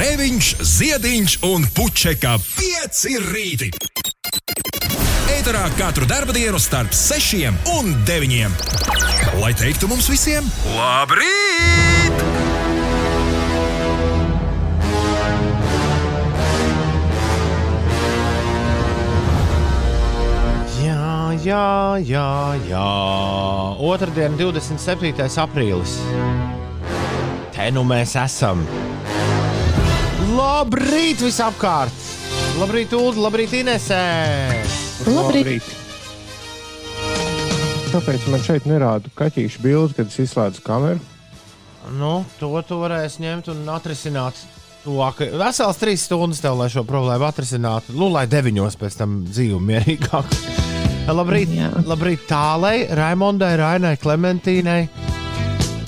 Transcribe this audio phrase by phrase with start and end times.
[0.00, 3.66] Grēviņš, Ziediņš un Puķeka 5 rīti.
[5.34, 8.48] Eterā katru dienu starp 6 un 9.
[9.42, 12.24] Lai teiktu mums visiem, labrīt!
[20.80, 21.66] Jā, jā,
[22.08, 22.30] jā,
[22.72, 22.88] jā.
[23.92, 25.28] Otradien, 27.
[25.44, 25.98] aprīlis.
[27.52, 28.64] Te nu mēs esam.
[30.60, 32.02] Labrīt visapkārt!
[32.60, 34.00] Labrīt, Ulu, labrīt, Inesē!
[35.08, 35.64] Labrīt.
[37.88, 41.00] Kāpēc man šeit nerāda kaķīšu bildi, kad es izslēdzu kameru?
[41.96, 44.36] Nu, to tu varēsi ņemt un atrisināt.
[44.84, 47.96] Tuvāk, vesels trīs stundas tev, lai šo problēmu atrisinātu.
[47.96, 50.36] Nu, lai deviņos pēc tam dzīvo mierīgāk.
[51.08, 51.72] Labrīt, Jā.
[51.88, 54.82] labrīt tālai, Raimondai, Rainai, Klementīnai.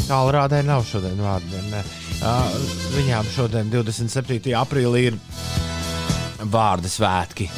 [0.08, 1.60] Tālrādē nav šodien vārdu.
[2.22, 2.52] Uh,
[2.94, 4.52] viņām šodien, 27.
[4.54, 5.16] aprīlī, ir
[6.52, 7.48] vārdu svētki.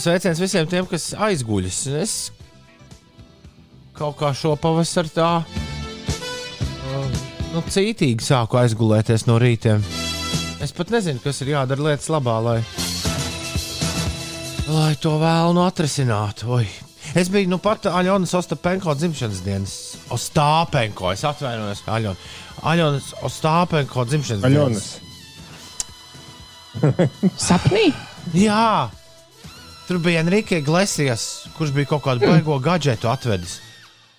[0.00, 1.80] Sveiciens visiem tiem, kas aizguļas.
[2.00, 2.14] Es
[3.94, 7.20] kaut kā šo pavasaru tā uh,
[7.52, 9.76] nu, cītīgi sāku aizgulēties no rīta.
[10.64, 12.58] Es pat nezinu, kas ir jādara lietas labā, lai,
[14.72, 16.48] lai to vēlnu atrisinātu.
[16.56, 16.93] Oi.
[17.14, 19.74] Es biju nu pat Aļonas Ostapenko dzimšanas dienas.
[20.14, 22.30] Ostāpenko, es atvainojos, Aļona.
[22.72, 24.88] Aļonas Ostāpenko dzimšanas Aļonas.
[27.46, 27.86] Sapnī?
[28.34, 28.90] Jā,
[29.86, 33.60] tur bija Enrique Iglesias, kurš bija kaut kādu baigo gadgetu atvedis.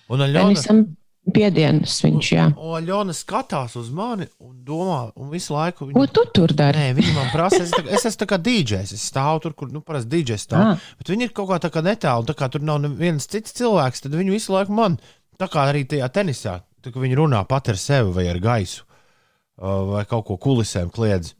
[0.08, 0.86] Un Aļona, Denisam
[1.34, 2.46] piedienas viņš, jā.
[2.54, 6.84] un Aļona skatās uz mani un domā, un visu laiku Ko viņa, tu tur dari?
[6.84, 8.94] Nē, viņi man prasa, es, tā, es esmu tā kā DJs.
[8.94, 10.76] Es stāvu tur, kur nu, parasti DJs stāv.
[10.76, 10.92] Ah.
[11.00, 14.06] Bet viņi ir kaut kā tā kā netālu, tā kā tur nav neviens cits cilvēks,
[14.06, 15.00] tad viņi visu laiku man,
[15.42, 18.86] tā kā arī tajā tenisā, tā kā viņi runā pat ar sevi vai ar gaisu,
[18.86, 21.34] uh, vai kaut ko kulisēm kliedz.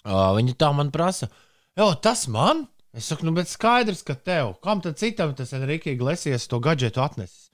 [0.00, 1.28] Uh, Viņi tā man prasa,
[1.76, 2.64] jo tas man?
[2.96, 7.04] Es saku, nu, bet skaidrs, ka tev, kam tad citam tas Enrique Iglesias to gadgetu
[7.04, 7.49] atnesis?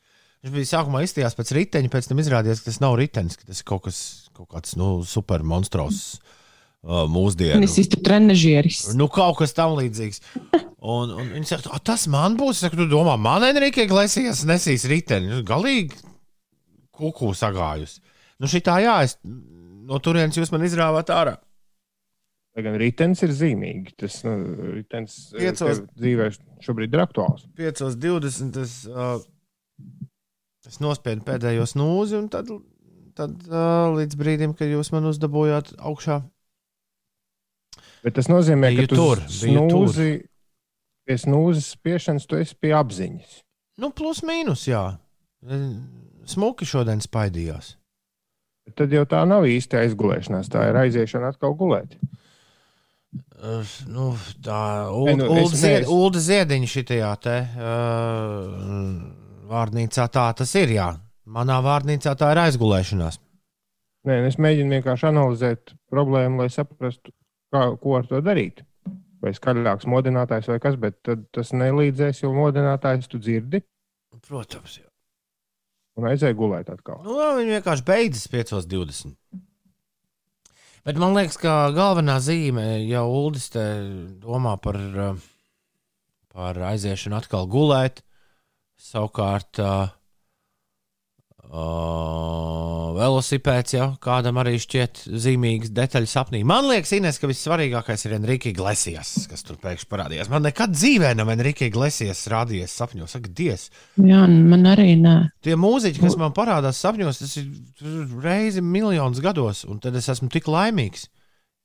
[0.46, 3.58] Viņš bija sākumā izstījās pēc riteņa, pēc tam izrādījās, ka tas nav ritenis, ka tas
[3.58, 3.96] ir kaut kas,
[4.36, 5.96] kaut kāds nu, supermonstros
[6.86, 7.66] uh, mūsdienu.
[7.66, 8.84] Es esmu trenežieris.
[8.94, 10.22] Nu, kaut kas tam līdzīgs.
[10.86, 12.60] Un, un viņi saka, "O, tas man būs.
[12.60, 15.32] Es saku, tu domā, man Enrique Iglesias nesīs riteni.
[15.32, 15.98] Nu, Galīgi
[16.94, 17.98] kuku sagājus.
[18.38, 21.40] Nu, šī tā, jā, es, no turienes jūs man izrāvāt ārā.
[22.56, 23.96] Lai gan ritenis ir zīmīgi.
[24.00, 24.36] Tas nu,
[24.78, 25.82] ritenis eh, Piecos.
[25.98, 26.30] dzīvē
[26.64, 27.48] šobrīd ir aktuāls.
[27.58, 28.62] 5.20.
[28.62, 29.18] Es, uh,
[30.68, 32.50] es nospiedu pēdējo snūzi, un tad,
[33.18, 36.22] tad uh, līdz brīdim, kad jūs man uzdabūjāt augšā,
[38.06, 40.10] Bet tas nozīmē, Biju ka tu tur, snūzi,
[41.06, 43.40] pie snūzes spiešanas tu esi pie apziņas.
[43.82, 44.84] nu, plus mīnus, jā.
[46.26, 47.74] Smuki šodien spaidījās.
[48.66, 51.98] Bet Tad jau tā nav īsta aizgulēšanās, tā ir aiziešana atkal gulēt.
[53.36, 54.12] Uh, nu,
[54.44, 54.62] tā
[55.10, 55.26] Ei, nu,
[55.92, 58.96] Ulda ziediņa šitajā te uh,
[59.50, 60.88] vārnīcā tā tas ir, jā.
[61.26, 63.20] Manā vārnīcā tā ir aizgulēšanās.
[64.06, 67.10] Nē, es mēģinu vienkārši analizēt problēmu, lai saprastu,
[67.54, 68.62] kā, ko ar to darīt.
[69.22, 71.00] Vai skaļāks modinātājs vai kas, bet
[71.34, 73.64] tas nelīdzēs, jo modinātājs tu dzirdi
[74.24, 74.86] Protams, jā.
[75.98, 77.02] un aizēj gulēt atkal.
[77.04, 79.14] Nu, viņi vienkārši beidzas 5.20.
[80.86, 83.64] Bet man liekas, ka galvenā zīme jau te
[84.22, 85.24] domā par, uh,
[86.30, 88.04] par aiziešanu atkal gulēt.
[88.86, 89.88] Savukārt, uh,
[91.50, 96.42] uh, velosipēds jau kādam arī šķiet zīmīgs detaļu sapnī.
[96.46, 100.30] Man liekas, Ines, ka vissvarīgākais ir Enrique Iglesias, kas tur pēkšņi parādījās.
[100.30, 103.16] Man nekad dzīvē nav Enrique Iglesias rādījies sapņos.
[103.16, 103.68] Saka, Dievs!
[103.98, 105.16] Jā, man arī nē.
[105.42, 110.30] Tie mūziķi, kas man parādās sapņos, tas ir reizi miljonus gados, un tad es esmu
[110.32, 111.08] tik laimīgs.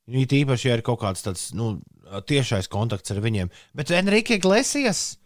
[0.10, 1.76] It īpaši, ja ir kaut kāds tāds nu,
[2.28, 3.52] tiešais kontakts ar viņiem.
[3.78, 5.20] Bet Enrique Iglesias,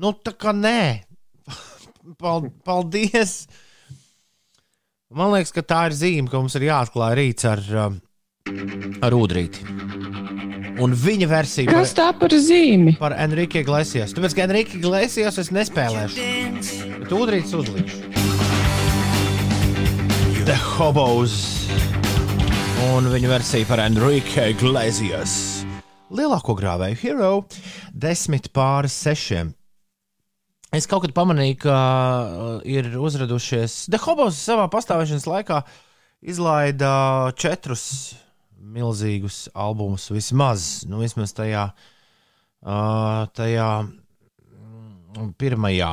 [0.00, 1.02] nu tā kā nē,
[2.64, 3.46] paldies!
[5.14, 7.98] Man liekas, ka tā ir zīme, ka mums ir jāatklāj rīts ar, um,
[9.04, 9.62] ar ūdrīti.
[10.82, 12.96] Un viņa versija Kas par, tā par zīmi?
[12.98, 14.10] par Enrique Iglesias.
[14.16, 16.24] Tāpēc, ka Enrique Iglesias es nespēlēšu.
[17.04, 18.02] Bet ūdrītis uzlikšu.
[20.44, 21.36] The Hobos.
[22.90, 25.36] Un viņa versija par Enrique Iglesias.
[26.14, 27.30] Lielāko grāvēju hero-
[28.06, 29.54] desmit pāri sešiem.
[30.74, 33.84] Es kaut kad pamanīju, ka uh, ir uzradušies.
[33.92, 35.60] The Hobos savā pastāvēšanas laikā
[36.24, 36.94] izlaida
[37.38, 37.84] četrus
[38.74, 45.92] milzīgus albumus, vismaz, nu, vismaz tajā, uh, tajā mm, pirmajā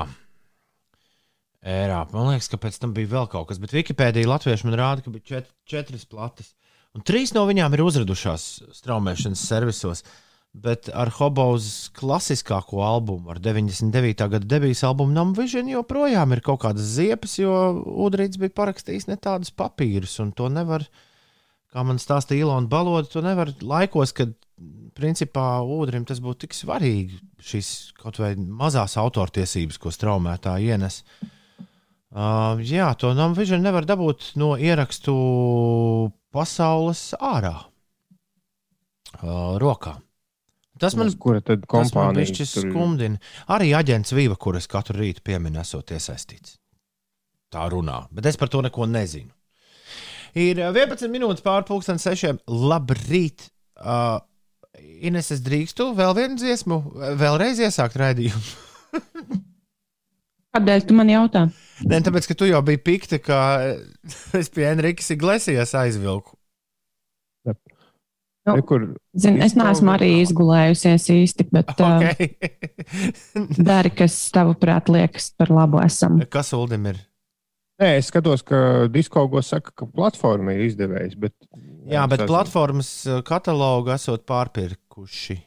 [1.62, 2.02] ērā.
[2.16, 5.14] Man liekas, ka pēc tam bija vēl kaut kas, bet Wikipēdija latviešu man rāda, ka
[5.14, 6.56] bija čet, četras plates.
[6.98, 8.48] Un trīs no viņām ir uzradušās
[8.82, 10.02] straumēšanas servisos.
[10.52, 14.26] Bet ar Hobos klasiskāko albumu, ar 99.
[14.34, 17.54] gada debijas albumu Nam Vision joprojām ir kaut kādas ziepes, jo
[18.04, 20.84] Udrīts bija parakstījis ne tādus papīrus, un to nevar,
[21.72, 24.36] kā man stāstīja Ilona Baloda, to nevar laikos, kad
[24.98, 27.72] principā Udrim tas būtu tik svarīgi, šīs
[28.02, 31.02] kaut vai mazās autortiesības, ko straumētāji ienes.
[32.12, 35.16] Uh, jā, to Nam Vision nevar dabūt no ierakstu
[36.36, 37.56] pasaules ārā,
[39.22, 40.02] uh, rokā.
[40.82, 42.72] Tas man, ir?
[42.72, 43.22] skumdina.
[43.54, 46.58] Arī aģents Vīva, kuras katru rītu pieminu, esot iesaistīts.
[47.52, 49.30] Tā runā, bet es par to neko nezinu.
[50.40, 52.42] Ir uh, 11 minūtes pāri pusdienas sešiem.
[52.48, 53.50] Labrīt!
[53.78, 54.20] Uh,
[54.82, 56.78] Ines, es drīkstu vēl vienu dziesmu,
[57.20, 59.42] vēlreiz iesākt raidījumu.
[60.56, 61.46] Kādēļ tu man jautā?
[61.88, 63.40] Nē, tāpēc, ka tu jau biji pikta, ka
[64.40, 66.38] es pie Enrikas Iglesijas aizvilku.
[68.48, 68.86] Nu, Re, kur
[69.22, 72.32] Zin, es neesmu arī izgulējusies īsti, bet Okay.
[73.62, 76.20] dari, kas tavuprāt liekas par labu esam.
[76.34, 77.00] Kas Uldim ir?
[77.82, 81.16] Nē, es skatos, ka Discord saka, ka platforma ir izdevējs.
[81.22, 81.34] Bet,
[81.90, 82.90] Jā, bet tas- platformas
[83.26, 85.38] katalogu esot pārpirkuši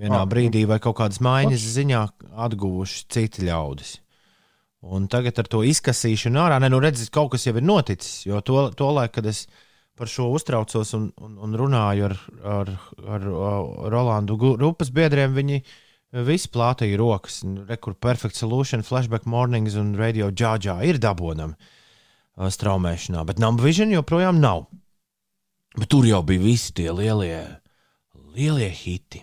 [0.00, 2.00] vienā Ah, brīdī, vai kaut kādas maiņas ziņā
[2.46, 3.96] atguvuši citi ļaudis.
[4.82, 8.22] Un tagad ar to izkasīšanu ārā, ne, nu redzat, kaut kas jau ir noticis.
[8.26, 9.44] Jo to, to laiku, kad es
[10.00, 12.16] par šo uztraucos un, un, un runāju ar,
[12.56, 12.72] ar,
[13.04, 15.60] ar, ar Rolandu Gu- Rupas biedriem, viņi
[16.26, 17.42] visi plātīja rokas.
[17.68, 23.92] Rekur Perfect Solution, Flashback Mornings un Radio Džāģā ir dabonami uh, straumēšanā, bet Number Vision
[23.94, 24.64] joprojām nav.
[25.76, 27.44] Bet tur jau bija visi tie lielie,
[28.34, 29.20] lielie hiti.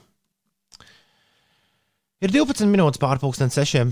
[2.24, 3.91] Ir 12 minūtes pārpusdienas sešiem.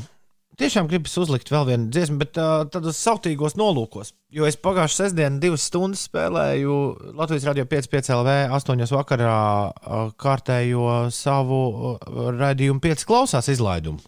[0.56, 4.13] Tiešām gribas uzlikt vēl vienu dziesmu, bet uh, tādos sautīgos nolūkos.
[4.31, 6.75] Jo es pagājušā sestdienā divas stundas spēlēju
[7.18, 8.86] Latvijas radio 5,5 LV 8.
[8.96, 14.00] vakarā uh, kārtējo savu uh, raidījumu 5 klausās izlaidumu.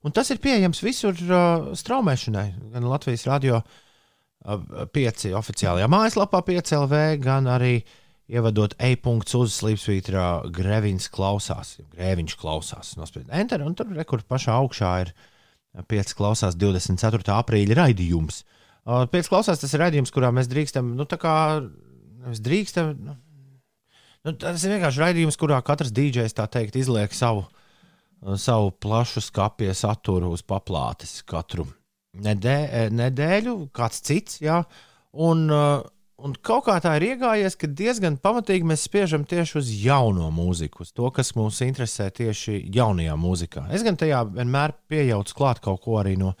[0.00, 6.72] Un tas ir pieejams visur uh, straumēšanai, gan Latvijas radio uh, 5 oficiālajā mājaslapā 5
[6.78, 7.74] LV, gan arī
[8.30, 11.76] ievadot e-punkts uz slīpsvītrā Grevins klausās.
[11.92, 12.94] Grēviņš klausās.
[12.96, 15.12] Nospied Enter, un tur rekur pašā augšā ir
[15.74, 17.34] 5 klausās 24.
[17.36, 18.42] aprīļa raidījums.
[18.86, 21.34] 5 klausās tas ir raidījums, kurā mēs drīkstam, nu tā kā
[22.24, 22.94] mēs drīkstam.
[22.98, 23.16] Nu,
[24.26, 27.44] nu, tas ir vienkārši raidījums, kurā katrs dīdžejs tā teikt izliek savu,
[28.40, 31.68] savu plašu skapja saturu uz paplātes katru
[32.18, 34.40] nedē, nedēļu, kāds cits.
[34.42, 34.62] Jā,
[35.12, 35.84] un, uh,
[36.24, 40.84] un kaut kā tā ir iegājies, ka diezgan pamatīgi mēs spiežam tieši uz jauno mūziku,
[40.84, 43.66] uz to, kas mūs interesē tieši jaunajā mūzikā.
[43.74, 46.34] Es gan tajā vienmēr piejaucu klāt kaut ko arī no,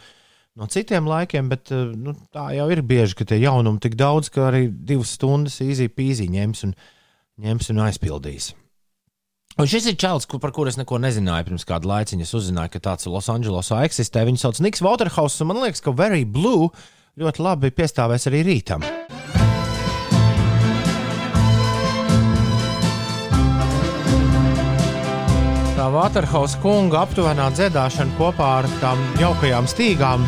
[0.58, 4.32] no citiem laikiem, bet uh, nu, tā jau ir bieži, ka tie jaunumi tik daudz,
[4.32, 6.74] ka arī divas stundas īzī pīzī ņems un,
[7.46, 8.52] ņems un aizpildīs.
[9.58, 12.24] Un šis ir čels, par kuru es neko nezināju pirms kāda laiciņa.
[12.24, 14.22] Es uzzināju, ka tāds Losandželosā eksistē.
[14.28, 16.70] Viņu sauc Niks Waterhouse, un man liekas, ka Very Blue
[17.20, 18.86] ļoti labi piestāvēs arī rītam.
[25.80, 30.26] Tā Waterhouse kunga aptuvenā dziedāšana kopā ar tām jaukajām stīgām.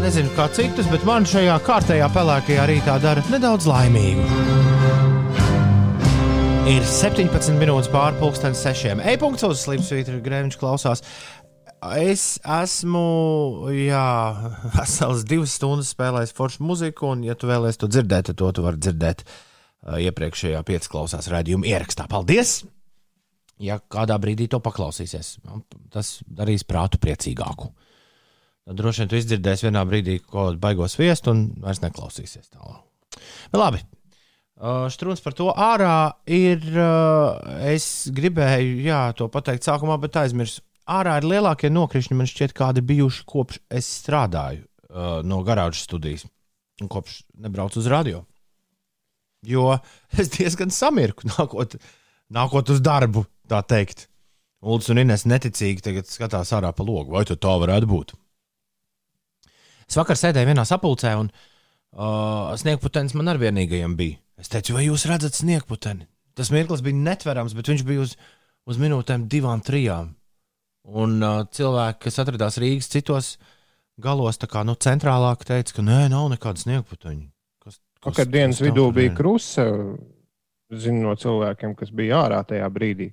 [0.00, 4.24] Nezinu, kā citus, bet man šajā kārtējā pelēkajā rītā dara nedaudz laimīgu.
[6.72, 8.98] Ir 17 minūtes pārpusdienas sešiem.
[9.12, 11.04] E-punkts uz Slimsvītra Grēviņš klausās.
[11.94, 13.04] Es esmu,
[13.76, 14.08] jā,
[14.74, 18.66] vesels divas stundas spēlējis foršu muziku, un, ja tu vēlēsies to dzirdēt, tad to tu
[18.66, 22.08] vari dzirdēt uh, iepriekšējā piecklausās raidījuma ierakstā.
[22.10, 22.56] Paldies!
[23.58, 25.36] Ja kādā brīdī to paklausīsies,
[25.90, 27.72] tas darīs prātu priecīgāku.
[28.68, 32.84] Tad droši vien tu izdzirdēsi vienā brīdī kaut kādu baigos viestu un vairs neklausīsies tālāk.
[33.50, 33.80] Nu, labi,
[34.58, 36.64] Strūns par to ārā ir.
[37.70, 40.64] Es gribēju jā, to pateikt sākumā, bet aizmirsu.
[40.88, 44.64] Ārā ir lielākie nokrišņi, man šķiet, kādi bijuši kopš es strādāju
[45.28, 46.24] no garāžas studijas
[46.82, 48.24] un kopš nebraucu uz radio.
[49.46, 49.76] Jo
[50.18, 51.76] es diezgan samirku nākot,
[52.34, 54.06] nākot uz darbu, tā teikt.
[54.58, 58.14] Ulus un Inês neticīgi tagad skatās ārā pa logu, vai tā varētu būt.
[59.88, 64.18] Es vakar sēdēju vienā sapulcē, un uh, sniegputens man ar vienīgajam bija.
[64.38, 66.06] Es teicu, vai jūs redzat sniegputeni?
[66.38, 68.12] Tas mirklis bija netverams, bet viņš bija uz,
[68.68, 70.12] uz minūtēm, divām, trijām.
[70.88, 73.32] Un uh, cilvēki, kas atradās Rīgas citos
[74.00, 77.26] galos, tā kā nu, centrālāk, teica, ka nē, nav nekāda sniegputeņa.
[77.64, 79.16] Kas, Vakar dienas vidū bija ir?
[79.18, 79.66] krusa.
[80.68, 83.08] Zinu no cilvēkiem, kas bija ārā tajā brīdī.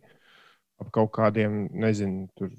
[0.81, 2.49] Ap kaut kādiem, nezinu, tur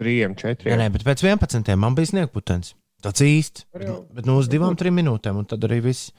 [0.00, 0.78] trījiem, Nē, četriem.
[0.82, 1.76] nē, bet pēc 11.
[1.80, 2.74] man bija sniegputens.
[3.04, 3.64] tāds īsts.
[3.72, 6.10] Bet, bet nu uz divām, trim minūtēm, un tad arī viss,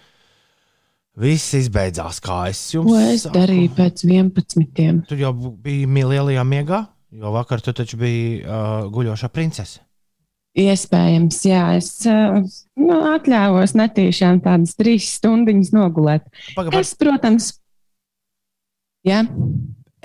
[1.17, 2.19] viss izbeidzās.
[2.21, 3.37] Kā es jums Ko es saku.
[3.39, 5.05] darīju pēc 11.
[5.09, 9.81] Tu jau biji lielajā miegā, jo vakar tu taču biji uh, guļošā princese.
[10.55, 12.37] Iespējams, jā, es uh,
[12.79, 16.23] nu, atļāvos netīšām tādas trīs stundas nogulēt.
[16.55, 17.49] Pagaid, Es, protams,
[19.03, 19.25] jā,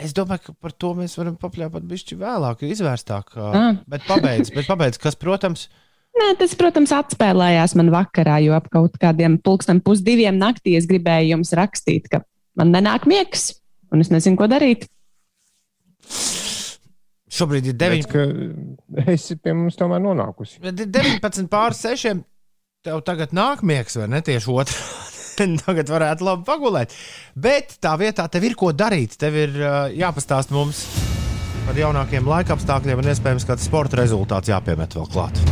[0.05, 3.37] es domāju, ka par to mēs varam papļāpāt bišķi vēlāk, izvērstāk.
[3.37, 3.79] Ah.
[3.91, 5.69] bet pabeidz, bet pabeidz, kas, protams,
[6.11, 11.37] Nē, tas, protams, atspēlējās man vakarā, jo ap kaut kādiem pulksten pusdiviem naktī es gribēju
[11.37, 12.25] jums rakstīt, ka
[12.59, 13.53] man nenāk miegs,
[13.95, 14.89] un es nezinu, ko darīt.
[17.31, 20.59] šobrīd ir 9, Tāpēc, ka esi pie mums tomēr nonākusi.
[20.65, 22.25] Bet ir 19 pār 6.
[22.85, 25.10] Tev tagad nāk miegs, vai ne tieši otrādi?
[25.67, 26.95] tagad varētu labi pagulēt.
[27.35, 29.17] Bet tā vietā tev ir ko darīt.
[29.21, 30.85] Tev ir uh, jāpastāst mums
[31.67, 35.43] par jaunākiem laika apstākļiem un iespējams kāds sporta rezultāts jāpiemet vēl klāt.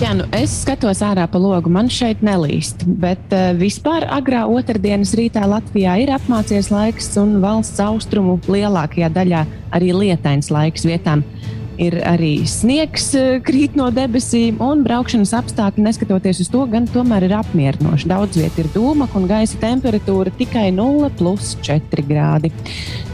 [0.00, 2.86] Jā, nu es skatos ārā pa logu, man šeit nelīst.
[3.02, 9.44] Bet uh, vispār agrā otrdienas rītā Latvijā ir apmācies laiks, un valsts austrumu lielākajā daļā
[9.76, 11.26] arī lietains laiks vietām.
[11.80, 17.24] Ir arī sniegs, uh, krīt no debesīm, un braukšanas apstākļi, neskatoties uz to, gan tomēr
[17.24, 18.10] ir apmierinoši.
[18.10, 22.52] Daudz vietā ir dūmaka un gaisa temperatūra tikai 0,4 grādi.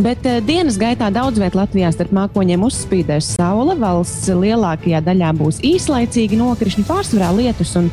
[0.02, 3.78] Bet uh, dienas gaitā daudz vietā Latvijā starp mākoņiem uzspīdēs saule.
[3.78, 7.92] Valsts lielākajā daļā būs īslaicīgi nokrišņi, pārsvarā lietus un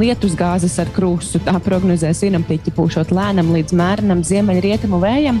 [0.00, 1.40] lietus gāzes ar krūsu.
[1.46, 5.40] Tā prognozē sinaptiķi pūšot lēnam līdz mērenam ziemeļrietumu vējam.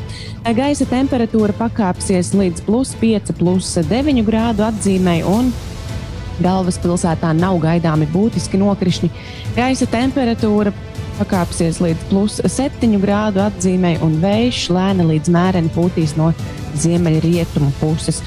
[0.56, 5.22] Gaisa temperatūra pakāpsies līdz plus 5, plus 9 grādu atzīmei.
[5.26, 5.52] un
[6.42, 9.08] Galvaspilsētā nav gaidāmi būtiski nokrišņi.
[9.56, 10.72] Gaisa temperatūra
[11.16, 16.32] pakāpsies līdz plus 7 grādu atzīmei, un vējš lēni līdz mēreni pūtīs no
[16.82, 18.20] ziemeļrietumu puses.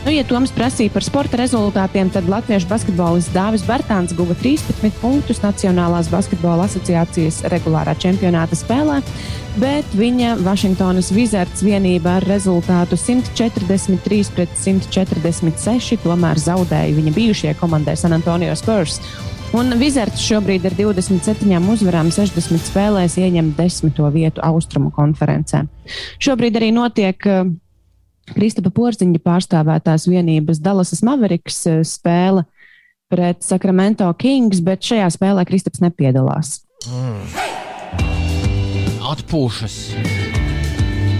[0.00, 5.42] Nu, ja Toms prasīja par sporta rezultātiem, tad latviešu basketbolists Dāvis Bartāns guva 13 punktus
[5.44, 9.02] Nacionālās basketbola asociācijas regulārā čempionāta spēlē,
[9.60, 17.98] bet viņa Vašingtonas Wizards vienība ar rezultātu 143 pret 146 tomēr zaudēja viņa bijušajai komandai
[18.00, 19.02] San Antonio Spurs.
[19.52, 25.66] Un Wizards šobrīd ar 27 uzvarām 60 spēlēs ieņem desmito vietu Austrumu konferencē.
[26.22, 27.50] Šobrīd arī notiek uh,
[28.36, 32.46] Kristapa Porziņa pārstāvētās vienības Dallasas Mavericks eh, spēle
[33.10, 36.60] pret Sacramento Kings, bet šajā spēlē Kristaps nepiedalās.
[39.10, 39.76] Atpūšas.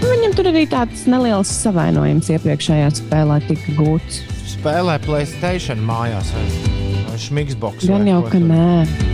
[0.01, 4.23] Viņam tur arī tāds neliels savainojums iepriekšējā spēlē tika gūts.
[4.55, 6.45] Spēlē Playstation mājās vai,
[7.21, 7.85] Šmigsbox.
[7.91, 8.47] Gan jau, ka tur.
[8.49, 9.11] nē.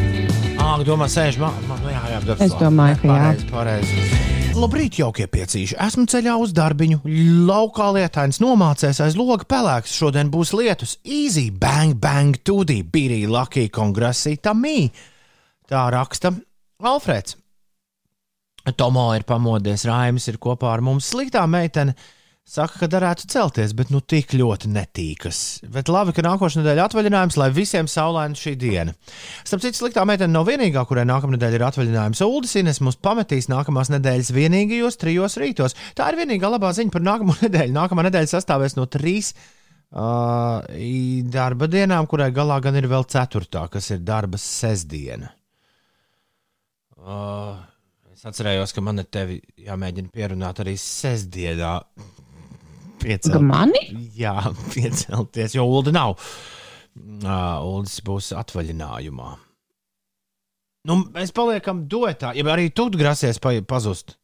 [0.57, 3.17] Ā, domā, sēž mā, mā, jā, jā, bet Es domāju, ka jā.
[3.17, 4.46] pareizi, pareizi.
[4.57, 5.75] Labrīt, jaukie piecīši.
[5.85, 7.03] Esmu ceļā uz darbiņu.
[7.45, 9.93] Laukā lietains nomācēs aiz loga pelēks.
[9.93, 10.95] Šodien būs lietus.
[11.05, 14.89] Easy, bang, bang, tudī, birī, lucky, kongresī, tamī.
[15.69, 16.33] Tā raksta
[16.81, 17.37] Alfrēds.
[18.81, 21.13] Tomo ir pamodies, Raimis ir kopā ar mums.
[21.13, 21.93] Sliktā meitene
[22.47, 25.41] saka, ka varētu celties, bet nu tik ļoti netīkas.
[25.73, 28.95] Bet labi, ka nākošais nedēļa atvaļinājums, lai visiem saulaina šī diena.
[29.43, 32.23] Starp citu, sliktā meitene nav vienīgā, kurai nākamā nedēļa ir atvaļinājums.
[32.27, 35.75] Uldis Ines mums pametīs nākamās nedēļas vienīgajos trijos rītos.
[35.99, 37.75] Tā ir vienīgā labā ziņa par nākamo nedēļu.
[37.77, 39.33] Nākamā nedēļa sastāvēs no trīs
[39.91, 40.63] uh,
[41.35, 45.33] darba dienām, kurai galā gan ir vēl ceturtā, kas ir darba sestdiena.
[47.07, 47.59] Uh,
[48.15, 51.75] es atcerējos, ka man tevi jāmēģina pierunāt arī sestdienā.
[53.07, 53.83] Piecelt, mani?
[54.19, 54.35] jā,
[54.75, 56.17] piecelties, jo Ulda nav.
[56.97, 59.35] Uh, Uldis būs atvaļinājumā.
[60.87, 64.17] Nu, mēs paliekam duetā, ja arī tu grasies pa, pazust.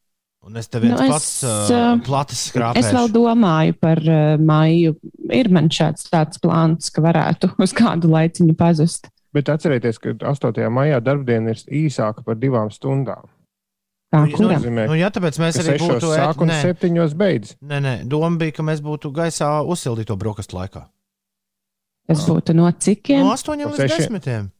[0.43, 2.41] Un es tev viens Nu, es, pats uh, uh, platis
[2.75, 4.97] Es vēl domāju par uh, māju.
[5.31, 9.07] Ir man šāds tāds plāns, ka varētu uz kādu laiciņu pazust.
[9.33, 10.59] Bet atcerieties, ka 8.
[10.69, 13.31] maijā darbdiena ir īsāka par divām stundām.
[14.13, 17.55] Tā, Nu, nozīmē, Nu, jā, tāpēc mēs arī būtu sāk un nē, septiņos beidz.
[17.65, 20.83] nē, nē, doma bija, ka mēs būtu gaisā uzsildīto brokastu laikā.
[22.07, 23.23] Tas būtu no cikiem?
[23.23, 24.09] No 8 No līdz.
[24.11, 24.51] 10.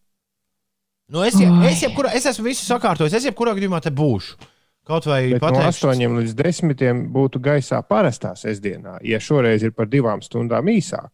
[1.14, 1.46] Nu, es, Oi.
[1.70, 3.14] es, jebkurā, es esmu visu sakārtojis.
[3.14, 4.40] Es jebkurā gadījumā te būšu.
[4.88, 9.72] Kaut vai Bet no pateikšu, 8 līdz 10 būtu gaisā parastā sestdienā, ja šoreiz ir
[9.72, 11.12] par divām stundām īsāk.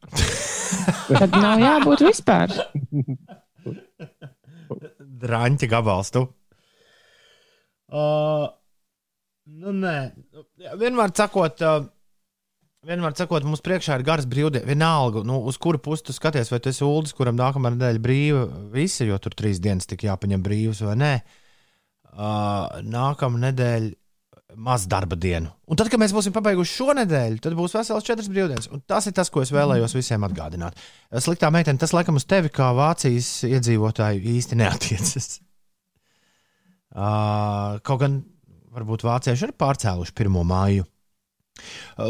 [1.19, 2.55] Tad nav jābūt vispār.
[5.19, 6.11] drāņķa gabals.
[6.15, 6.23] Tu.
[7.89, 8.49] Uh,
[9.49, 9.95] nu, nē,
[10.79, 11.63] vienmēr sakot.
[11.65, 11.87] Uh,
[12.87, 14.63] Vienmēr sakot, mums priekšā ir garas brīvdienas.
[14.63, 18.45] Vienalga, nu, uz kuru pusi tu skaties, vai tas ir ULDS, kuram nākamā nedēļa brīva,
[18.71, 21.09] visi, jo tur trīs dienas tik jāpaņem brīvs vai nē.
[22.07, 23.91] Uh, nākamā nedēļa
[24.55, 25.51] maz darba dienu.
[25.67, 28.71] Un tad, kad mēs būsim pabeiguši šo nedēļu, tad būs vesels četras brīvdienas.
[28.71, 30.79] Un tas ir tas, ko es vēlējos visiem atgādināt.
[31.19, 35.29] Sliktā meitene, tas laikam uz tevi kā Vācijas iedzīvotāju īsti neatiecas.
[36.95, 38.21] Kaut gan
[38.73, 40.87] varbūt vācieši ir pārcēluši pirmo māju.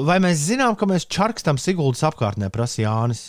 [0.06, 3.24] Vai mēs zinām, ka mēs čarkstam Siguldas apkārtnē, prasa Jānis?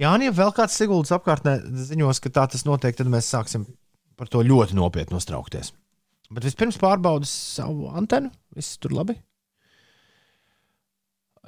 [0.00, 1.58] Jānis, ja vēl kāds Siguldas apkārtnē
[1.90, 3.66] ziņos, ka tā tas notiek, tad mēs sāksim
[4.16, 5.74] par to ļoti nopietni uztraukties.
[6.30, 8.30] Bet vispirms pārbaudīs savu antenu.
[8.56, 9.16] Viss tur labi.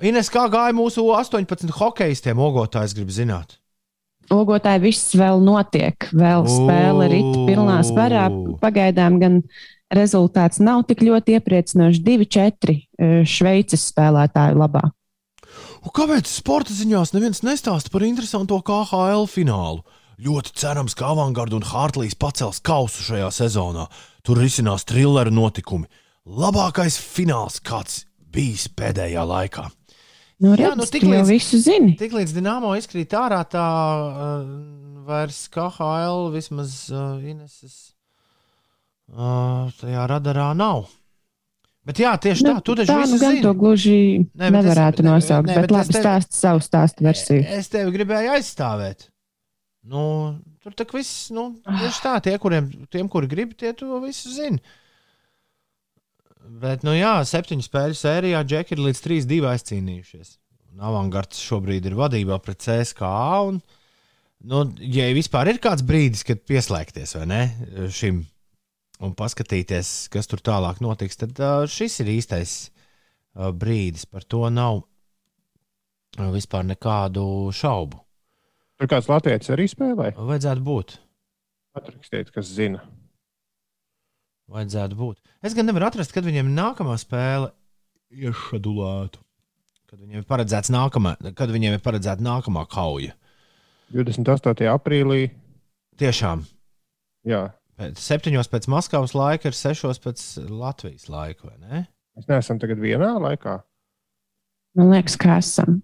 [0.02, 3.61] Ines, kā gāja mūsu 18 hokeistiem, ogotājs grib zināt.
[4.32, 8.28] Ogotāji viss vēl notiek, vēl spēle ir pilnā spārā.
[8.62, 9.40] Pagaidām gan
[9.92, 12.00] rezultāts nav tik ļoti iepriecinošs.
[12.06, 14.86] 2-4 e, Šveices spēlētāju labā.
[15.82, 19.82] Un kāpēc sporta ziņās neviens nestāsta par interesanto KHL finālu?
[20.22, 23.88] Ļoti cerams, ka Avangarda un Hārtlīs pacels kausu šajā sezonā.
[24.22, 25.90] Tur risinās trilleru notikumi.
[26.22, 29.66] Labākais fināls, kāds bijis pēdējā laikā.
[30.42, 31.92] Nu, redz, Jā, nu, tik līdz, visu zini.
[32.00, 34.48] Tik līdz Dienāmo izkrīt ārā, tā uh,
[35.06, 37.76] vairs KHL vismaz uh, Ineses
[39.12, 40.88] uh, tajā radarā nav.
[41.86, 43.42] Bet jā, tieši tā, nu, tu taču tā, nu, gan zini.
[43.42, 47.06] to gluži ne, nevarētu es, nosaukt, ne, ne, bet, bet labi tevi, stāst savu stāstu
[47.06, 47.46] versiju.
[47.58, 49.08] Es tevi gribēju aizstāvēt.
[49.90, 50.04] Nu,
[50.62, 54.62] tur tak viss, nu, tieši tā, tie, kuriem, tiem, kuri grib, tie to visu zina.
[56.60, 60.34] Bet, nu jā, septiņu spēļu sērijā Džeki ir līdz 3-2 aizcīnījušies.
[60.82, 63.14] Avangards šobrīd ir vadībā pret CSKA.
[63.48, 63.60] Un,
[64.50, 67.42] nu, ja vispār ir kāds brīdis, kad pieslēgties ne,
[67.92, 68.22] šim
[69.02, 71.40] un paskatīties, kas tur tālāk notiks, tad
[71.72, 72.56] šis ir īstais
[73.34, 74.06] brīdis.
[74.10, 74.84] Par to nav
[76.36, 77.24] vispār nekādu
[77.56, 78.02] šaubu.
[78.80, 80.12] Tur kāds latviečs arī spēlē?
[80.18, 80.98] Vajadzētu būt.
[81.78, 82.82] Atrakstiet, kas zina.
[84.52, 85.20] Vajadzētu būt.
[85.44, 87.52] Es gan nevaru atrast, kad viņiem nākamā spēle
[88.12, 89.20] iešadulētu.
[89.88, 93.14] Kad viņiem ir paredzēts nākamā, kad viņiem ir paredzēta nākamā kauja.
[93.92, 94.68] 28.
[94.72, 95.26] aprīlī.
[96.00, 96.44] Tiešām.
[97.28, 97.42] Jā.
[97.80, 101.82] Pēc septiņos pēc Maskavas laika ir sešos pēc Latvijas laika, vai ne?
[102.16, 103.58] Mēs neesam tagad vienā laikā.
[104.76, 105.80] Man liekas, ka esam.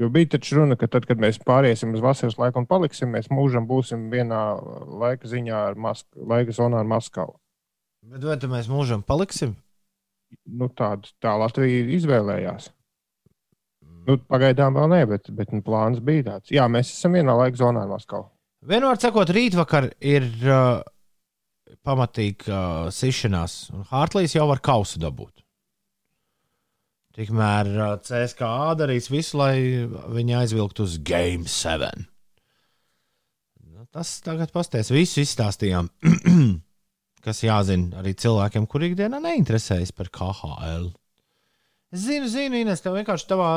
[0.00, 3.28] Jo bija taču runa, ka tad, kad mēs pāriesim uz vasaras laiku un paliksim, mēs
[3.28, 4.40] mūžam būsim vienā
[5.02, 7.36] laika ziņā ar Mask laika zonā ar Maskavu.
[8.08, 9.58] Bet vai mēs mūžam paliksim?
[10.48, 12.70] Nu, tādu, tā Latvija izvēlējās.
[14.06, 16.52] Nu, pagaidām vēl nē, bet, bet nu, plāns bija tāds.
[16.54, 18.30] Jā, mēs esam vienā laika zonā ar Maskavu.
[18.70, 20.80] Vienmēr sakot, rītvakar ir uh,
[21.84, 25.44] pamatīga uh, sišanās, un Hārtlīs jau var kausu dabūt.
[27.20, 27.68] Tikmēr
[28.00, 29.52] CSKA darīs visu, lai
[30.16, 32.06] viņi aizvilktu uz Game 7.
[33.74, 34.94] Nu, tas tagad pastāstīs.
[34.94, 35.90] Visu izstāstījām,
[37.26, 40.88] kas jāzina arī cilvēkiem, kuriem ikdienā neinteresējas par KHL.
[41.92, 43.50] Es zinu, zinu, Ines, tev vienkārši tavā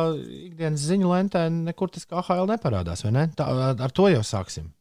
[0.50, 3.28] ikdienas ziņu lentē nekur tas KHL neparādās, vai ne?
[3.38, 4.74] Tā, ar to jau sāksim.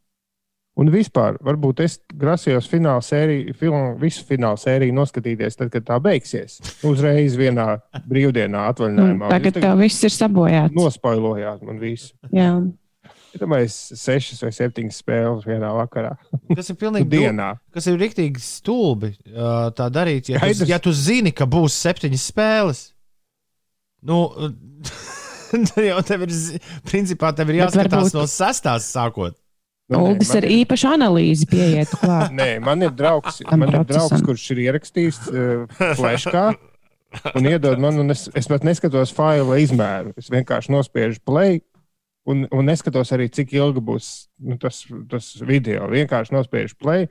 [0.80, 5.98] Un vispār, varbūt es grasījos fināla sēriju, filmu, visu fināla sēriju noskatīties, tad, kad tā
[6.00, 6.62] beigsies.
[6.88, 7.74] Uzreiz vienā
[8.08, 9.28] brīvdienā atvaļinājumā.
[9.34, 10.72] Tagad tev viss ir sabojāts.
[10.76, 12.14] Nospoilojāt man visu.
[12.32, 12.54] Jā.
[13.36, 16.14] Iedomājieties, sešas vai septiņas spēles vienā vakarā.
[16.52, 17.52] Tas ir pilnīgi dienā.
[17.72, 19.12] Kas ir rīktīgi stulbi
[19.76, 20.32] tā darīt.
[20.32, 22.82] Ja tu, ja tu zini, ka būs septiņas spēles,
[24.08, 24.24] nu,
[25.68, 26.34] tad jau tev ir,
[26.88, 28.20] principā, tev ir jāskatās varbūt...
[28.20, 29.36] no sestās sākot.
[30.00, 30.62] Uldis ar ir...
[30.62, 32.32] īpašu analīzi pieietu klāt.
[32.36, 36.52] Nē, man ir draugs, man ir draugs kurš ir ierakstījis uh, flashkā
[37.34, 40.14] un iedod man, un es, es pat neskatos faila izmēru.
[40.20, 41.60] Es vienkārši nospiežu play
[42.28, 44.10] un, un neskatos arī, cik ilgi būs
[44.46, 45.88] nu, tas, tas video.
[45.92, 47.08] Vienkārši nospiežu play,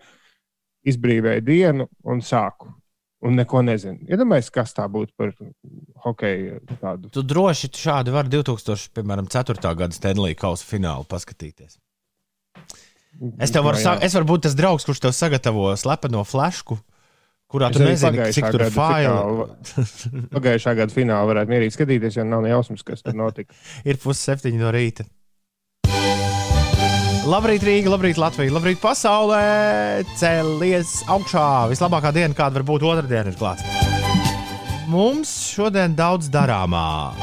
[0.87, 2.73] izbrīvēju dienu un sāku.
[3.21, 3.99] Un neko nezinu.
[4.09, 5.35] Iedomājieties, ja kas tā būtu par
[6.07, 6.55] hokeju.
[6.81, 7.11] Tādu.
[7.13, 9.75] Tu droši šādi vari 2004.
[9.77, 11.77] gada Stanley Kausa finālu paskatīties.
[13.37, 16.79] Es tev varu, no, es varu būt tas draugs, kurš tev sagatavo slepeno flašku,
[17.51, 19.45] kurā es tu nezini, cik tur ir faili.
[20.35, 23.53] Pagājušā gada finālā varētu mierīgi skatīties, jo nav jausmas, kas tur notika.
[23.89, 25.05] ir pusseptiņi no rīta.
[27.21, 30.01] Labrīt, Rīga, labrīt, Latvija, labrīt, pasaulē!
[30.17, 31.45] Cēlies augšā!
[31.69, 33.61] Vislabākā diena, kāda var būt otrdiena, ir klāta.
[34.89, 37.13] Mums šodien daudz darāmā.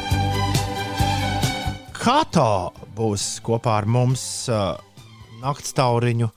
[1.98, 4.22] Kato būs kopā ar mums.
[4.46, 4.78] Uh,
[5.42, 6.28] naktstauriņu,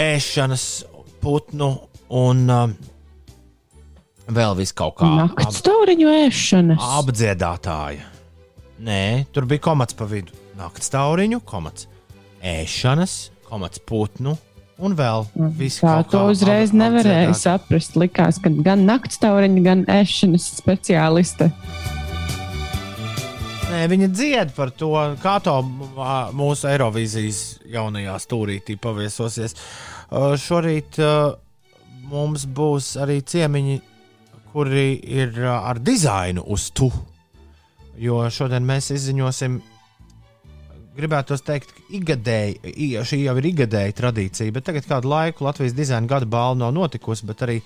[0.00, 0.64] ēšanas,
[1.22, 1.68] putnu
[2.14, 2.74] un um,
[4.34, 5.10] vēl vis kaut kā.
[5.22, 6.82] Naktstauriņu ēšanas.
[7.00, 8.08] Apdziedātāja.
[8.84, 10.34] Nē, tur bija komats pa vidu.
[10.58, 11.86] Naktstauriņu, komats
[12.44, 13.14] ēšanas,
[13.48, 14.36] komats putnu
[14.82, 15.22] Un vēl
[15.54, 17.38] viss tā, to uzreiz ap- nevarēja apdziedāt.
[17.38, 17.94] saprast.
[17.94, 21.46] Likās, ka gan naktas tauriņa, gan ēšanas speciāliste.
[23.64, 24.90] Nē, viņa dzied par to,
[25.22, 25.54] kā to
[26.36, 27.40] mūsu Eirovīzijas
[27.72, 29.56] jaunajā stūrītī paviesosies.
[30.44, 31.00] Šorīt
[32.10, 33.78] mums būs arī ciemiņi,
[34.52, 36.90] kuri ir ar dizainu uz tu.
[37.98, 39.58] Jo šodien mēs izziņosim,
[40.94, 46.28] gribētu teikt, ikgadēji, šī jau ir ikgadēja tradīcija, bet tagad kādu laiku Latvijas dizaina gada
[46.30, 47.58] balva nav notikusi, bet arī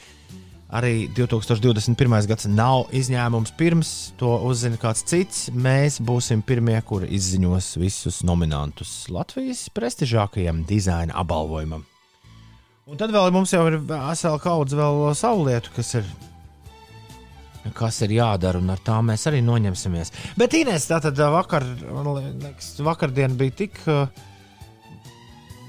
[0.69, 2.27] Arī 2021.
[2.29, 3.55] gads nav izņēmums.
[3.57, 11.17] Pirms to uzzina kāds cits, mēs būsim pirmie, kuri izziņos visus nominantus Latvijas prestižākajam dizaina
[11.23, 11.87] apbalvojumam.
[12.89, 16.13] Un tad vēl mums jau ir vesela kaudze vēl savu lietu, kas ir,
[17.77, 20.13] kas ir jādara, un ar tām mēs arī noņemsimies.
[20.37, 21.65] Bet Inês, tā tad vakar,
[21.97, 22.13] man
[22.45, 23.81] liekas, vakardien bija tik.
[23.89, 24.28] Uh,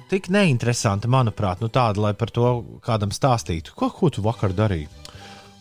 [0.09, 2.53] tik neinteresanti, manuprāt, nu tāda, lai par to
[2.85, 3.75] kādam stāstītu.
[3.77, 4.89] Ko, ko tu vakar darīji?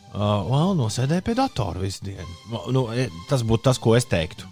[0.09, 2.29] Uh, well, nosēdēju pie datora visu dienu.
[2.73, 4.49] Nu, e, tas būtu tas, ko es teiktu.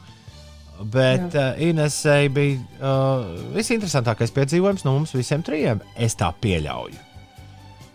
[0.92, 5.80] Bet uh, Inesai bija uh, visinteresantākais piedzīvojums no mums visiem trijiem.
[5.96, 7.00] Es tā pieļauju.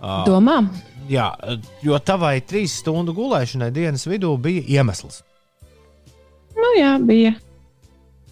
[0.02, 0.58] Uh, Domā,
[1.12, 1.28] jā,
[1.86, 5.22] jo tavai trīs stundu gulēšanai dienas vidū bija iemesls.
[6.58, 7.36] nu jā, bija.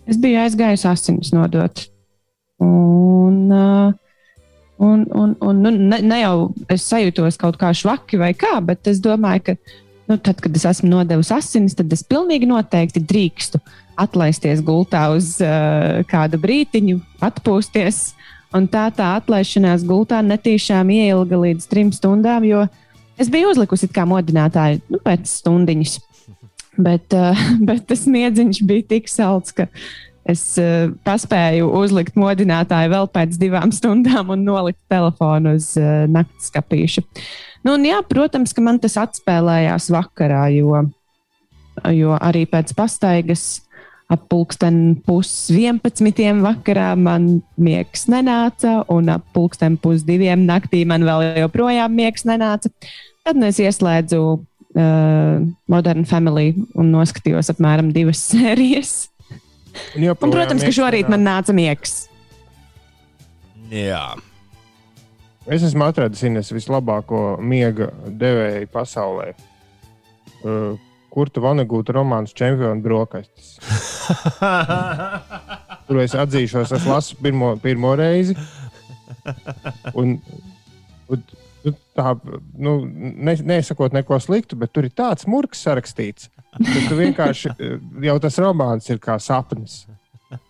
[0.10, 1.86] Es biju aizgājis asinis nodot.
[2.60, 3.94] Un, uh,
[4.80, 8.88] un, un, un nu, ne, ne jau es sajūtos kaut kā švaki vai kā, bet
[8.92, 9.56] es domāju, ka
[10.10, 13.62] nu, tad, kad es esmu nodevis asinis, tad es pilnīgi noteikti drīkstu
[14.00, 18.10] atlaisties gultā uz uh, kādu brītiņu, atpūsties.
[18.56, 22.64] Un tā tā atlaišanās gultā netīšām ieilga līdz trim stundām, jo
[23.22, 26.00] es biju uzlikusi kā modinātāju nu, pēc stundiņas.
[26.80, 27.36] Bet, uh,
[27.68, 29.66] bet tas miedziņš bija tik salds, ka
[30.30, 36.52] es uh, paspēju uzlikt modinātāju vēl pēc divām stundām un nolikt telefonu uz uh, naktas
[36.52, 37.06] skapīša.
[37.66, 40.86] Nu, un, jā, protams, ka man tas atspēlējās vakarā, jo,
[41.92, 43.60] jo arī pēc pastaigas
[44.10, 46.40] ap pulksten pus 11.
[46.42, 52.72] vakarā man miegs nenāca, un ap pulksten pus diviem naktī man vēl joprojām miegs nenāca.
[53.28, 59.09] Tad nu es ieslēdzu uh, Modern Family un noskatījos apmēram divas sērijas.
[59.98, 62.04] Un, Un, protams, ka šorīt man nāca miegs.
[63.70, 64.16] Jā,
[65.50, 69.32] Es esmu atradis Ines vislabāko miega devēju pasaulē.
[70.44, 70.76] Uh,
[71.10, 73.56] Kurta Vanagūta romāns Čempionu brokastis.
[75.88, 78.36] Tur es atzīšos, es lasu pirmo, pirmo reizi.
[79.98, 80.20] Un,
[81.10, 81.24] un,
[82.00, 82.16] tā,
[82.58, 87.54] nu, ne, nesakot neko sliktu, bet tur ir tāds murgs sarakstīts, ka tu vienkārši
[88.08, 89.84] jau tas romāns ir kā sapnis.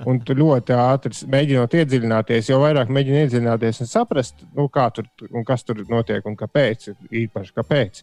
[0.03, 5.07] Un tu ļoti ātri mēģinot iedziļināties, jo vairāk mēģini iedziļināties un saprast, nu, kā tur
[5.31, 6.89] un kas tur notiek un kāpēc.
[7.21, 8.01] Īpaši kāpēc.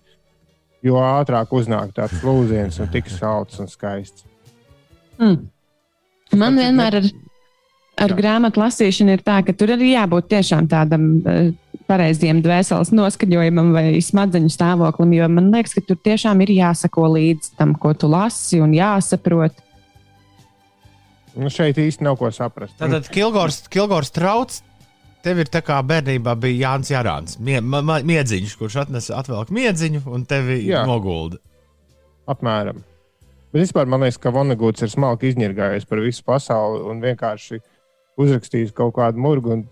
[0.87, 4.25] Jo ātrāk uznāk tāds lūziens un tik salds un skaists.
[5.21, 5.47] Mm.
[6.37, 7.11] Man vienmēr ar,
[8.07, 8.19] ar Jā.
[8.19, 11.51] grāmatu lasīšanu ir tā, ka tur arī jābūt tiešām tādam uh,
[11.89, 17.55] pareiziem dvēseles noskaņojumam vai smadzeņu stāvoklim, jo man liekas, ka tur tiešām ir jāsako līdzi
[17.59, 19.63] tam, ko tu lasi un jāsaprot.
[21.37, 22.79] Nu, šeit īsti nav ko saprast.
[22.81, 24.63] Tātad Kilgors, Kilgors trauc.
[25.27, 29.49] Tev ir tā kā bērnībā bija Jānis Jārāns, mie, ma, ma, miedziņš, kurš atnesa atvelk
[29.51, 30.85] miedziņu un tevi Jā.
[30.87, 31.41] nogulda.
[32.31, 32.79] Apmēram.
[33.51, 37.59] Bet vispār man liekas, ka Vanagūts ir smalki izņirgājies par visu pasauli un vienkārši
[38.21, 39.65] uzrakstījis kaut kādu murgu un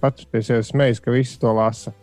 [0.00, 1.94] pats pie sevis smējas, ka visi to lasa.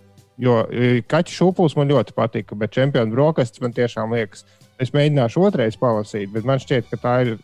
[0.42, 4.48] Jo e, kaķis šūpulis man ļoti patika, bet čempionu brokastis man tiešām liekas,
[4.82, 7.36] es mēģināšu otrais palasīt, bet man šķiet, ka tā ir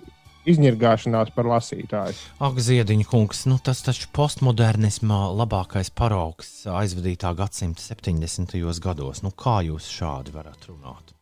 [0.50, 2.18] izņirgāšanās par lasītāju.
[2.42, 8.58] Ak, Ziediņa kungs, nu tas taču postmodernismā labākais paraugs aizvadītā gadsimta 70.
[8.84, 9.24] gados.
[9.26, 11.14] Nu, kā jūs šādi varat runāt?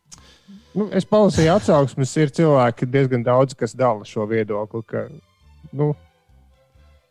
[0.76, 4.84] Nu, es palasīju atsauksmes, ir cilvēki diezgan daudz, kas dala šo viedokli.
[4.88, 5.08] Ka,
[5.76, 5.92] nu,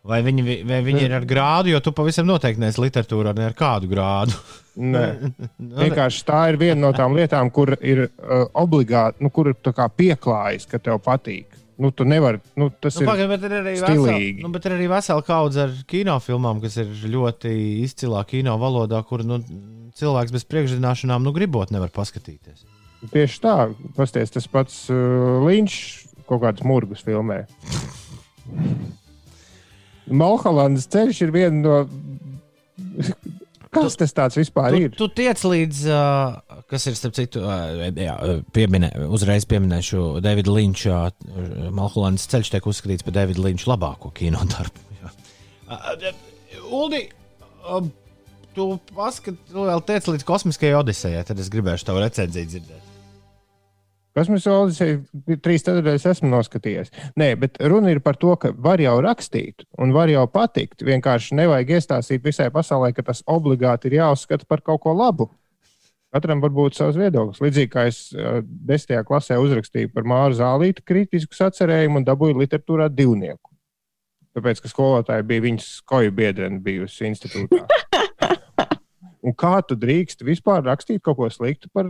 [0.07, 3.55] Vai viņi, vai viņi ir ar grādu, jo tu pavisam noteikti neesi literatūrā, ne ar
[3.57, 4.35] kādu grādu.
[4.77, 5.05] nē.
[5.67, 10.67] Nu, Vienkārši tā ir viena no tām lietām, kur ir uh, obligāti, nu, kur pieklājas,
[10.69, 11.57] ka tev patīk.
[11.77, 13.09] Nu, tu nevari, nu, tas Nu, ir.
[13.09, 14.41] pagaid, bet ir arī stilīgi.
[14.41, 17.51] nu, bet ir arī vesela kaudze ar kinofilmām, kas ir ļoti
[17.83, 19.37] izcilā kino valodā, kur nu,
[19.97, 22.63] cilvēks bez priekšzināšanām nu, gribot nevar paskatīties.
[23.13, 23.57] Tieši tā,
[23.97, 25.75] pasties, tas pats uh, Līņš
[26.29, 27.43] kaut kādus murgus filmē.
[30.09, 31.79] Malholandas ceļš ir viena no.
[33.77, 34.93] Kas tas tāds vispār Tu, ir?
[34.95, 38.15] tu tiec līdz, uh, kas ir starp citu, uh, jā,
[38.55, 41.01] pieminē, uzreiz pieminēšu Davida Linča.
[41.27, 44.81] Uh, Malholandas ceļš tiek uzskatīts par Davida Linča labāko kino darbu.
[45.67, 46.09] Uh,
[46.79, 47.03] Uldi,
[47.67, 47.83] uh,
[48.55, 52.86] tu paskati, tu vēl tiec līdz kosmiskajai odisejai, tad es gribēšu tavu recenziju dzirdēt.
[54.17, 56.89] Kosmiskā odisejā trīs nedēļas esmu noskatījies.
[57.21, 60.81] Nē, bet runa ir par to, ka var jau rakstīt un var jau patikt.
[60.87, 65.29] Vienkārši nevajag iestāstīt visai pasaulē, ka tas obligāti ir jāuzskata par kaut ko labu.
[66.15, 67.43] Katram var būt savs viedoklis.
[67.43, 73.51] Līdzīgi kā es desmitajā klasē uzrakstīju par Māru Zālītu kritisku sacerējumu un dabūju literatūrā divnieku.
[74.33, 77.61] Tāpēc, ka skolotāja bija viņas koju biedrene bijusi institūtā.
[79.27, 81.89] Un kā tu drīkst vispār rakstīt kaut ko sliktu par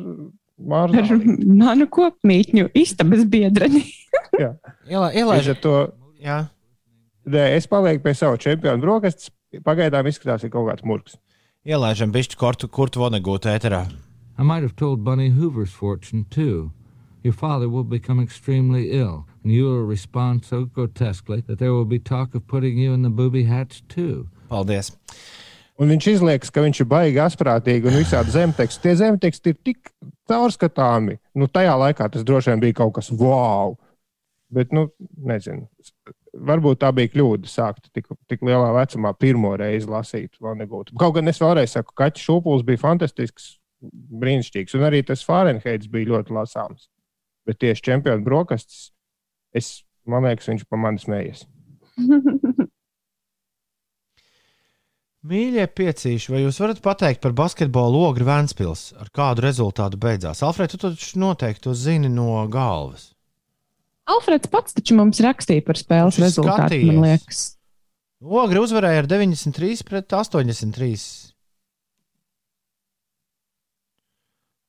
[0.58, 0.98] Māru?
[0.98, 1.12] Ar
[1.46, 3.84] manu kopmītņu istabas biedreni.
[4.42, 4.54] Jā,
[4.90, 5.74] Ielā, Līdz ielaiž, ar to
[6.22, 6.38] jā.
[7.30, 9.32] nē, es palieku pie sava čempiona brokastis.
[9.64, 11.16] Pagaidām izskatās, ka kaut kāds murgs.
[11.68, 13.86] ielaižam bišķi kurtu, kurtu vonegūtu ēterā.
[14.38, 16.72] I might have told Bunny Hoover's fortune, too.
[17.24, 21.86] Your father will become extremely ill, and you will respond so grotesquely that there will
[21.86, 24.28] be talk of putting you in the booby hatch, too.
[24.50, 24.92] Paldies!
[25.80, 28.82] Un viņš izliekas, ka viņš ir baigi asprātīgi un visādi zemteksti.
[28.86, 29.92] Tie zemteksti ir tik
[30.30, 31.18] caurskatāmi.
[31.38, 33.76] Nu, tajā laikā tas droši vien bija kaut kas wow.
[34.54, 34.88] Bet, nu,
[35.28, 35.68] nezinu.
[36.48, 40.38] Varbūt tā bija kļūda sākt tik, tik lielā vecumā pirmo reizi lasīt.
[40.40, 43.56] Kaut gan es vēlreiz saku, ka Kaķis Šūpuls bija fantastisks,
[44.22, 44.78] brīnišķīgs.
[44.78, 46.88] Un arī tas Fahrenheits bija ļoti lasāms.
[47.48, 48.92] Bet tieši čempionu brokastis,
[49.56, 49.72] es,
[50.08, 51.48] man liekas, viņš pa mani smējies.
[55.28, 58.94] Mīļie piecīši, vai jūs varat pateikt par basketbolu ogri Vēnspils?
[59.02, 60.44] Ar kādu rezultātu beidzās?
[60.46, 63.10] Alfred, tu taču noteikti to zini no galvas.
[64.08, 67.42] Alfreds pats taču mums rakstīja par spēles rezultātu, man liekas.
[68.24, 70.94] Ogri uzvarēja ar 93 pret 83.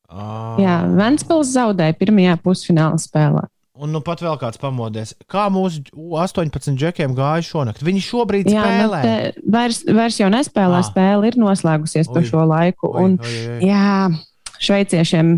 [0.08, 3.44] Ah, Jā, Ventspils zaudēja pirmajā pusfināla spēlē.
[3.78, 5.12] Un nu pat vēl kāds pamodies.
[5.30, 7.84] Kā mūsu 18 džekiem gāja šonakt?
[7.86, 9.02] Viņi šobrīd Jā, nu, spēlē.
[9.04, 10.80] te vairs, vairs jau nespēlē.
[10.80, 10.88] Ah.
[10.88, 12.24] Spēle ir noslēgusies Oi.
[12.26, 12.90] šo laiku.
[12.90, 13.60] Oi, Un, oi, oi.
[13.68, 14.08] jā,
[14.58, 15.30] šveiciešiem,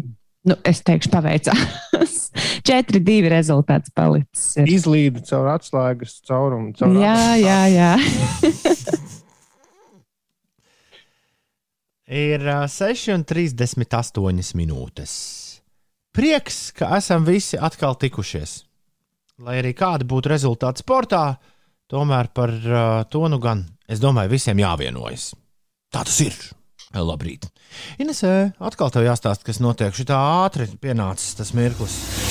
[0.49, 1.61] nu, es teikšu, paveicās.
[2.71, 4.55] 4-2 rezultāts palicis.
[4.63, 4.73] Ir.
[4.73, 6.73] Izlīda caur atslēgas caurumu.
[6.81, 7.93] Caur Jā, jā, jā.
[12.11, 15.13] Ir ā, 6,38 minūtes.
[16.11, 18.65] Prieks, ka esam visi atkal tikušies.
[19.47, 21.37] Lai arī kādi būtu rezultāti sportā,
[21.91, 25.31] tomēr par uh, to nu gan, es domāju, visiem jāvienojas.
[25.91, 26.35] Tā tas ir.
[26.91, 27.47] Labrīt.
[28.03, 29.95] Inesē, atkal tev jāstāsta, kas notiek.
[29.95, 32.30] Šitā ātri pienācis tas mirklis.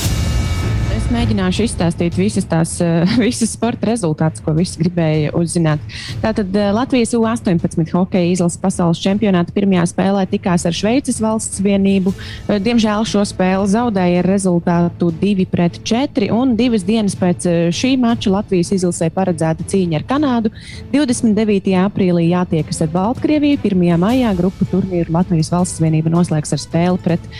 [1.00, 5.80] Es mēģināšu izstāstīt visas tās eh, visas sporta rezultātus, ko visi gribēja uzzināt.
[6.20, 12.12] Tātad eh, Latvijas U-18 hokeja izlases pasaules čempionāta pirmajā spēlē tikās ar Šveices valsts vienību.
[12.50, 16.28] Eh, Diemžēl šo spēli zaudēja ar rezultātu 2-4.
[16.36, 17.48] Un divas dienas pēc
[17.80, 20.52] šī mača Latvijas izlasē paredzēta cīņa ar Kanādu.
[20.92, 21.78] 29.
[21.86, 23.62] aprīlī jātiekas ar Baltkrieviju.
[23.72, 23.88] 1.
[24.04, 27.32] maijā grupu turnīru Latvijas valsts vienība noslēgs ar spēli pret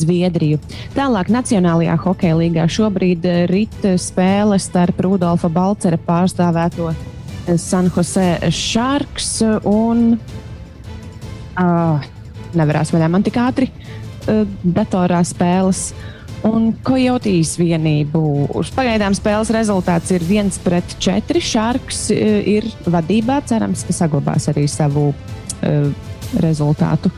[0.00, 0.62] Zviedriju.
[0.96, 8.50] Tālāk Nacionālajā hokeja līgā šobrīd eh, rit spēle starp Rudolfa Balcera pārstāvēto eh, San Jose
[8.50, 10.14] Sharks un.
[11.52, 12.00] Uh,
[12.56, 15.90] nevarēs vaļā man tik ātri uh, datorā spēles.
[16.48, 18.22] Un Kojotīs vienību.
[18.74, 21.42] Pagaidām spēles rezultāts ir 1 pret 4.
[21.44, 23.42] Šarks uh, ir vadībā.
[23.50, 26.08] Cerams, ka saglabās arī savu uh,
[26.42, 27.12] rezultātu.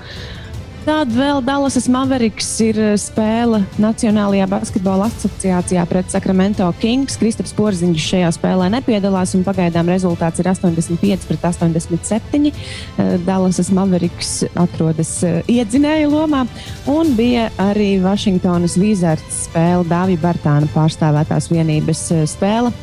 [0.84, 7.16] Tad vēl Dallasas Mavericks ir eh, spēle Nacionālajā basketbola asociācijā pret Sacramento Kings.
[7.16, 12.52] Kristaps Porziņš šajā spēlē nepiedalās, un pagaidām rezultāts ir 85 pret 87.
[12.52, 16.44] Eh, Dallasas Mavericks atrodas eh, iedzinēja lomā,
[16.92, 22.76] un bija arī Vašingtonas Wizards spēle Dāvija Bartāna pārstāvētās vienības eh, spēle.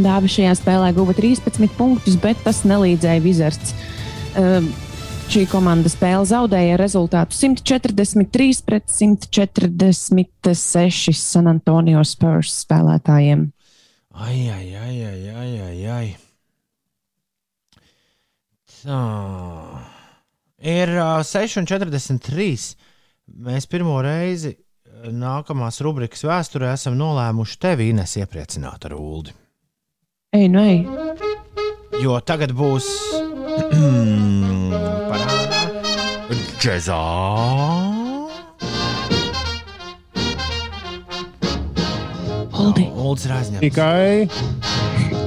[0.00, 3.76] Dāvi šajā spēlē guva 13 punktus, bet tas nelīdzēja Wizards.
[4.32, 4.72] Um,
[5.28, 13.42] Šī komanda spēle zaudēja rezultātu 143 pret 146 San Antonio Spurs spēlētājiem.
[14.16, 16.16] Ai, ai, ai, ai, ai, ai, ai.
[18.78, 19.02] Tā.
[20.64, 22.80] Ir uh, 6,43.
[23.50, 24.56] Mēs pirmo reizi
[25.12, 29.36] nākamās rubrikas vēsturē esam nolēmuši tevi, Ines, iepriecināt ar ūdeni.
[30.40, 30.88] Ej, nu, ej.
[32.00, 32.88] Jo tagad būs.
[36.68, 36.96] Džezā.
[42.52, 42.84] Oldi.
[42.92, 43.62] Uldis ir aizņemts.
[43.62, 44.28] Tikai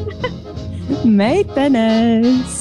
[1.21, 2.59] Meitenes!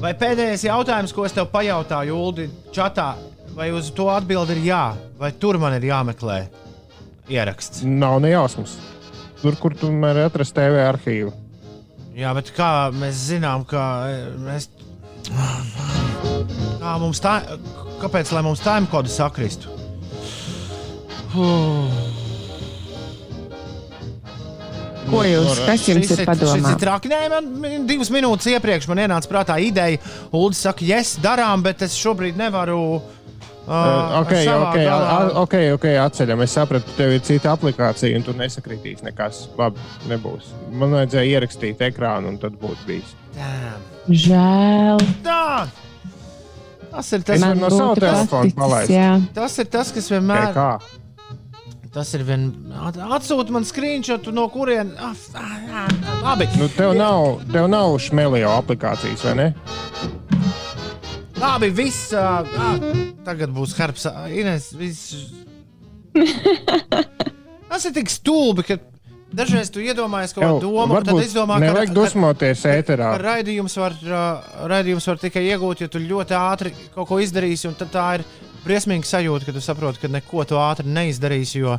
[0.00, 3.10] Vai pēdējais jautājums, ko es tev pajautāju, Ulu, čatā,
[3.52, 4.80] vai uz to atbildi ir jā,
[5.20, 6.38] vai tur man ir jāmeklē
[7.28, 7.84] ieraksts?
[7.84, 8.78] nav nejausmas.
[9.42, 11.36] Tur, kur tu vari atrast TV arhīvu.
[12.16, 14.16] Jā, bet kā mēs zinām, ka e,
[14.48, 14.72] mēs.
[16.82, 17.38] Kā mums tā,
[18.02, 19.70] kāpēc lai mums time kodu sakristu?
[21.32, 21.88] Uh.
[25.12, 26.54] Ko jūs, kas jums Šis ir padomā?
[26.56, 27.10] šis ir traki.
[27.12, 30.00] Nē, man divas minūtes iepriekš man ienāca prātā ideja.
[30.32, 33.02] Ulu saka, yes, darām, bet es šobrīd nevaru.
[33.62, 36.40] Uh, Uh, ok, savā ok, galā- ok, ok, atceļam.
[36.42, 39.44] Es sapratu, ka tev ir cita aplikācija, un tu nesakritīs nekas.
[39.58, 39.78] Labi,
[40.10, 40.48] nebūs.
[40.72, 43.12] Man vajadzēja ierakstīt ekrānu, un tad būtu bijis.
[43.36, 43.84] Damn.
[44.10, 45.04] Žēl.
[45.22, 45.68] Tā!
[46.92, 48.90] Tas ir Es tas, varu no sava telefona palaist.
[48.92, 49.12] jā.
[49.32, 50.66] tas, ir tas kas vienmēr Kā?
[51.92, 52.48] Tas ir vien...
[52.88, 54.96] at- Atsūti man screenshot, no kurienes.
[54.98, 59.46] Ah, ah, ah, Labi, Nu, tev nav, tev nav šmelio aplikācijas, vai ne?
[61.42, 62.12] Labi, viss.
[62.14, 62.46] Uh,
[63.26, 64.06] tagad būs herbs.
[64.10, 65.32] ah, Ines, viss.
[67.72, 68.76] Tas ir tik stulbi, ka
[69.32, 73.14] dažreiz tu iedomājies kaut kādu domu, un tad izdomā, ka nevajag dusmoties ēterā.
[73.22, 73.96] raidījums var,
[74.68, 77.70] raidījums var tikai iegūt, ja tu ļoti ātri kaut ko izdarīsi.
[77.70, 78.26] un tad Tā ir
[78.66, 81.78] briesmīga sajūta, ka tu saproti, ka neko tu ātri neizdarīsi, jo,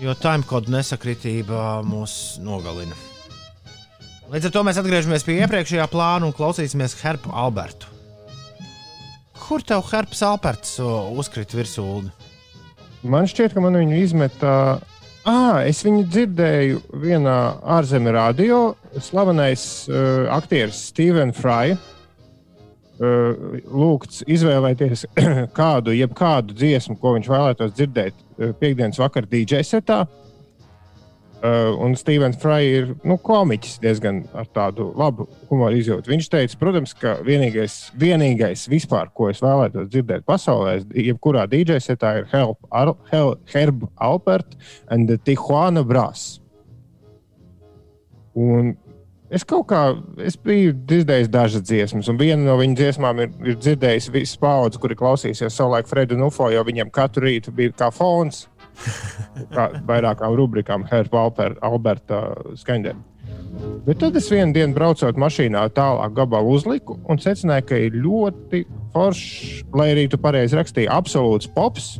[0.00, 2.96] jo timekodu nesakritība mūs nogalina.
[4.32, 7.97] Līdz ar to mēs atgriežamies pie iepriekšējā plāna un klausīsimies Herbu Albertu.
[9.48, 11.82] Kur tev Herbs Alberts uh, uzkrita virsū?
[13.08, 14.56] Man šķiet, ka man viņu izmetā.
[15.24, 17.36] Ah, es viņu dzirdēju vienā
[17.78, 18.58] ārzemju radio.
[19.00, 21.78] Slavenais uh, aktieris Stevens Fry.
[22.98, 25.06] Uh, lūgts izvēlēties
[25.58, 30.02] kādu, jebkādu dziesmu, ko viņš vēlētos dzirdēt uh, piekdienas vakarā DJ setā.
[30.04, 30.27] Uh,
[31.42, 36.10] un Stevens Fry ir nu, komiķis diezgan ar tādu labu humoru izjūtu.
[36.10, 42.16] Viņš teica, protams, ka vienīgais, vienīgais vispār, ko es vēlētos dzirdēt pasaulē, jebkurā DJ setā,
[42.20, 44.58] ir Help, Ar, Hel, Herb Alpert
[44.90, 46.40] and the Tijuana Brass.
[48.38, 48.74] Un
[49.30, 49.82] es kaut kā
[50.24, 54.80] es biju dzirdējis dažas dziesmas, un viena no viņa dziesmām ir, ir dzirdējis visas paudzes,
[54.82, 58.46] kuri klausīsies savulaik Fredu Nufo, jo viņiem katru rītu bija kā fons
[59.54, 61.28] kā vairākām rubrikām Herba
[61.62, 62.22] Alberta
[62.58, 63.04] skaņdarbā.
[63.86, 68.62] Bet tad es vienā dienā braucot mašīnā tālāk gabalu uzliku un secināju, ka ir ļoti
[68.94, 71.96] foršs, lai arī tu pareizi rakstīji, absolūts pops,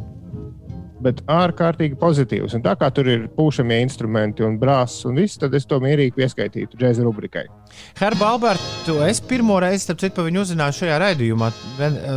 [1.04, 2.56] bet ārkārtīgi pozitīvs.
[2.58, 6.16] Un tā kā tur ir pūšamie instrumenti un brāzas un viss, tad es to mierīgi
[6.16, 7.46] pieskaitītu džēza rubrikai.
[8.00, 11.50] Herbu Albertu es pirmo reizi, starp citu, par viņu uzzināju šajā raidījumā.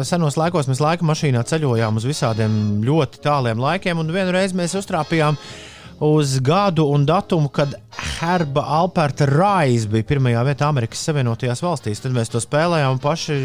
[0.07, 2.55] Senos laikos mēs laika mašīnā ceļojām uz visādiem
[2.87, 5.37] ļoti tāliem laikiem, un vienu reizi mēs uztrāpījām
[6.01, 7.75] uz gadu un datumu, kad
[8.17, 12.01] Herba Alberta Rise bija pirmajā vietā Amerikas Savienotajās valstīs.
[12.01, 13.37] Tad mēs to spēlējām paši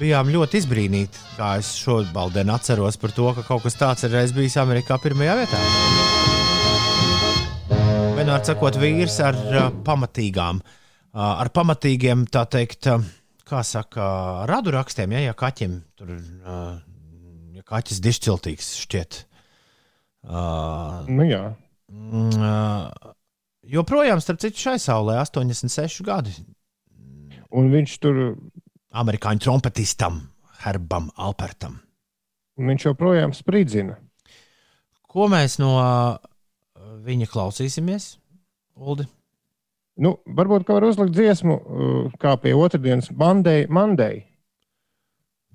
[0.00, 1.20] bijām ļoti izbrīnīti.
[1.36, 5.36] Kā es šodien atceros par to, ka kaut kas tāds ir reiz bijis Amerikā pirmajā
[5.40, 5.60] vietā.
[8.16, 13.04] Vienmēr sakot, vīrs ar uh, pamatīgām, uh, ar pamatīgiem, tā teikt, uh,
[13.46, 14.08] kā saka,
[14.50, 16.78] radu rakstiem, ja, ja kaķim tur, uh,
[17.56, 19.22] ja kaķis dišciltīgs šķiet.
[20.26, 21.42] Uh, Nu, jā.
[21.92, 23.12] mm, uh,
[23.76, 26.34] joprojām, starp citu, šai saulē 86 gadi
[27.54, 28.16] Un viņš tur
[28.96, 30.20] amerikāņu trompetistam
[30.62, 31.80] Herbam Alpertam.
[32.56, 33.98] viņš joprojām spridzina.
[35.06, 36.16] Ko mēs no uh,
[37.04, 38.16] viņa klausīsimies,
[38.76, 39.06] Uldi?
[39.96, 43.64] Nu, varbūt kā var uzlikt dziesmu, uh, kā pie otrdienas Monday.
[43.68, 44.24] Monday.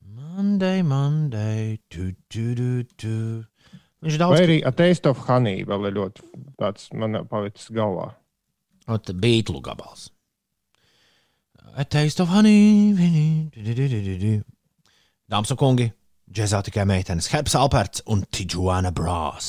[0.02, 3.16] Monday, Monday, tu, tu, tu, tu.
[4.02, 6.26] Viņš daudz Vai arī A Taste of Honey vēl ir ļoti
[6.58, 8.08] tāds man palicis galvā.
[8.90, 10.10] Ot, Beatlu gabals.
[11.74, 12.92] A taste of honey.
[15.32, 15.86] Dāmas un kungi,
[16.28, 19.48] džēzā tikai meitenes Herbs Alperts un Tijuana Brās.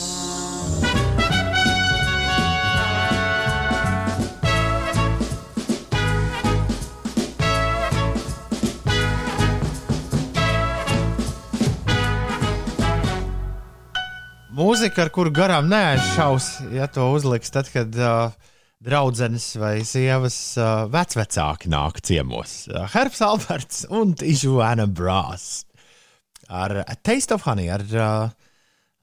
[14.52, 18.30] Mūzika, ar kuru garām neaizšaus, ja to uzliks, tad, kad uh,
[18.82, 22.64] draudzenes vai sievas uh, vecvecāki nāk ciemos.
[22.70, 25.64] Uh, Herbs Alberts un Tijuana Brās
[26.52, 28.32] ar A Taste of Honey, ar, uh,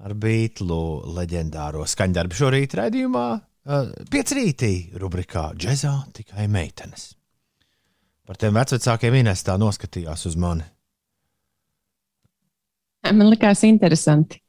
[0.04, 0.82] ar Beatlu
[1.15, 3.28] leģendāro skaņdarbu šorīt raidījumā.
[3.70, 7.13] Uh, Pieci rītī rubrikā Džezā tikai meitenes.
[8.28, 10.67] Par tiem vecvecākiem Inês tā noskatījās uz mani.
[13.10, 14.42] Man likās interesanti.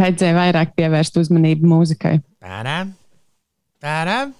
[0.00, 2.18] Vajadzēja vairāk pievērst uzmanību mūzikai.
[2.44, 2.92] Tādām,
[3.82, 4.34] tādām.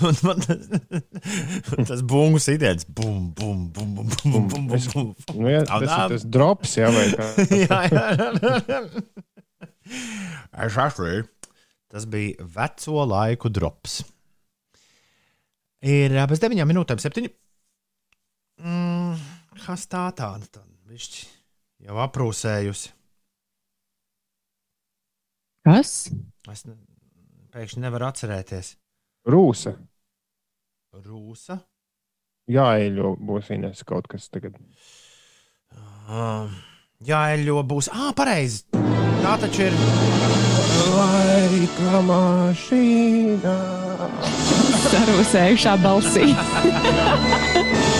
[0.00, 5.10] Un man un tas bungu sitiens, bum, bum, bum, bum, bum, bum, bum, bum.
[5.36, 7.28] Nu, jā, tas ir tas drops, jā, vai kā.
[7.66, 8.80] jā, jā.
[10.64, 11.28] Es atceros,
[11.92, 14.00] tas bija veco laiku drops.
[15.84, 17.34] Ir bez deviņām minūtēm, septiņi.
[18.64, 19.20] Mm,
[19.66, 20.48] kas tā tāda?
[20.48, 21.26] Tā Višķi
[21.88, 22.92] jau aprūsējusi.
[25.64, 25.92] Kas?
[26.52, 26.76] Es ne,
[27.54, 28.74] pēkšņi nevaru atcerēties.
[29.30, 29.76] Rūsa.
[31.04, 31.58] Rūsa.
[32.50, 34.58] Jā, eļļo būs Ines kaut kas tagad.
[36.04, 36.50] Uh,
[37.06, 37.88] jā, eļļo būs.
[37.94, 38.64] Ah, pareizi.
[39.22, 39.78] Tā taču ir.
[40.94, 43.56] Laika mašīnā.
[44.90, 46.30] Sarūsējušā balsī.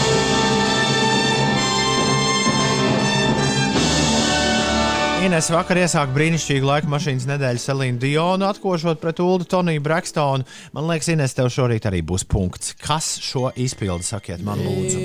[5.25, 10.45] Ines vakar iesāka brīnišķīgu laika mašīnas nedēļu Selīnu Dionu, atkošot pret Ulu Toniju Brekstonu.
[10.77, 12.75] Man liekas, Ines, tev šorīt arī būs punkts.
[12.77, 15.01] Kas šo izpildi, sakiet man, lūdzu?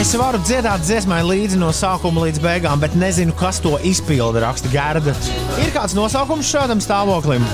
[0.00, 4.72] Es varu dziedāt dziesmai līdzi no sākuma līdz beigām, bet nezinu, kas to izpilda, raksta
[4.72, 5.12] Gerda.
[5.60, 7.44] Ir kāds nosaukums šādam stāvoklim?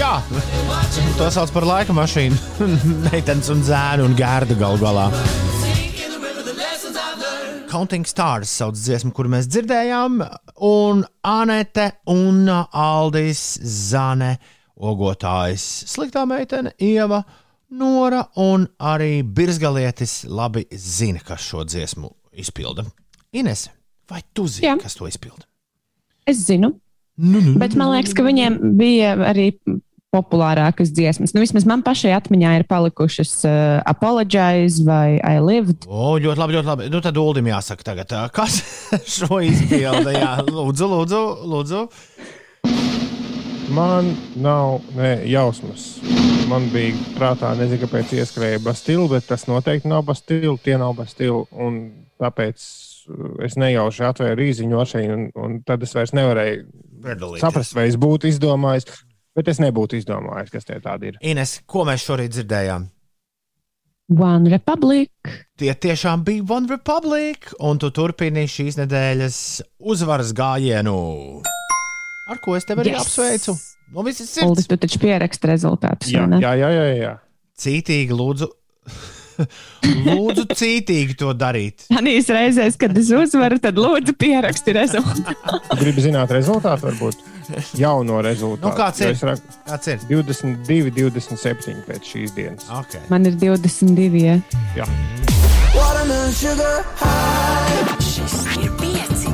[0.00, 0.16] Jā,
[1.20, 2.40] to sauc par laika mašīnu.
[3.10, 5.10] Meitenes un zēnu un Gerda gal galā.
[7.72, 10.18] Counting Stars sauc dziesmu, kuru mēs dzirdējām,
[10.68, 14.34] un Anete un Aldis Zane,
[14.76, 17.22] ogotājs, sliktā meitene, Ieva,
[17.72, 22.12] Nora un arī Birzgalietis labi zina, kas šo dziesmu
[22.44, 22.84] izpilda.
[23.32, 23.70] Ines,
[24.10, 24.76] vai tu zini, Jā.
[24.82, 25.48] kas to izpilda?
[26.28, 26.74] Es zinu,
[27.16, 29.50] Nu, nu, bet man liekas, ka viņiem bija arī
[30.12, 31.32] populārākas dziesmas.
[31.32, 33.54] Nu, vismaz man pašai atmiņā ir palikušas uh,
[33.88, 35.86] Apologize vai I Lived.
[35.88, 36.88] O, ļoti labi, ļoti labi.
[36.92, 38.60] Nu, tad Ulim jāsaka tagad, ā, kas
[39.16, 40.12] šo izpilda.
[40.12, 41.22] Jā, lūdzu, lūdzu,
[41.54, 41.82] lūdzu.
[43.72, 45.94] Man nav ne, jausmas.
[46.50, 50.58] Man bija prātā, nezinu, kāpēc ieskrēja Bastila, bet tas noteikti nav Bastila.
[50.60, 51.46] Tie nav Bastila.
[51.56, 51.80] un
[52.22, 52.64] Tāpēc
[53.10, 56.60] uh, es nejauši atvēru īziņu mašīnu, un, un tad es vairs nevarēju
[57.02, 57.42] Piedalīties.
[57.42, 58.86] saprast, vai es būtu izdomājis.
[59.32, 61.20] Bet es nebūtu izdomājis, kas tie tādi ir.
[61.24, 62.90] Ines, ko mēs šorīt dzirdējām?
[64.12, 65.08] One Republic.
[65.56, 69.38] Tie tiešām bija One Republic, un tu turpini šīs nedēļas
[69.88, 70.96] uzvaras gājienu.
[72.28, 73.06] Ar ko es tevi arī Yes!
[73.08, 73.56] apsveicu?
[73.92, 74.68] No visas sirds.
[74.68, 76.12] tu taču pieraksti rezultātus.
[76.12, 76.68] Jā, jā, jā.
[76.76, 77.14] jā, jā.
[77.62, 78.48] Cītīgi, lūdzu.
[80.12, 81.86] lūdzu, cītīgi to darīt.
[81.96, 85.60] Anīs reizēs, kad es uzvaru, tad lūdzu pieraksti rezultātu.
[85.72, 87.31] Tu gribi zināt rezultātu, varbūt
[87.82, 88.68] jauno rezultātu.
[88.68, 89.14] Nu, kāds ir?
[89.16, 90.06] Es raku Kāds ir?
[90.10, 92.68] 22, 27 pēc šīs dienas.
[92.82, 93.02] Okay.
[93.12, 94.22] Man ir 22.
[94.22, 94.38] Ja.
[94.76, 94.88] Jā.
[98.02, 99.32] Šis ir pieci.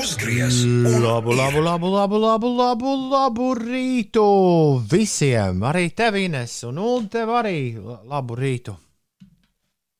[0.00, 0.64] Uzgriez!
[1.00, 4.24] Labu, labu, labu, labu, labu, labu, labu rītu
[4.90, 5.62] visiem.
[5.64, 8.76] Arī tev, Ines, un Ulu, tev arī labu rītu.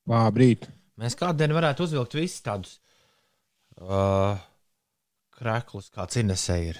[0.09, 0.67] Labrīt.
[1.01, 2.77] Mēs kādien varētu uzvilkt visus tādus
[3.81, 4.39] uh,
[5.37, 6.79] krēklus, kāds Inesē ir.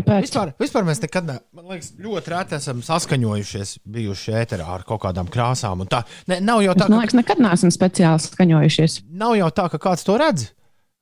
[0.00, 0.24] Kāpēc?
[0.24, 5.02] Vispār, vispār mēs nekad, ne, man liekas, ļoti reti esam saskaņojušies, bijuši ēterā ar kaut
[5.04, 5.84] kādām krāsām.
[5.84, 6.00] un Tā,
[6.32, 9.02] ne, nav, jau tā, man ka, liekas, nekad neesam speciāli skaņojušies.
[9.20, 10.48] nav jau tā, ka kāds to redz,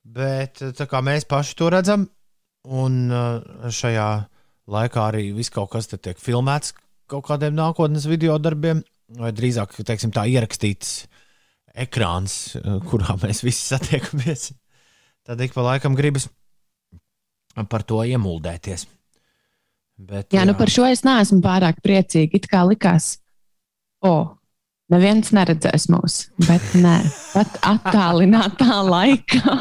[0.03, 2.09] bet tā kā mēs paši to redzam,
[2.67, 4.09] un uh, šajā
[4.71, 6.75] laikā arī viss kaut kas te tiek filmēts
[7.11, 8.83] kaut kādiem nākotnes video darbiem,
[9.19, 11.05] vai drīzāk teiksim, tā ierakstīts
[11.75, 14.51] ekrāns, uh, kurā mēs visi satiekamies.
[15.27, 16.27] Tad ik pa laikam gribas
[17.69, 18.87] par to iemuldēties.
[20.01, 22.39] Bet, Jā, nu par šo es neesmu pārāk priecīga.
[22.39, 23.19] It kā likās,
[24.01, 24.33] o,
[24.89, 26.15] neviens neredzēs mūs,
[26.47, 26.95] bet nē,
[27.35, 29.59] pat attālinātā laikā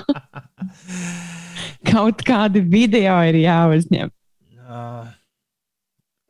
[1.93, 4.15] kaut kādi video ir jāuzņem.
[4.65, 5.11] Uh,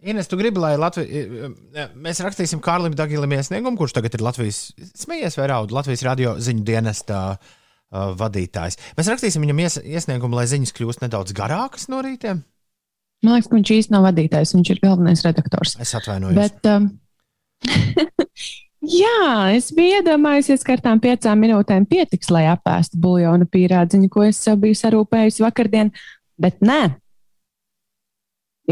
[0.00, 1.50] Ines, tu gribi, lai Latvija,
[1.92, 6.64] mēs rakstīsim Kārlim Dagilim iesniegumu, kurš tagad ir Latvijas, smejies vai raud, Latvijas radio ziņu
[6.64, 7.58] dienesta uh,
[8.16, 8.78] vadītājs.
[8.96, 12.40] Mēs rakstīsim viņam ies, iesniegumu, lai ziņas kļūst nedaudz garākas no rītiem.
[13.20, 15.76] Man liekas, ka viņš īstenībā nav vadītājs, viņš ir galvenais redaktors.
[15.84, 16.38] Es atvainojos.
[16.38, 16.56] Bet...
[16.64, 16.88] Bet, um,
[19.02, 19.20] jā,
[19.58, 24.40] es biju iedomājusies, ka ar tām piecām minūtēm pietiks, lai apēstu buļbuļsāļu pīrādziņu, ko es
[24.40, 25.92] sev biju sarūpējusi vakardien.
[26.40, 26.80] Bet nē,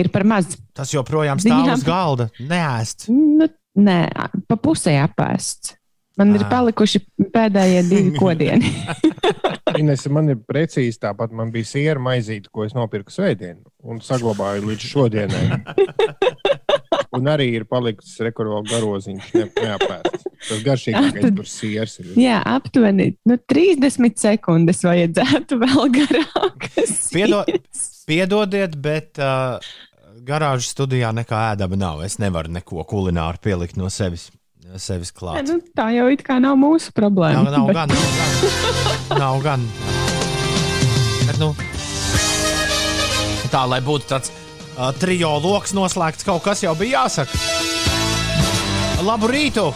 [0.00, 0.54] ir par maz.
[0.76, 3.08] Tas joprojām stāv Viņām- uz galda, neēst.
[3.12, 4.00] Nu, nē,
[4.48, 5.74] pa pusē apēsts.
[6.18, 6.48] Man ir Ā.
[6.50, 6.98] palikuši
[7.30, 8.72] pēdējie divi kodieni.
[9.78, 11.30] Ines, man ir precīzi tāpat.
[11.30, 15.44] Man bija siera maizīte, ko es nopirku svētdien un saglabāju līdz šodienai.
[17.16, 20.26] Un arī ir palicis rekords garoziņš, ne, neapēsts.
[20.48, 22.10] Tas garšīgākais, kur sieras ir.
[22.20, 26.92] Jā, aptuveni nu, 30 sekundes vajadzētu vēl garākas.
[27.14, 27.46] Piedo-
[28.08, 29.56] Piedodiet, bet uh,
[30.28, 32.02] garāžas studijā nekā ēdama nav.
[32.06, 34.28] Es nevaru neko kulināru pielikt no sevis,
[34.80, 35.42] sevis klāt.
[35.48, 37.46] Nu, tā jau it kā nav mūsu problēma.
[37.48, 37.88] Nav, nav bet- gan.
[37.94, 38.04] Nav
[39.18, 39.18] gan.
[39.18, 39.68] Nav gan.
[41.28, 41.52] Bet, nu,
[43.52, 47.40] tā, lai būtu tāds uh, trijo lokus noslēgts, kaut kas jau bija jāsaka.
[49.04, 49.70] Labu rītu!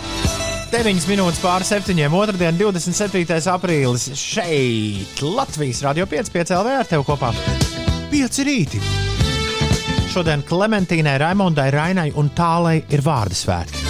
[0.73, 2.01] 9 minūtes pāri 7.
[2.17, 3.37] Otradien, 27.
[3.53, 7.33] aprīlis šeit, Latvijas Rādio 5,5 LV ar tevi kopā.
[8.13, 8.81] 5 rīti!
[10.13, 13.81] Šodien Klementīnai, Raimondai, Rainai un Tālai ir vārdu svētki.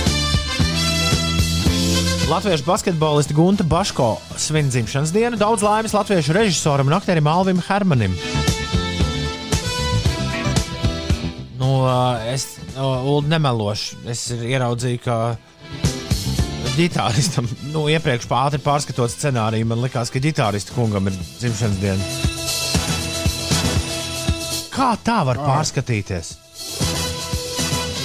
[2.30, 5.34] Latviešu basketbolists Gunta Baško svin dzimšanas dienu.
[5.40, 8.14] Daudz laimes latviešu režisoram un aktierim Alvim Hermanim.
[11.58, 11.72] Nu,
[12.30, 12.46] es
[12.78, 14.04] Ulu nemelošu.
[14.06, 15.16] Es ieraudzīju, ka
[16.76, 22.31] ģitāristam, nu, iepriekš ātri pārskatot scenāriju, man likās, ka ģitārista kungam ir dzimšanas diena.
[24.72, 26.32] Kā tā var pārskatīties?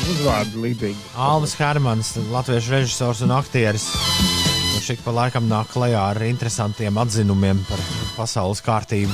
[0.08, 1.00] Uzvārdi līdzīgi.
[1.20, 3.88] Alvis Hermans, latviešu režisors un aktieris.
[4.74, 7.82] Kurš ik pa laikam nāk klajā ar interesantiem atzinumiem par
[8.18, 9.12] pasaules kārtību.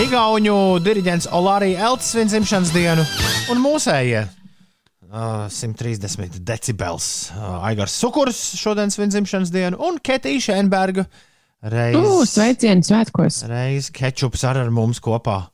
[0.00, 3.04] Igauņu diriģents Olārija Elts svin dzimšanas dienu
[3.52, 4.26] un mūsējie.
[5.10, 7.30] Uh, 130 decibels.
[7.34, 11.04] Uh, Aigars Sukurs šodien svin dzimšanas dienu un Ketija Šenberga.
[11.60, 13.42] Reiz, Uh, sveicienu svētkos!
[13.50, 15.49] reiz kečups ar, ar mums kopā.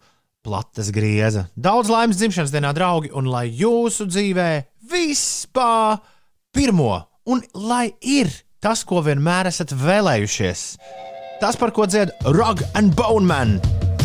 [0.47, 1.49] Plates grieza.
[1.59, 4.51] Daudz laimes dzimšanas dienā, draugi, un lai jūsu dzīvē
[4.87, 5.99] vispār
[6.55, 8.31] pirmo, un lai ir
[8.63, 10.63] tas, ko vienmēr esat vēlējušies.
[11.43, 13.59] Tas, par ko dzied Rug and Bone Man.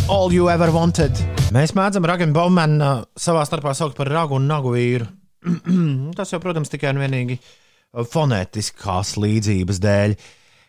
[0.10, 1.14] All you ever wanted.
[1.54, 5.06] Mēs mēdzam Rug and Bone Man uh, savā starpā saukt par ragu un nagu vīru.
[6.18, 10.18] tas jau, protams, tikai un vienīgi uh, fonētiskās līdzības dēļ.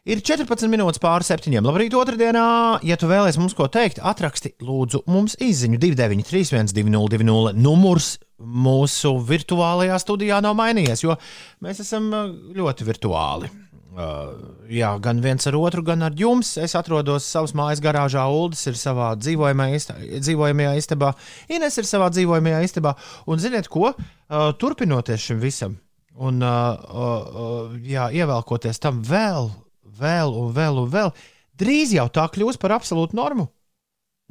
[0.03, 1.63] Ir 14 minūtes pāri septiņiem.
[1.63, 2.81] Labrīt, otrdienā.
[2.83, 10.01] Ja tu vēlies mums ko teikt, atraksti lūdzu mums īsiņu 293, 202, numurs mūsu virtuālajā
[10.03, 11.15] studijā nav mainījies, jo
[11.63, 13.53] mēs esam uh, ļoti virtuāli.
[13.93, 14.35] Uh,
[14.75, 16.57] jā, gan viens ar otru, gan ar jums.
[16.59, 21.15] Es atrodos savas mājas garāžā, Ulas ir savā dzīvojamajā, ista dzīvojamajā istabā,
[21.47, 22.99] Ines ir savā dzīvojamajā istabā.
[23.31, 23.93] Un ziniet, ko?
[23.95, 25.79] Uh, turpinoties šim visam,
[26.19, 29.53] un uh, uh, uh, jā, ievelkoties tam vēl,
[29.99, 31.13] vēl un vēl un vēl,
[31.59, 33.49] drīz jau tā kļūs par absolūtu normu.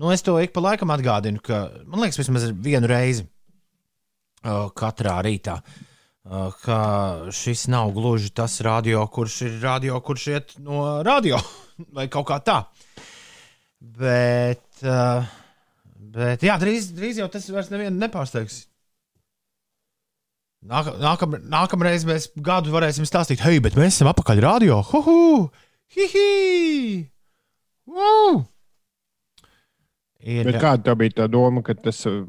[0.02, 3.28] Nu, es to ik pa laikam atgādinu, ka man liekas, vismaz vienu reizi
[4.42, 5.60] katrā rītā.
[6.62, 6.80] Ka
[7.34, 11.40] šis nav gluži tas radio, kurš ir radio, kurš iet no radio
[11.96, 12.58] vai kaut kā tā.
[13.82, 14.82] Bet,
[16.18, 18.64] bet jā, drīz, drīz jau tas vairs nevienu nepārsteigs.
[20.62, 24.82] Nāk, nākam, nākamreiz mēs gadu varēsim stāstīt, hei, bet mēs esam apakaļ radio.
[24.92, 25.50] Huhu!
[25.96, 27.08] Hihi!
[27.90, 28.44] Woo!
[30.22, 32.22] Ir, Bet kāda tā bija tā doma, ka tas, uh,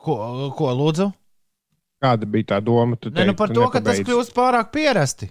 [0.00, 0.16] ko,
[0.56, 1.10] ko lūdzu?
[2.02, 2.96] kāda bija tā doma?
[2.96, 5.30] Nē, nu par to, ka tas kļūst pārāk pierasti.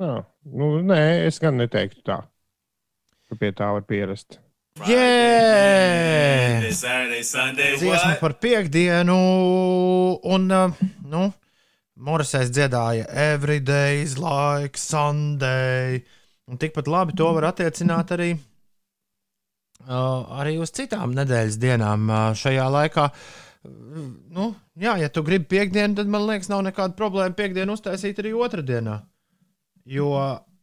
[0.00, 0.14] Jā,
[0.50, 2.22] nu, nē, es gan neteiktu tā.
[3.30, 4.40] Ka pie tā var pierast.
[4.74, 6.72] Jē!
[6.74, 9.14] Saturday, Sunday, Dziesma par piekdienu,
[10.22, 10.72] un, uh,
[11.06, 11.28] nu,
[11.94, 16.02] Morisais dziedāja Every day's like Sunday.
[16.50, 18.32] Un tikpat labi to var attiecināt arī,
[19.86, 23.04] uh, arī uz citām nedēļas dienām uh, šajā laikā.
[24.34, 28.34] Nu, jā, ja tu gribi piekdienu, tad man liekas, nav nekāda problēma piekdienu uztaisīt arī
[28.34, 28.98] otrdienā.
[29.86, 30.10] Jo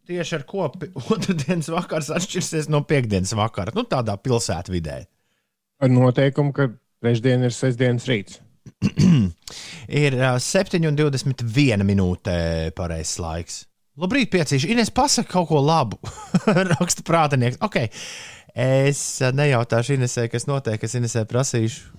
[0.10, 0.68] tieši ar ko
[1.16, 5.02] otrdienas vakars atšķirsies no piekdienas vakara, nu, tādā pilsētvidē.
[5.82, 6.70] Ar noteikumu, ka
[7.02, 8.41] trešdien ir sestdienas rīts.
[10.02, 12.36] Ir uh, 7,21 minūte
[12.78, 13.58] pareizais laiks.
[14.02, 14.70] Labrīt, piecīši.
[14.72, 15.99] Ines, pasaka kaut ko labu.
[16.76, 17.60] Raksta prātinieks.
[17.66, 17.91] Okay.
[18.52, 20.82] Es nejautāšu Inesē, kas notiek.
[20.84, 21.91] Es Inesē prasīšu.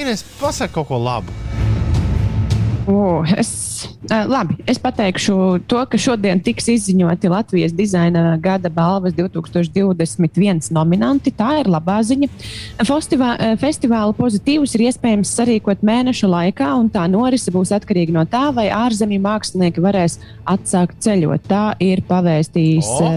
[0.00, 1.34] Ines, pasaka kaut ko labu.
[2.86, 5.34] O, es, labi, es pateikšu
[5.66, 11.32] to, ka šodien tiks izziņoti Latvijas dizaina gada balvas 2021 nominanti.
[11.34, 12.28] Tā ir labā ziņa.
[12.86, 18.46] Festivā, festivāla pozitīvus ir iespējams sarīkot mēnešu laikā, un tā norise būs atkarīga no tā,
[18.54, 21.50] vai ārzemju mākslinieki varēs atsākt ceļot.
[21.50, 22.94] Tā ir pavēstījis.
[23.02, 23.12] O!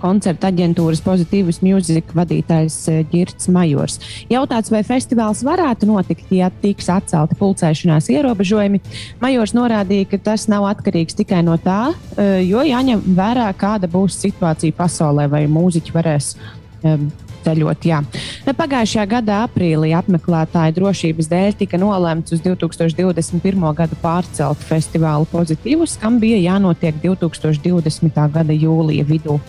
[0.00, 3.98] Eh, koncerta aģentūras pozitīvas mūzikas vadītājs eh, Girts Majors.
[4.30, 8.82] Jautāts, vai festivāls varētu notikt, ja tiks atcelti pulcēšanās ierobežojumi.
[9.22, 14.20] Majors norādīja, ka tas nav atkarīgs tikai no tā, eh, jo jāņem vērā, kāda būs
[14.24, 16.36] situācija pasaulē, vai mūziķi varēs.
[16.82, 17.10] em,
[17.44, 18.00] Ceļot, jā.
[18.44, 23.64] Pagājušajā gadā, aprīlī, apmeklētāju drošības dēļ tika nolemts uz 2021.
[23.78, 28.20] gadu pārcelt festivālu pozitīvus, kam bija jānotiek 2020.
[28.36, 29.40] gada jūlija vidū.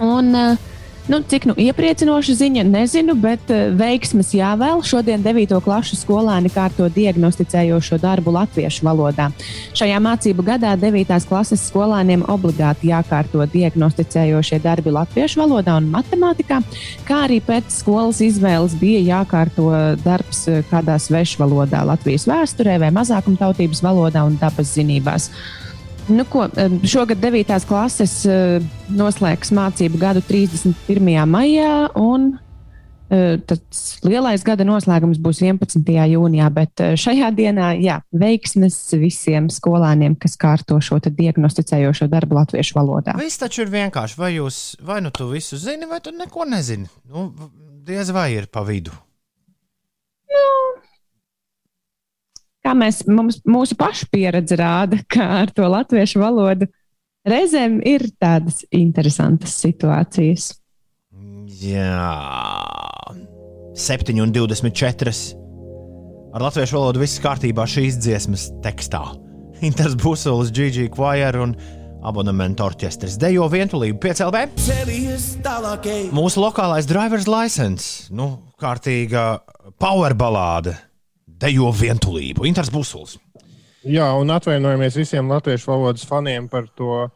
[0.00, 0.68] Un, uh,
[1.10, 4.78] Nu, cik nu iepriecinoša ziņa, nezinu, bet uh, veiksmes jāvēl.
[4.86, 5.56] Šodien 9.
[5.64, 9.26] klases skolēni kārto diagnosticējošo darbu latviešu valodā.
[9.74, 11.10] Šajā mācību gadā 9.
[11.26, 16.60] klases skolēniem obligāti jākārto diagnosticējošie darbi latviešu valodā un matemātikā,
[17.08, 19.72] kā arī pēc skolas izvēles bija jākārto
[20.04, 25.32] darbs uh, kādā svešvalodā, Latvijas vēsturē vai mazākumtautības valodā un dabas zinībās.
[26.10, 26.48] Nu, ko,
[26.82, 27.56] šogad 9.
[27.68, 28.20] klases
[28.90, 31.10] noslēgs mācību gadu 31.
[31.30, 32.32] maijā, un
[33.10, 35.82] tas lielais gada noslēgums būs 11.
[36.12, 36.46] jūnijā.
[36.54, 43.16] Bet šajā dienā, jā, veiksmes visiem skolāniem, kas kārto šo diagnosticējošo darbu latviešu valodā.
[43.18, 44.18] Viss taču ir vienkārši.
[44.20, 46.86] Vai, jūs, vai nu tu visu zini, vai tu neko nezini?
[47.10, 47.30] Nu,
[47.86, 48.94] diez vai ir pa vidu.
[50.30, 50.46] Nu,
[52.70, 56.68] kā mēs, mums, mūsu pašu pieredze rāda, ka ar to latviešu valodu
[57.26, 60.52] reizēm ir tādas interesantas situācijas.
[61.60, 62.06] Jā,
[63.74, 65.14] 7 un 24.
[66.30, 69.02] Ar latviešu valodu viss kārtībā šīs dziesmas tekstā.
[69.66, 71.56] Inters Busulis, Gigi Choir un
[72.06, 74.46] abonementu orķestris dejo vientulību piecēlē.
[76.16, 78.30] Mūsu lokālais drivers license, nu,
[78.62, 79.26] kārtīga
[79.82, 80.78] power balāde
[81.40, 82.46] dejo vientulību.
[82.48, 83.18] Inters Busuls.
[83.86, 87.08] Jā, un atvainojamies visiem latviešu valodas faniem par to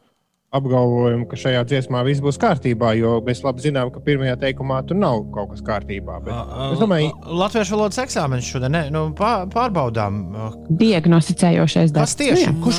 [0.54, 4.96] apgalvojumu, ka šajā dziesmā viss būs kārtībā, jo mēs labi zinām, ka pirmajā teikumā tur
[5.00, 6.20] nav kaut kas kārtībā.
[6.24, 7.10] Bet, es domāju,
[7.42, 10.22] Latviešu valodas eksāmenis šodien ne, nu, pār, pārbaudām.
[10.70, 12.14] Diagnosticējošais darbs.
[12.22, 12.46] tieši?
[12.46, 12.54] Nu, jā.
[12.64, 12.78] Kurš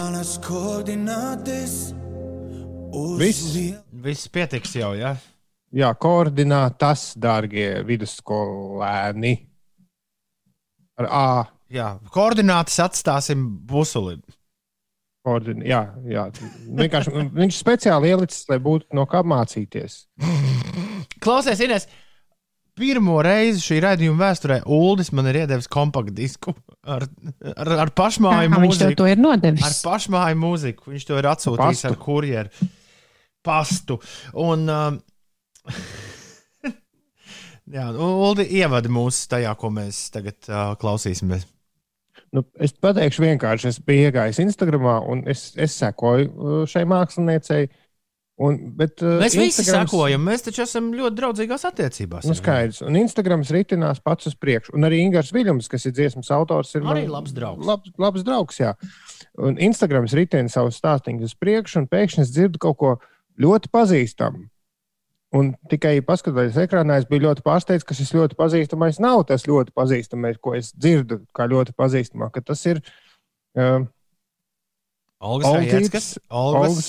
[3.19, 3.55] viss,
[4.07, 4.95] viss pietiks jau?
[4.95, 5.17] Ja?
[5.75, 9.35] jā, koordinātas, dārgie vidusskolēni.
[11.01, 11.25] Ar A.
[11.75, 14.21] Jā, koordinātas atstāsim busulim.
[15.25, 15.63] Koordin...
[15.65, 16.27] Jā, jā.
[16.77, 20.03] Vienkārši viņš speciāli ielicis, lai būtu no kā mācīties.
[21.25, 21.87] Klausies, Ines,
[22.77, 26.53] pirmo reizi šī raidījuma vēsturē Uldis man ir iedevis kompaktdisku
[26.85, 27.07] ar,
[27.55, 28.99] ar, ar pašmāju viņš tev mūziku.
[29.01, 29.81] to ir Ar nodevis?
[29.87, 30.91] pašmāju mūziku.
[30.93, 31.91] Viņš to ir atsūtījis Pastu.
[31.91, 32.69] ar kurjeru
[33.45, 33.97] pastu.
[34.41, 34.99] Un, um,
[37.71, 41.47] jā, Uldi ievada mūs tajā, ko mēs tagad uh, klausīsimies.
[42.35, 47.67] Nu, es pateikšu vienkārši, es biju iegājis Instagram un es, es sekoju šai māksliniecei.
[48.35, 52.25] Un, bet, uh, Mēs visi Instagrams- sekojam, mēs taču esam ļoti draudzīgās attiecībās.
[52.27, 52.81] Nu, skaidrs.
[52.83, 54.73] Un Instagrams ritinās pats uz priekšu.
[54.75, 57.63] Un arī Ingūns Viljams, kas ir dziesmas autors, ir Arī labs draugs.
[57.63, 58.73] Labs, labs draugs jā.
[59.39, 62.91] un Instagrams ritina savus stāstījumus uz priekšu, un pēkšņi es dzirdu kaut ko
[63.39, 64.49] ļoti pazīstamu.
[65.35, 69.73] Un tikai paskatoties ekrānā, es biju ļoti pārsteigts, ka šis ļoti pazīstamais nav tas ļoti
[69.75, 72.29] pazīstamais, ko es dzirdu, kā ļoti pazīstamā.
[72.31, 72.79] ka Tas ir
[73.59, 73.83] uh,
[75.19, 75.51] Olgas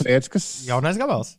[0.07, 0.47] Rietskas.
[0.69, 1.35] jaunais gabals.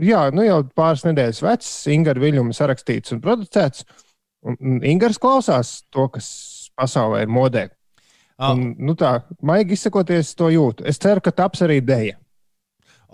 [0.00, 3.84] Jā, nu jau pāris nedēļas vecs, Ingūna Viljams sarakstīts un producēts.
[4.60, 6.28] Ingūns klausās to, kas
[6.78, 7.66] pasaulē ir modē.
[8.40, 8.54] Ah.
[8.54, 10.86] Un, nu tā, maigi izsakoties, to jūtu.
[10.88, 12.16] Es ceru, ka taps arī dēļa.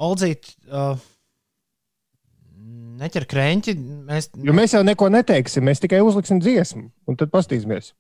[0.06, 1.00] Oldzīt, uh,
[3.00, 3.74] neķer krēķi.
[4.08, 7.92] Mēs, Jo mēs jau neko neteiksim, mēs tikai uzliksim dziesmu, un tad paskatīsimies.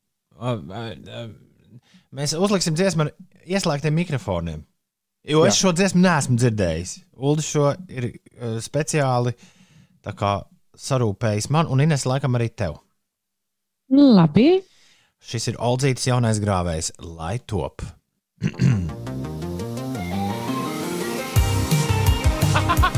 [2.16, 3.12] mēs uzliksim dziesmu ar
[3.46, 4.64] ieslēgtiem mikrofoniem.
[5.26, 5.66] Jo es Jā.
[5.66, 6.92] šo dziesmu neesmu dzirdējis.
[7.18, 9.32] Ulrichs šo ir uh, speciāli
[10.06, 10.36] tā kā,
[10.78, 12.78] sarūpējis man, un Ines laikam arī tev.
[13.90, 14.60] Labi.
[15.26, 17.82] Šis ir Oldzītas jaunais grāvējs, lai top.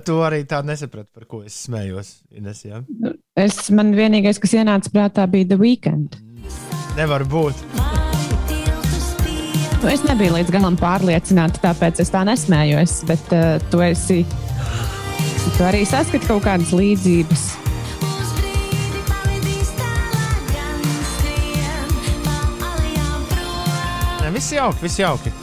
[0.00, 2.14] Tu arī tā nesaprati, par ko es smējos.
[2.38, 2.80] Ines, ja?
[3.36, 6.16] Es, man vienīgais, kas ienāca prātā, bija The Weekend.
[6.96, 7.60] Nevar būt.
[9.82, 13.00] Nu, es nebiju līdz galam pārliecināta, tāpēc es tā nesmējos.
[13.08, 14.22] Bet uh, tu esi.
[15.56, 17.42] Tu arī saskati kaut kādas līdzības.
[24.22, 25.34] Ne, viss jauki, viss jauki.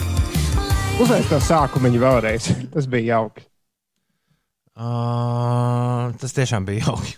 [1.04, 2.50] Uzliek to sākumu vēlreiz.
[2.72, 3.49] Tas bija jauki.
[4.80, 7.18] Uh, tas tiešām bija jauki.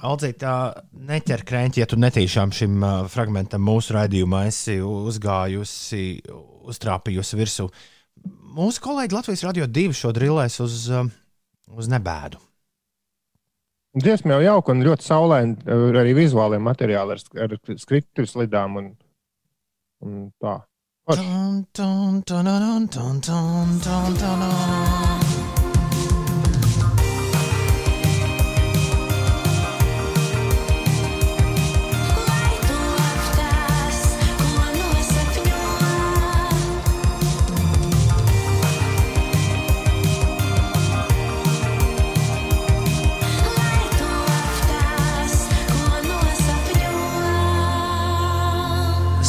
[0.00, 0.44] Aldzīt,
[1.10, 6.04] neķer krēķi, ja tu netīšām šim uh, fragmentam mūsu raidījumā esi uzgājusi,
[6.70, 7.66] uztrāpījusi virsū.
[8.54, 11.10] Mūsu kolēģi Latvijas radio divi šo drillēs uz, uh,
[11.74, 12.38] uz nebēdu.
[13.90, 18.76] Dziesma jau jauka un ļoti saulaina, arī vizuālajā materiālā ar, ar skrituļu slidām.
[18.78, 18.90] Un,
[20.00, 20.54] Un tā.
[21.10, 25.29] Dun, dun, dun, dun, dun, dun, dun, dun, dun.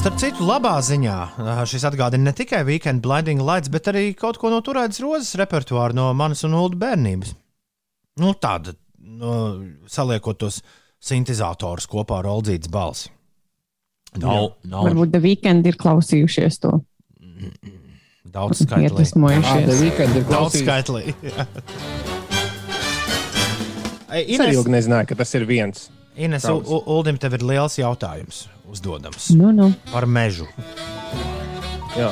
[0.02, 1.16] Starp citu, labā ziņā
[1.70, 5.94] šis atgādina ne tikai Weekend Blinding Lights, bet arī kaut ko no turētas rozes repertuāra
[5.94, 7.36] no manas un Ulu bērnības.
[8.22, 9.34] Nu, tāda, no,
[9.90, 10.58] saliekot tos
[11.06, 13.12] sintēzatorus kopā ar Oldzītas balsi.
[14.20, 16.74] Nav, nav Varbūt The Weekend ir klausījušies to.
[18.26, 19.06] daudz skaitlī.
[19.38, 19.78] Ah, The.
[19.84, 20.66] Weekend ir Daudz klausījies.
[20.66, 21.04] skaitlī.
[21.30, 21.46] jā.
[24.12, 25.92] Ei, Es ilgi nezināju, ka tas ir viens.
[26.20, 26.68] Ines Daudz.
[26.92, 29.72] Uldim, tev ir liels jautājums uzdodams Nu, nu.
[29.92, 30.48] par mežu.
[31.98, 32.12] Jā,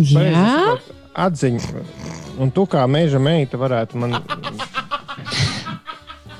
[0.00, 0.76] Jā,
[1.14, 1.82] atziņa.
[2.40, 4.16] Un tu kā meža meita varētu man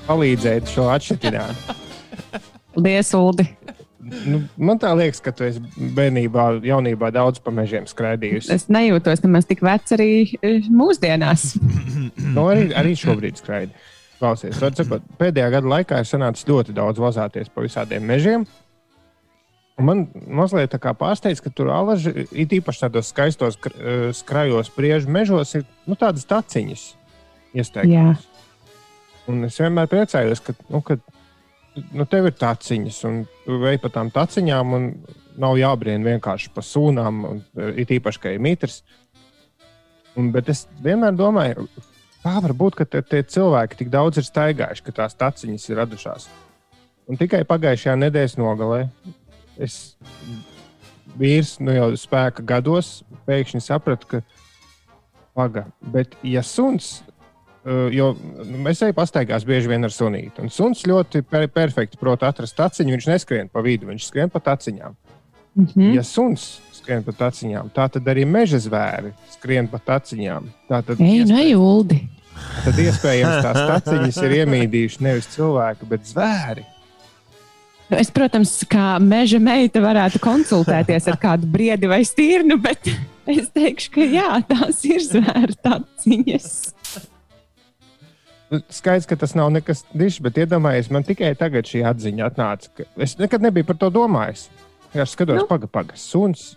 [0.09, 1.37] palīdzēt šo atšķirt.
[2.75, 3.47] paldies, Uldi.
[4.27, 5.61] Nu, man tā liekas, ka tu esi
[5.95, 8.51] bērnībā, jaunībā daudz pa mežiem skraidījusi.
[8.57, 10.09] Es nejūtos nemaz tik vecs arī
[10.43, 11.53] eh, mūsdienās.
[12.35, 13.77] Nu, arī, arī šobrīd skraidi.
[14.21, 18.43] Klausies, sakot, pēdējā gada laikā ir sanācis ļoti daudz vazāties pa visādiem mežiem.
[19.81, 25.65] Man mazliet pārsteidz, ka tur alaži, it īpaši tādos skaistos eh, skrajos priežu mežos, ir
[25.89, 26.85] nu, tādas taciņas.
[29.31, 30.99] Un es vienmēr priecājos, ka, nu, ka
[31.95, 34.89] nu, tev ir taciņas, un tu vei pa tām taciņām, un
[35.41, 37.45] nav jābrien vienkārši pa sūnām, un
[37.79, 38.81] it īpaši, ka ir mitrs.
[40.19, 41.69] Un, bet es vienmēr domāju,
[42.25, 45.81] kā var būt, ka te, tie cilvēki tik daudz ir staigājuši, ka tās taciņas ir
[45.81, 46.27] radušās.
[47.11, 48.85] Un tikai pagājušajā nedēļas nogalē
[49.61, 49.77] es
[51.21, 54.23] vīrs, nu jau spēka gados, pēkšņi sapratu, ka
[55.37, 56.99] paga, bet ja suns
[57.61, 58.15] Uh, jo
[58.65, 60.41] mēs ejam pastaigās bieži vien ar sunīti.
[60.41, 62.95] Un suns ļoti per perfekti prot atrast taciņu.
[62.95, 64.97] Viņš neskrien pa vidu, viņš skrien pa taciņām.
[65.59, 65.75] Mhm.
[65.75, 65.91] Mm.
[65.99, 70.49] Ja suns skrien pa taciņām, tā tad arī meža zvēri skrien pa taciņām.
[70.71, 72.01] Tā tad, Ej, nu, Uldi.
[72.65, 76.65] tad iespējams tās taciņas ir iemīdījuši nevis cilvēki, bet zvēri.
[77.91, 82.87] Es, protams, kā meža meita varētu konsultēties ar kādu briedi vai stīrnu, bet
[83.31, 86.51] es teikšu, ka jā, tās ir zvēru taciņas.
[88.51, 92.87] Nu, Skaidrs, ka tas nav nekas dišs, bet iedomājieties, man tikai tagad šī atziņa atnāca.
[92.99, 94.49] Es nekad nebiju par to domājis.
[94.91, 95.47] Es skatos, Nu.
[95.47, 96.01] pagaidi, pagaidi.
[96.03, 96.57] Suns.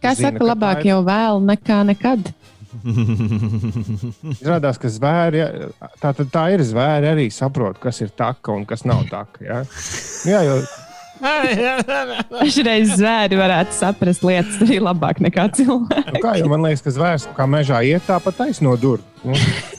[0.00, 2.32] Kā zina, saka, ka labāk ir- jau vēl nekā nekad.
[4.42, 5.44] Izrādās, ka zvēri,
[6.00, 9.44] tā, tad tā ir zvēri arī saprot, kas ir taka un kas nav taka.
[9.44, 9.60] Ja?
[10.24, 10.58] Nu Jā, jo
[12.34, 16.16] Dažreiz zvēri varētu saprast lietas arī labāk nekā cilvēki.
[16.16, 19.06] Nu, kā man liekas, ka zvērs kā mežā iet tāpat taisno durvis.
[19.24, 19.38] Nu.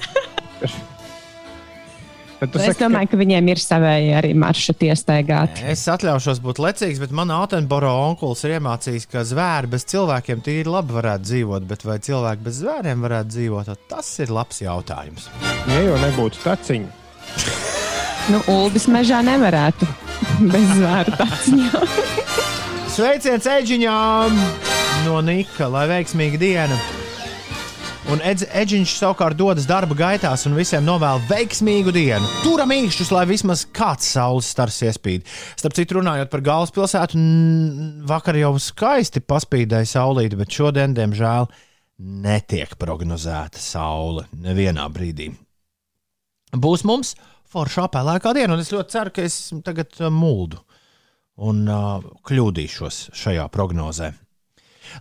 [2.44, 5.64] Es saki, domāju, ka viņiem ir savēji arī maršruti iestaigāti.
[5.72, 10.68] Es atļaušos būt lecīgs, bet manā Altenboro onkulis ir iemācījis, ka zvēri bez cilvēkiem tīri
[10.72, 15.30] labi varētu dzīvot, bet vai cilvēki bez zvēriem varētu dzīvot, tas ir labs jautājums.
[15.40, 16.92] ka ja jau nebūtu taciņa,
[18.26, 19.86] Nu, Uldis mežā nevarētu
[20.54, 21.92] bez zvēru taciņām.
[22.96, 24.40] Sveiciens Eģiņām
[25.06, 26.80] no Nika, lai veiksmīga diena!
[28.06, 32.28] Un Edžiņš savukārt dodas darba gaitās un visiem novēl veiksmīgu dienu.
[32.44, 35.24] Turam īšķus, lai vismaz kāds saules stars iespīd.
[35.58, 37.22] Starp citu, runājot par galvaspilsētu,
[38.06, 41.50] vakar jau skaisti paspīdēja saulīti, bet šodien, diemžēl,
[42.28, 45.32] netiek prognozēta saule nevienā brīdī.
[46.54, 47.16] Būs mums
[47.50, 50.62] foršā pelēkā diena, un es ļoti ceru, ka es tagad uh, muldu
[51.42, 54.14] un uh, kļūdīšos šajā prognozē.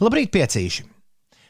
[0.00, 0.93] Labrīt, piecīši!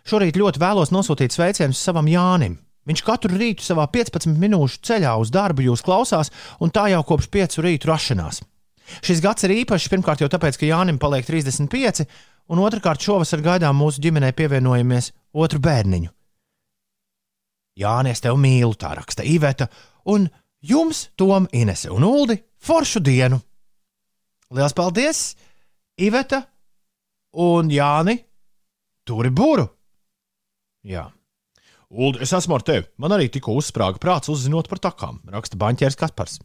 [0.05, 2.59] Šorīt ļoti vēlos nosūtīt sveicienus savam Jānim.
[2.85, 6.29] Viņš katru rītu savā 15 minūšu ceļā uz darbu jūs klausās,
[6.61, 8.43] un tā jau kopš 5 rītu rašanās.
[9.01, 12.05] Šis gads ir īpašs pirmkārt jau tāpēc, ka Jānim paliek 35,
[12.53, 16.13] un otrkārt šovasar gaidām mūsu ģimenei pievienojamies otru bērniņu.
[17.81, 19.71] Jānis, tev mīlu, tā raksta Iveta,
[20.13, 20.29] un
[20.61, 23.41] jums, Tom, Inese un Uldi, foršu dienu!
[24.53, 25.23] Lielas paldies,
[25.97, 26.45] Iveta
[27.41, 28.19] un Jāni!
[29.09, 29.65] Turi būru!
[30.85, 31.09] Jā.
[31.95, 32.87] Ulu, es esmu ar tevi.
[33.01, 35.21] Man arī tikko uzsprāga prāts uzzinot par takām.
[35.31, 36.41] Raksta Banķērs Kaspars.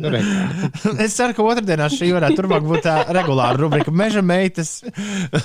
[0.00, 0.10] nu,
[1.04, 3.92] es ceru, ka otrdienā šī varētu turpmāk būt tā regulāra rubrika.
[3.94, 4.78] Meža meitas,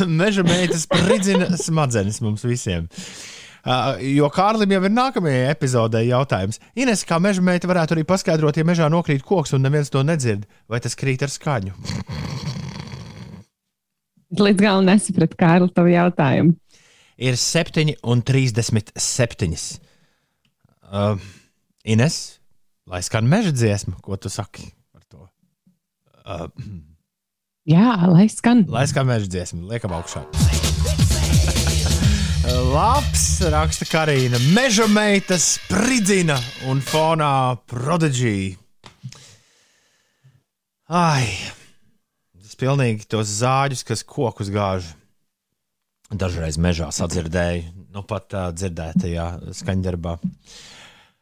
[0.07, 2.87] meža meitas spridzina smadzenes mums visiem.
[3.59, 6.61] Uh, jo Kārlim jau ir nākamajai epizodē jautājums.
[6.79, 10.47] Ines, kā meža meita varētu arī paskaidrot, ja mežā nokrīt koks un neviens to nedzird,
[10.71, 11.75] vai tas krīt ar skaņu?
[14.39, 16.55] Līdz galam nesapratu, Kārli, tavu jautājumu.
[17.19, 19.79] Ir 7 un 37.
[20.89, 21.19] Uh,
[21.83, 22.39] Ines,
[22.87, 24.63] lai skan meža dziesma, ko tu saki
[24.93, 25.25] par to?
[26.23, 26.47] Uh,
[27.67, 28.63] Jā, lai skan.
[28.71, 30.23] lai skan meža dziesma, liekam augšā.
[32.73, 34.39] Labs, raksta Karina.
[34.55, 36.39] Meža meita spridzina
[36.71, 38.55] un fonā prodiģija.
[40.89, 41.27] Ai,
[42.39, 44.87] tas pilnīgi tos zāģus, kas kokus gāž.
[46.09, 49.25] Dažreiz mežā sadzirdēju, nu pat uh, dzirdētajā
[49.59, 50.15] skaņdarbā.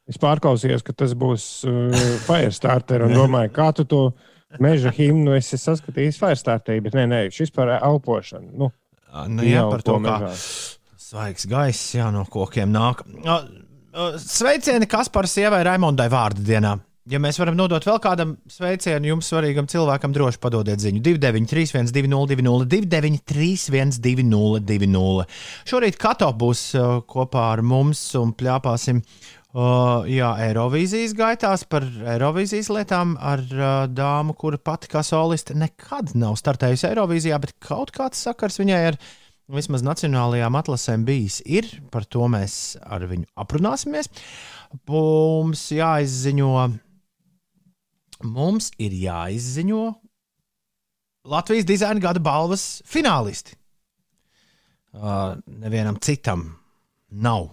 [0.08, 1.92] Es pārklausījos, ka tas būs uh,
[2.24, 4.02] Firestarter un domāju, kā tu to
[4.64, 8.54] meža himnu esi saskatījis Firestarterī, bet nē, nē, šis par elpošanu.
[8.56, 8.72] Nu,
[9.28, 10.32] Nu, jā, par to, Ieelpo kā mežā.
[11.00, 13.00] svaigs gaiss jā, no kokiem nāk.
[14.22, 16.76] Sveicieni Kasparas sievai Raimondai vārdu dienā.
[17.08, 22.66] Ja mēs varam nodot vēl kādam sveicienu, jums svarīgam cilvēkam, droši padodiet ziņu 293, 202,
[22.68, 25.26] 293, 202.
[25.72, 32.68] Šorīt Kato būs uh, kopā ar mums un plāpāsim uh, jā, Eirovīzijas gaitās par Eirovīzijas
[32.76, 38.26] lietām ar uh, dāmu, kura pati kā soliste nekad nav startējusi Eirovīzijā, bet kaut kāds
[38.28, 39.00] sakars viņai ar
[39.48, 41.40] vismaz nacionālajām atlasēm bijis.
[41.48, 44.12] Ir, par to mēs ar viņu aprunāsimies.
[44.92, 46.52] Mums jāizziņo,
[48.24, 49.84] mums ir jāizziņo
[51.28, 53.58] Latvijas dizaina gada balvas finālisti.
[54.98, 56.48] Uh, nevienam citam
[57.12, 57.50] nav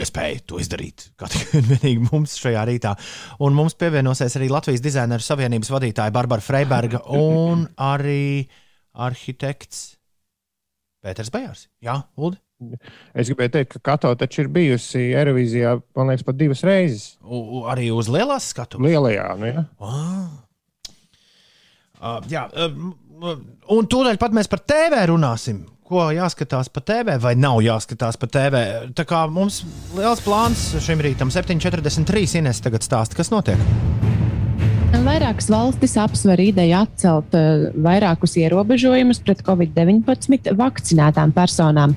[0.00, 1.10] iespēja to izdarīt.
[1.20, 2.94] Tikai vienīgi mums šajā rītā.
[3.44, 8.46] Un mums pievienosies arī Latvijas dizaineru savienības vadītāja Barbara Freiberga un arī
[8.96, 9.90] arhitekts
[11.04, 11.68] Pēters Bajārs.
[11.84, 12.36] Jā, Ulu.
[13.16, 17.04] Es gribēju teikt, ka Kato taču ir bijusi Eirovīzijā, man liekas, pat divas reizes.
[17.24, 18.84] U- Arī uz lielās skatuves.
[18.90, 19.64] Lielajā, nu, ja?
[19.80, 20.28] Ah.
[22.00, 23.34] Uh, jā, uh,
[23.76, 25.64] un tūdaļ pat mēs par TV runāsim.
[25.90, 28.60] Ko jāskatās pa TV, vai nav jāskatās pa TV?
[28.94, 29.64] Tā kā mums
[29.98, 32.38] liels plāns šim rītam, 7.43.
[32.38, 33.58] Ines tagad stāsta, kas notiek.
[35.10, 41.96] Vairākas valstis apsver ideju atcelt uh, vairākus ierobežojumus pret covid-19 vakcinētām personām.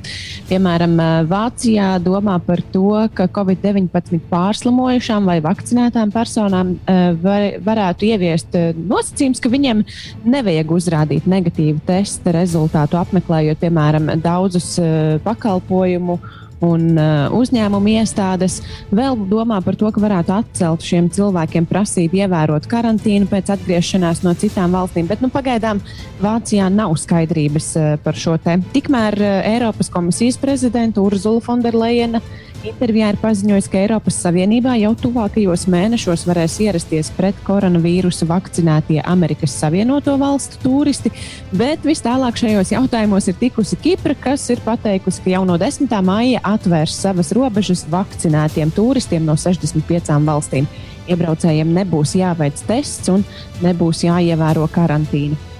[0.49, 8.09] Piemēram, uh, Vācijā domā par to, ka covid-19 pārslimojušām vai vakcinētām personām uh, var, varētu
[8.09, 9.85] ieviest nosacījums, ka viņiem
[10.25, 16.17] nevajag uzrādīt negatīvu testa rezultātu, apmeklējot, piemēram, daudzus uh, pakalpojumu
[16.63, 18.59] un uh, uzņēmumu iestādes
[18.93, 24.35] vēl domā par to, ka varētu atcelt šiem cilvēkiem prasību ievērot karantīnu pēc atgriešanās no
[24.39, 25.09] citām valstīm.
[25.09, 25.81] Bet nu, pagaidām
[26.23, 28.57] Vācijā nav skaidrības uh, par šo te.
[28.75, 32.23] Tikmēr uh, Eiropas komisijas prezidenta Urzula Fonderleina
[32.67, 39.55] intervijā ir paziņojusi, ka Eiropas Savienībā jau tuvākajos mēnešos varēs ierasties pret koronavīrusu vakcinētie Amerikas
[39.59, 41.11] Savienoto Valstu turisti,
[41.51, 45.91] bet vis tālāk šajos jautājumos ir tikusi Kipra, kas ir pateikusi, ka jau no 10.
[46.05, 50.69] maija atvērs savas robežas vakcinētiem turistiem no 65 valstīm.
[51.11, 53.25] Iebraucējiem nebūs jāveic tests un
[53.63, 55.52] nebūs jāievēro karantīna.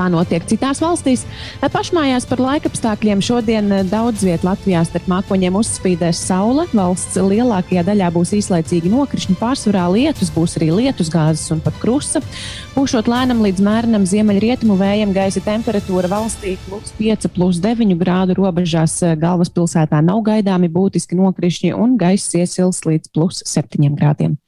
[0.00, 1.26] Tā notiek citās valstīs.
[1.60, 6.64] Pašmājās par laikapstākļiem šodien daudz vietā Latvijā starp mākoņiem uzspīdēs saule.
[6.72, 12.24] Valsts lielākajā daļā būs īslaicīgi nokrišņi, pārsvarā lietus, būs arī lietusgāzes un pat krusta.
[12.72, 19.02] Pūšot lēnam līdz mērenam ziemeļrietumu vējam, gaisa temperatūra valstī plus 5, plus 9 grādu robežās.
[19.20, 24.40] Galvaspilsētā nav gaidāmi būtiski nokrišņi un gaisa iesils līdz plus 7 grādiem.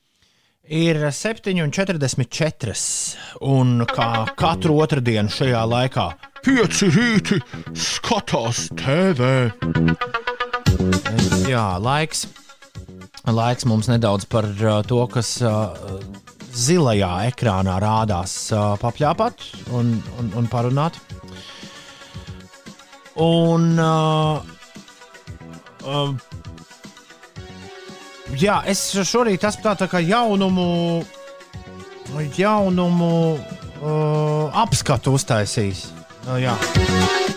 [0.73, 2.73] Ir 7,44.
[3.45, 4.07] Un kā
[4.41, 6.07] katru otrdienu šajā laikā,
[6.41, 7.37] pieci rīti
[7.77, 9.51] skatās TV.
[11.45, 12.25] Jā, laiks.
[13.29, 15.77] Laiks mums nedaudz par uh, to, kas uh,
[16.57, 19.45] zilajā ekrānā rādās, uh, papļāpāt
[19.77, 19.93] un,
[20.23, 20.97] un, un parunāt.
[23.21, 23.77] Un.
[23.77, 24.41] Uh,
[25.85, 26.41] uh,
[28.41, 31.03] Jā, es šorīt esmu tā, tā kā jaunumu,
[32.39, 35.91] jaunumu uh, apskatu uztaisījis.
[36.23, 36.55] Uh, jā.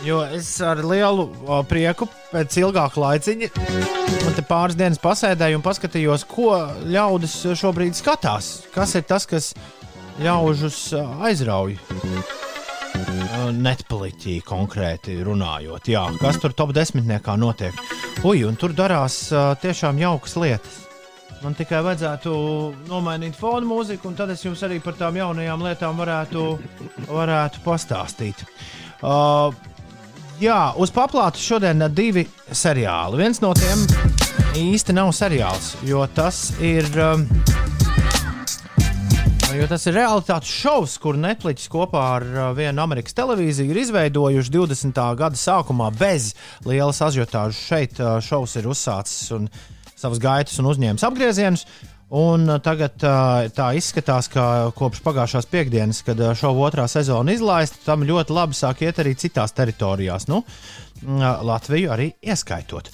[0.05, 3.49] jo es ar lielu uh, prieku pēc ilgāka laiciņa
[4.25, 6.53] man te pāris dienas pasēdēju un paskatījos, ko
[6.89, 8.65] ļaudis šobrīd skatās.
[8.73, 9.51] Kas ir tas, kas
[10.21, 11.75] ļaužus uh, aizrauj?
[11.75, 17.77] Uh, Netpoliķī konkrēti runājot, jā, kas tur top desmitniekā notiek.
[18.25, 20.84] Ui, un tur darās uh, tiešām jaukas lietas.
[21.43, 22.31] Man tikai vajadzētu
[22.89, 26.45] nomainīt fonu mūziku, un tad es jums arī par tām jaunajām lietām varētu,
[27.09, 28.45] varētu pastāstīt.
[29.03, 29.51] Uh,
[30.41, 33.19] jā, uz paplātes šodien ir divi seriāli.
[33.21, 33.83] Viens no tiem
[34.57, 36.89] īsti nav seriāls, jo tas ir.
[36.95, 37.27] Um,
[39.55, 44.51] Jo tas ir realitātes šovs, kur Netflix kopā ar uh, vienu Amerikas televīziju ir izveidojuši
[44.51, 44.99] 20.
[45.15, 46.33] gada sākumā bez
[46.67, 47.61] lielas ažiotāžas.
[47.69, 49.47] Šeit uh, šovs ir uzsācis un
[50.05, 51.65] savas gaitas un uzņēmis apgriezienus.
[52.15, 57.33] Un uh, tagad uh, tā izskatās, ka kopš pagājušās piekdienas, kad uh, šova otrā sezona
[57.33, 62.91] izlaista, tam ļoti labi sāk iet arī citās teritorijās, nu, uh, Latviju arī ieskaitot.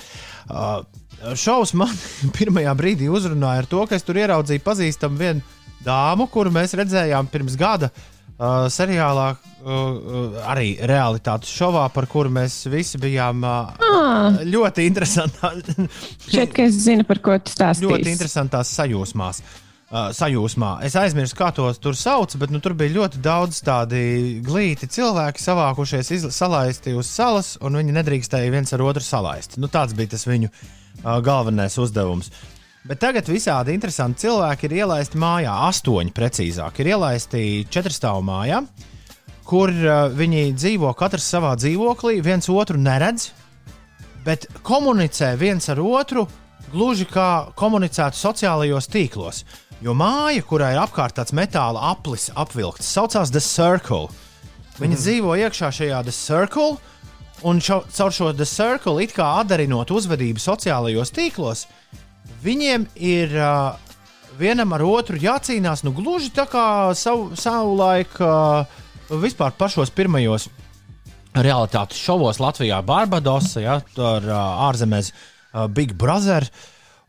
[1.38, 1.92] Šovs man
[2.38, 5.44] pirmajā brīdī uzrunāja ar to, ka es tur ieraudzīju pazīstamu vienu
[5.84, 8.21] dāmu, kuru mēs redzējām pirms gada uh,
[8.74, 15.52] seriālā, uh, uh, arī realitātes šovā, par kuru mēs visi bijām uh, Ah, ļoti interesantā,
[16.28, 17.86] šķiet, ka es zinu, par ko tu stāstīsi.
[17.90, 19.42] ļoti interesantās sajūsmās.
[19.92, 20.78] Uh, sajūsmā.
[20.88, 25.44] Es aizmirsu, kā tos tur sauc, bet nu, tur bija ļoti daudz tādi glīti cilvēki
[25.44, 29.58] savākušies, izla- salaisti uz salas, un viņi nedrīkstēja viens ar otru salaist.
[29.60, 32.32] Nu, tāds bija tas viņu uh, galvenais uzdevums.
[32.82, 38.64] Bet tagad visādi interesanti cilvēki ir ielaisti mājā, astoņi precīzāk, ir ielaisti četrstāvu mājā,
[39.46, 43.28] kur uh, viņi dzīvo katrs savā dzīvoklī, viens otru neredz,
[44.26, 46.26] bet komunicē viens ar otru
[46.72, 49.44] gluži kā komunicētu sociālajos tīklos.
[49.82, 54.08] Jo māja, kurā ir apkārt tāds metāla aplis apvilkts, saucās The Circle.
[54.80, 55.02] Viņi mm.
[55.04, 56.80] dzīvo iekšā šajā The Circle,
[57.46, 61.68] un šo, caur šo The Circle, it kā atdarinot uzvedību sociālajos tīklos,
[62.44, 63.76] viņiem ir uh,
[64.40, 65.86] vienam ar otru jācīnās.
[65.86, 66.66] Nu, gluži tā kā
[66.98, 70.50] savu, savu laiku, uh, vispār pašos pirmajos
[71.32, 76.48] realitātes šovos Latvijā, Barbadosa, ja, tur uh, ārzemēs uh, Big Brother.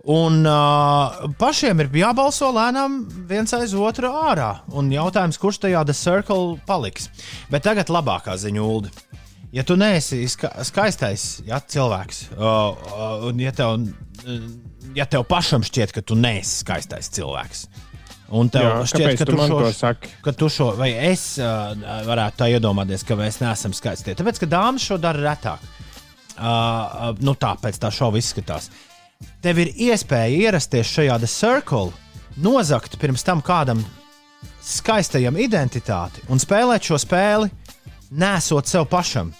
[0.02, 4.64] Un uh, pašiem ir jābalso lēnām viens aiz otru ārā.
[4.74, 7.06] Un jautājums, kurš tajā The Circle paliks.
[7.50, 8.90] Bet tagad labākā ziņa, Ulu.
[9.52, 14.46] Ja tu neesi ska skaistais ja, cilvēks, uh, un ja tev, uh,
[14.96, 17.66] ja tev pašam šķiet, ka tu neesi skaistais cilvēks,
[18.32, 20.12] un tev Jā, šķiet, ka tu tu šo, saki?
[20.24, 21.74] ka tu šo, vai es uh,
[22.08, 24.16] varētu tā iedomāties, ka mēs neesam skaisti.
[24.16, 25.68] Tāpēc, ka dāmas šo dara retāk.
[26.32, 28.70] Uh, nu, tā pēc tā šova izskatās.
[29.44, 31.92] Tev ir iespēja ierasties šajā Circle,
[32.40, 33.84] nozagt pirms tam kādam
[34.64, 37.52] skaistajam identitāti un spēlēt šo spēli,
[38.10, 39.32] nesot sev pašam.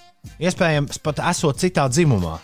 [0.42, 2.38] Iespējams, pat esot citā dzimumā.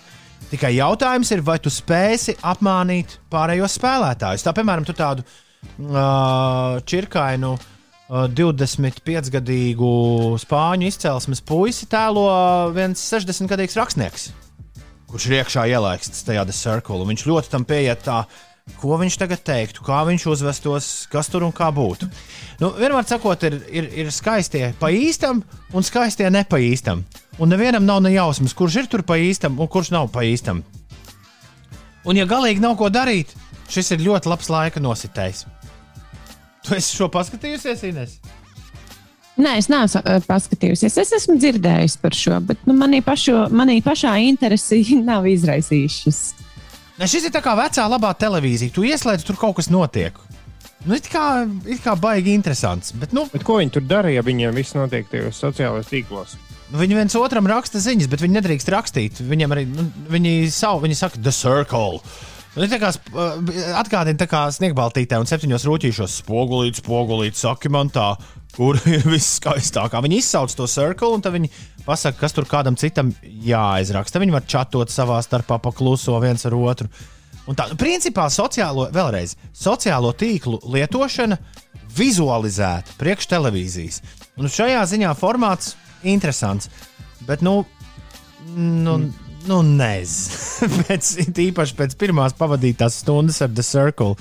[0.49, 4.45] Tikai jautājums ir, vai tu spēsi apmānīt pārējos spēlētājus.
[4.47, 9.93] Tā, piemēram, tu tādu uh, čirkainu uh, 25-gadīgu
[10.41, 12.29] spāņu izcelsmes puisi tēlo
[12.76, 14.31] viens 60-gadīgs rakstnieks,
[15.11, 18.22] kurš ir iekšā ielaists tajā un Viņš ļoti tam pieiet tā,
[18.81, 22.09] ko viņš tagad teiktu, kā viņš uzvestos, kas tur un kā būtu.
[22.61, 27.05] Nu, vienmēr sakot, ir, ir, ir skaistie pa īstam un skaistie ne pa īstam.
[27.39, 30.64] Un nevienam nav ne jausmas, kurš ir tur pa īstam un kurš nav pa īstam.
[32.09, 33.34] Un, ja galīgi nav ko darīt,
[33.70, 35.45] šis ir ļoti labs laika nositējs.
[36.66, 38.18] Tu esi šo paskatījusies, Ines?
[39.39, 40.97] Nē, es neesmu uh, paskatījusies.
[40.99, 46.22] Es esmu dzirdējusi par šo, bet nu, manī, pašo, manī pašā interesi nav izraisījušas.
[46.99, 48.74] Ne, šis ir tā kā vecā labā televīzija.
[48.74, 50.18] Tu ieslēdz, tur kaut kas notiek.
[50.86, 52.91] Nu, it kā, it kā baigi interesants.
[52.99, 56.34] Bet, nu, Bet ko viņi tur dara, ja viņiem viss notiek tajos sociālajos tīklos?
[56.69, 59.23] Nu, Viņi viens otram raksta ziņas, bet viņi nedrīkst rakstīt.
[59.25, 62.03] Viņam arī nu, viņi, savu, viņi saka, The Circle.
[62.59, 63.39] Nu, tā kā uh,
[63.79, 68.11] atgādina tā kā sniegbaltītē un septiņos rūtīšos spogulīt, spogulīt, saki man tā,
[68.57, 70.03] kur ir viskaistākā.
[70.05, 71.53] Viņi izsauc to circle un tad viņi
[71.87, 74.21] pasaka, kas tur kādam citam jāizraksta.
[74.21, 76.91] Viņi var čatot savā starpā pakluso viens ar otru.
[77.49, 81.39] Un tā, nu, principā, sociālo, vēlreiz, sociālo tīklu lietošana
[81.97, 84.03] vizualizēta priekš televīzijas.
[84.37, 85.73] Un šajā ziņā formāts
[86.03, 86.71] interesants.
[87.27, 87.67] Bet, nu,
[88.57, 88.99] nu,
[89.47, 90.85] nu nezinu.
[91.49, 94.15] īpaši pēc pirmās pavadītās stundas ar The Circle.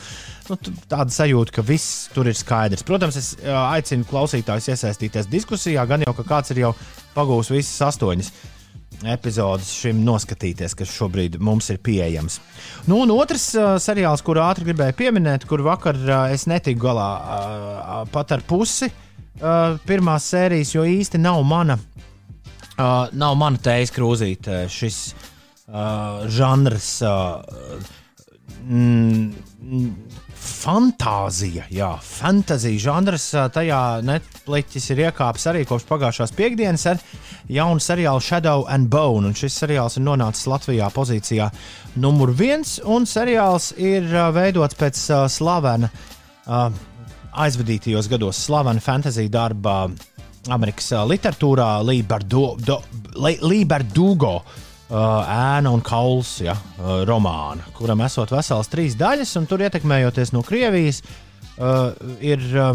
[0.48, 0.58] Nu,
[0.88, 2.86] tāda sajūta, ka viss tur ir skaidrs.
[2.88, 6.76] Protams, es aicinu klausītājus iesaistīties diskusijā, gan jau, ka kāds ir jau
[7.16, 8.32] pagūs visas astoņas
[9.06, 12.40] epizodes šim noskatīties, kas šobrīd mums ir pieejams.
[12.88, 17.10] Nu, un otrs uh, seriāls, kuru ātri gribēju pieminēt, kur vakar uh, es netiku galā
[17.18, 19.07] uh, pat ar pusi uh,
[19.88, 26.90] pirmās sērijas, jo īsti nav mana, uh, nav mana tējas krūzīt uh, šis uh, žanrs.
[27.06, 27.92] Uh,
[28.66, 29.92] mm,
[30.48, 33.26] Fantāzija, jā, fantāzija žanrs.
[33.36, 37.02] ā, Tajā Netflix ir iekāpis arī kopš pagājušās piekdienas ar
[37.52, 39.28] jaunu seriālu Shadow and Bone.
[39.28, 41.50] Un šis seriāls ir nonācis Latvijā pozīcijā
[42.00, 42.78] numur viens.
[42.86, 45.90] Un seriāls ir ā, veidots pēc ā, slavena
[46.48, 46.68] ā,
[47.44, 49.88] aizvadītajos gados slavena fantāzija darba
[50.54, 51.70] Amerikas literatūrā
[53.48, 54.34] Līberdugo.
[54.88, 60.32] Uh, ēna un kauls ja, uh, romāna, kuram esot vesels trīs daļas, un tur ietekmējoties
[60.32, 61.02] no Krievijas,
[61.60, 61.92] uh,
[62.24, 62.72] ir uh,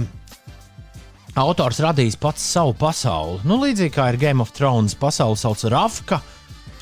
[1.41, 3.41] autors radījis pats savu pasauli.
[3.49, 6.21] Nu, līdzīgi kā ir Game of Thrones, pasaule sauc Rafka.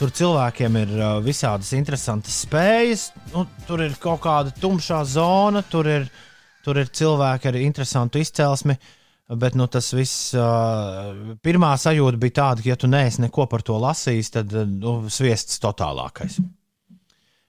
[0.00, 5.86] Tur cilvēkiem ir uh, visādas interesantas spējas, nu, tur ir kaut kāda tumšā zona, tur
[5.94, 6.10] ir,
[6.64, 8.76] tur ir cilvēki ar interesantu izcelsmi.
[9.30, 13.62] Bet nu, tas viss, uh, pirmā sajūta bija tāda, ka, ja tu neesi neko par
[13.62, 16.40] to lasījis, tad nu, sviests totālākais.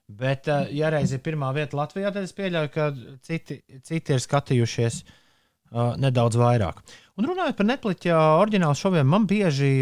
[0.05, 2.91] Bet, uh, ja reiz ir pirmā vieta Latvijā, tad es pieļauju, ka
[3.25, 6.83] citi, citi ir skatījušies uh, nedaudz vairāk.
[7.17, 9.73] Un runājot par Netflix oriģinālu šoviem, man bieži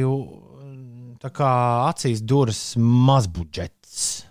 [1.27, 1.51] kā
[1.89, 4.28] acīs duras mazbudžets.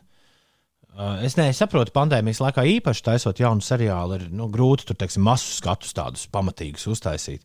[0.99, 5.53] Uh, Es nesaprotu, pandēmijas laikā īpaši taisot jaunu seriālu, ir nu, grūti tur, teiksim, masu
[5.55, 7.44] skatus tādus pamatīgus uztaisīt.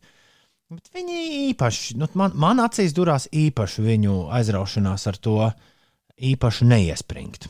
[0.72, 1.20] Bet viņi
[1.52, 5.36] īpaši, nu, man, man acīs durās īpaši viņu aizraušanās ar to
[6.18, 7.46] īpaši neiespringt.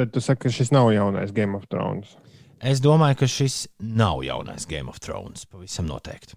[0.00, 2.16] Tad tu saki, ka šis nav jaunais Game of Thrones.
[2.60, 5.46] Es domāju, ka šis nav jaunais Game of Thrones.
[5.46, 6.34] Pavisam noteikti.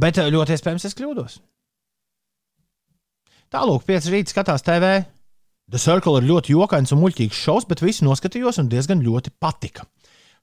[0.00, 1.40] Bet eh, ļoti iespējams, es kļūdos.
[3.54, 5.04] Tālāk, 5 rīta skatās TV.
[5.70, 9.84] The Circle ir ļoti jokains un muļķīgs šovs, bet visu noskatījos un diezgan ļoti patika.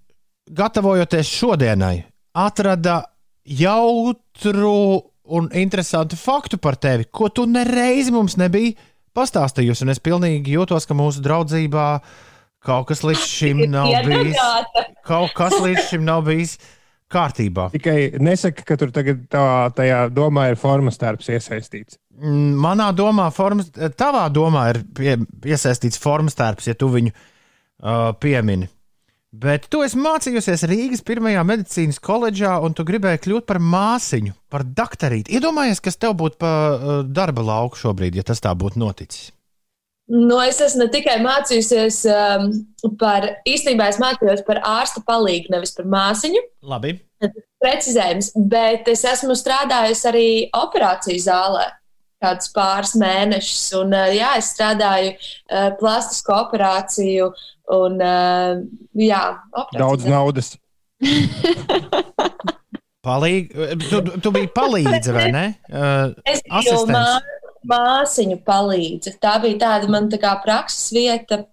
[0.50, 2.02] gatavojoties šodienai,
[2.34, 3.02] atrada
[3.46, 8.74] jautru un interesantu faktu par tevi, ko tu nereiz mums nebija
[9.14, 9.86] pastāstījusi.
[9.86, 11.86] Un es pilnīgi jūtos, ka mūsu draudzībā
[12.64, 14.42] kaut kas līdz šim nav bijis.
[15.06, 16.58] Kaut kas līdz šim nav bijis
[17.12, 17.70] kārtībā.
[17.72, 19.44] Tikai nesaki, ka tur tagad tā,
[19.76, 21.96] tajā domā ir formas darbs iesaistīts.
[22.18, 25.14] Mm, Manā domā, formas, tavā domā ir pie,
[25.48, 28.68] iesaistīts formas tērps, ja tu viņu uh, piemini.
[29.38, 34.64] Bet tu esi mācījusies Rīgas pirmajā medicīnas koledžā, un tu gribēji kļūt par māsiņu, par
[34.64, 35.36] doktorīti.
[35.36, 39.28] Iedomājies, kas tev būtu pa uh, darba lauku šobrīd, ja tas tā būtu noticis.
[40.08, 42.46] Nu, es esmu ne tikai mācījusies um,
[43.00, 46.40] par, īstenībā es mācījos par ārsta palīgu, nevis par māsiņu.
[46.70, 46.94] Labi.
[47.60, 51.66] Precizējums, bet es esmu strādājusi arī operāciju zālē.
[52.24, 57.28] Kādus pāris mēnešus, un uh, jā, es strādāju uh, plastisko operāciju,
[57.76, 58.64] un uh,
[58.98, 60.54] jā, operāciju Daudz naudas.
[63.06, 63.52] Palīg...
[63.84, 65.44] Tu, tu biji palīdze, vai ne?
[65.68, 67.34] Uh, Es biju asistents.
[67.68, 69.14] Mā, māsiņu palīdze.
[69.22, 71.44] Tā bija tāda man tā kā prakses vieta.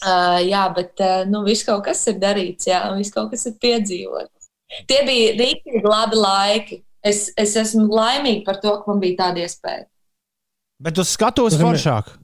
[0.00, 3.44] Uh, jā, bet uh, nu, viss kaut kas ir darīts, jā, un viss kaut kas
[3.50, 4.48] ir piedzīvots.
[4.88, 6.80] Tie bija rīktīgi labi laiki.
[7.04, 9.84] Es, es esmu laimīga par to, ka man bija tāda iespēja.
[10.80, 12.14] Bet uz skatuves foršāk.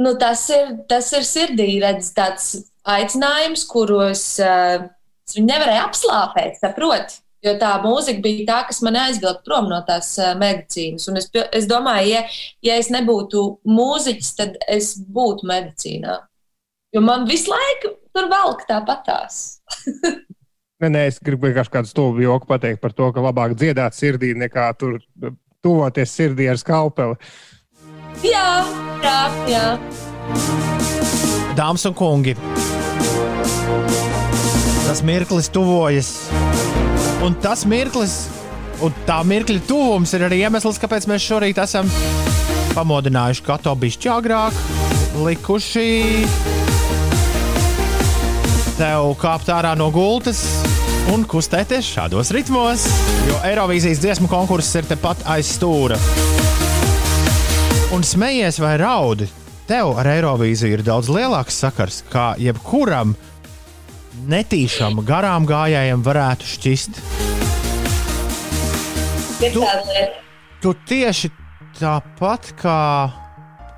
[0.00, 2.48] Nu, tas, ir, tas ir sirdī redz, tāds
[2.84, 4.84] aicinājums, kuros uh,
[5.24, 7.20] es viņu nevarēju apslāpēt, saproti.
[7.44, 11.08] Jo tā mūzika bija tā, kas man aizvilka prom no tās uh, medicīnas.
[11.10, 12.22] Un es, es domāju, ja,
[12.64, 16.22] ja es nebūtu mūziķis, tad es būtu medicīnā.
[16.94, 19.42] Jo man visu laiku tur velk tāpatās.
[20.82, 24.32] Nē, nē, es gribu vienkārši kādu stulbu joku pateikt par to, ka labāk dziedāt sirdī
[24.36, 24.98] nekā tur
[25.64, 27.14] tuvoties sirdī ar skalpeli.
[28.26, 28.48] Jā,
[29.04, 29.62] jā, jā.
[31.56, 32.34] Dāmas un kungi,
[34.84, 36.10] tas mirklis tuvojas.
[37.24, 38.26] Un tas mirklis,
[38.84, 41.88] un tā mirkļa tuvums ir arī iemesls, kāpēc mēs šorīt esam
[42.74, 44.58] pamodinājuši kato bišķi agrāk,
[45.24, 45.86] likuši
[48.76, 50.42] tev kāpt ārā no gultas
[51.14, 52.84] un kustēties šādos ritmos,
[53.30, 55.96] jo Eirovīzijas dziesmu konkurss ir tepat aiz stūra.
[57.96, 59.30] Un smējies vai raudi,
[59.70, 63.16] tev ar Eirovīziju ir daudz lielāks sakars, kā jebkuram
[64.30, 67.00] netīšām garām gājējiem varētu šķist.
[69.44, 70.06] Lieta.
[70.62, 71.28] Tu tieši
[71.78, 72.78] tāpat kā.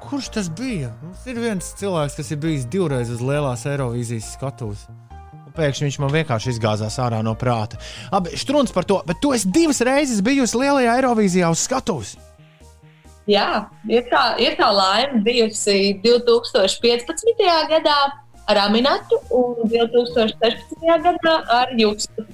[0.07, 0.93] Kurš tas bija?
[1.03, 4.85] Mums ir viens cilvēks, kas ir bijis divreiz uz lielās Eirovīzijas skatuves.
[5.57, 7.81] Pēkšņi viņš man vienkārši izgāzās ārā no prāta.
[8.15, 12.15] Abi strūns par to, bet tu esi divas reizes bijusi lielajā Eirovīzijā uz skatuves.
[13.27, 17.43] Jā, ir tā, ir tā laime bijusi 2015.
[17.73, 17.97] gadā
[18.47, 20.77] ar Aminatu un 2016.
[21.05, 22.27] gadā ar Justu.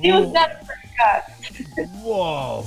[0.00, 1.96] Divas gadus pēc kārtas.
[2.04, 2.64] Wow.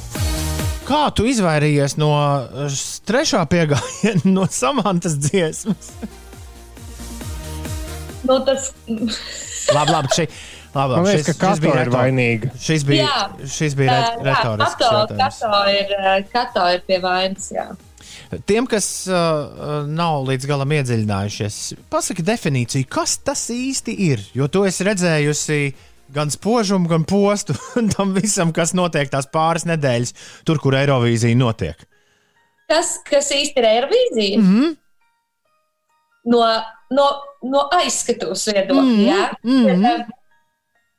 [0.83, 2.65] Kā tu izvairījies no uh,
[3.07, 5.93] trešā piegājiena, no samantas dziesmas?
[8.23, 8.69] Nu, tas,
[9.73, 10.25] Labi, labi, šī,
[10.75, 12.51] labi, labi liekas, ka Kato ir retor- vainīga.
[12.59, 13.47] Šis bija, Jā.
[13.51, 15.17] šis bija re retorisks Kato.
[15.19, 17.49] Kato, ir, eh, Kato ir pie vainas.
[17.55, 17.65] Jā.
[18.49, 21.57] Tiem, kas uh, nav līdz galam iedziļinājušies,
[21.93, 24.23] pasaki definīciju, kas tas īsti ir.
[24.37, 25.59] Jo tu esi redzējusi
[26.13, 27.55] gan spožumu, gan postu
[27.95, 30.15] tam visam, kas notiek tās pāris nedēļas,
[30.47, 31.85] tur, kur Eirovīzija notiek.
[32.71, 34.39] Kas, kas īsti ir Eirovīzija?
[34.39, 34.75] Mm -hmm.
[36.33, 36.43] no,
[36.95, 37.07] no,
[37.43, 38.83] no aizskatuves viedokļa.
[38.83, 39.23] Mhm, jā.
[39.43, 40.11] mhm.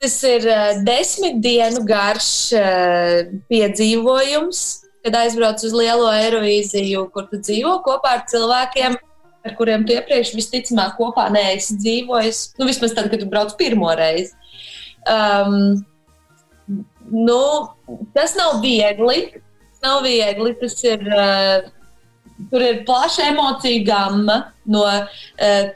[0.04, 7.40] Tas ir uh, desmit dienu garš uh, piedzīvojums, kad aizbrauc uz lielo aerovīziju, kur tu
[7.42, 8.96] dzīvo kopā ar cilvēkiem.
[9.44, 12.38] Ar kuriem tu iepriekš visticamāk kopā neesi dzīvojis.
[12.56, 14.32] Nu, vismaz tad, kad tu brauc pirmo reizi.
[15.04, 15.84] Um,
[17.12, 17.40] nu,
[18.16, 19.26] tas nav viegli.
[19.84, 20.54] Nav viegli.
[20.62, 21.68] Tas ir, uh,
[22.48, 25.04] tur ir plaša emociju gama no uh,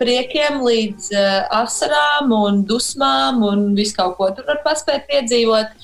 [0.01, 5.77] priekiem līdz uh, asarām un dusmām un visu kaut ko tur var paspēt piedzīvot.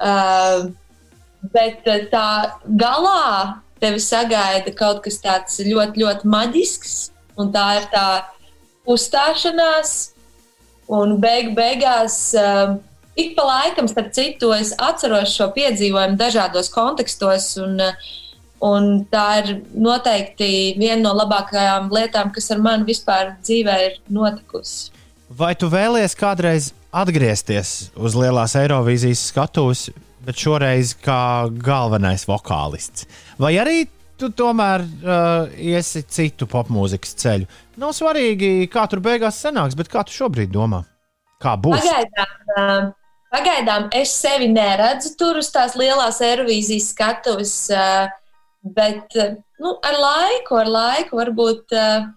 [0.00, 0.70] Uh,
[1.54, 2.28] bet uh, tā
[2.80, 6.96] galā tevi sagaida kaut kas tāds ļoti, ļoti maģisks,
[7.38, 8.06] un tā ir tā
[8.88, 9.96] uzstāšanās.
[10.88, 12.78] Un beig, beigās, uh,
[13.18, 17.52] ik pa laikam, starp citu, es atceros šo piedzīvojumu dažādos kontekstos.
[17.60, 18.14] Un, uh,
[18.64, 24.90] un tā ir noteikti viena no labākajām lietām, kas ar mani vispār dzīvē ir notikusi.
[25.28, 29.88] Vai tu vēlies kādreiz atgriezties uz lielās Eirovīzijas skatuves,
[30.26, 33.06] bet šoreiz kā galvenais vokālists?
[33.40, 33.84] Vai arī
[34.18, 37.48] tu tomēr uh, iesi citu popmūzikas ceļu?
[37.78, 40.82] Nav svarīgi, kā tur beigās sanāks, bet kā tu šobrīd domā?
[41.42, 41.84] Kā būs?
[41.84, 42.88] Pagaidām, uh,
[43.34, 48.08] pagaidām es sevi neredzu tur uz tās lielās aerovīzijas skatuves, uh,
[48.74, 52.08] bet uh, nu, ar laiku, ar laiku varbūt, uh,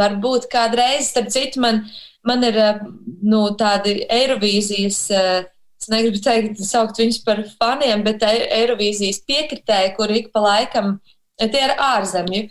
[0.00, 1.84] varbūt kādreiz, starp citu, man,
[2.26, 2.84] man ir uh,
[3.22, 5.00] nu, tādi aerovīzijas.
[5.14, 10.42] Uh, Es negribu teikt, saukt viņus par faniem, bet Ei- Eirovīzijas piekritēji, kur ik pa
[10.44, 10.98] laikam,
[11.40, 12.42] tie ir ārzemju,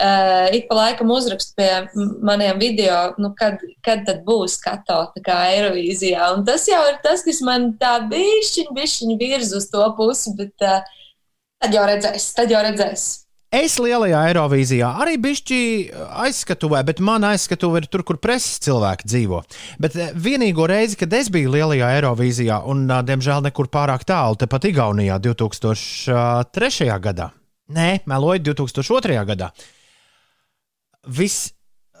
[0.00, 1.68] uh, ik pa laikam uzrakst pie
[2.24, 6.30] maniem video, nu, kad, kad tad būs kato tā kā Eirovīzijā.
[6.38, 10.64] Un tas jau ir tas, kas man tā bišķiņ, bišķiņ virz uz to pusi, bet
[10.64, 10.80] uh,
[11.60, 13.27] tad jau redzēs, tad jau redzēs.
[13.48, 15.58] Es lielajā Eirovīzijā arī bišķi
[16.20, 19.38] aizskatuvēju, bet mana aizskatuve ir tur, kur preses cilvēki dzīvo.
[19.80, 24.36] Bet eh, vienīgo reizi, kad es biju lielajā Eirovīzijā, un ā, diemžēl nekur pārāk tālu,
[24.36, 26.90] tepat Igaunijā 2003.
[27.08, 27.30] gadā,
[27.72, 29.16] nē, meloju 2002.
[29.30, 29.48] gadā.
[31.08, 31.48] Viss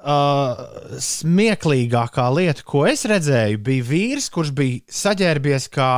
[0.04, 0.60] uh,
[1.00, 5.88] smieklīgākā lieta, ko es redzēju, bija vīrs, kurš bija saģērbies kā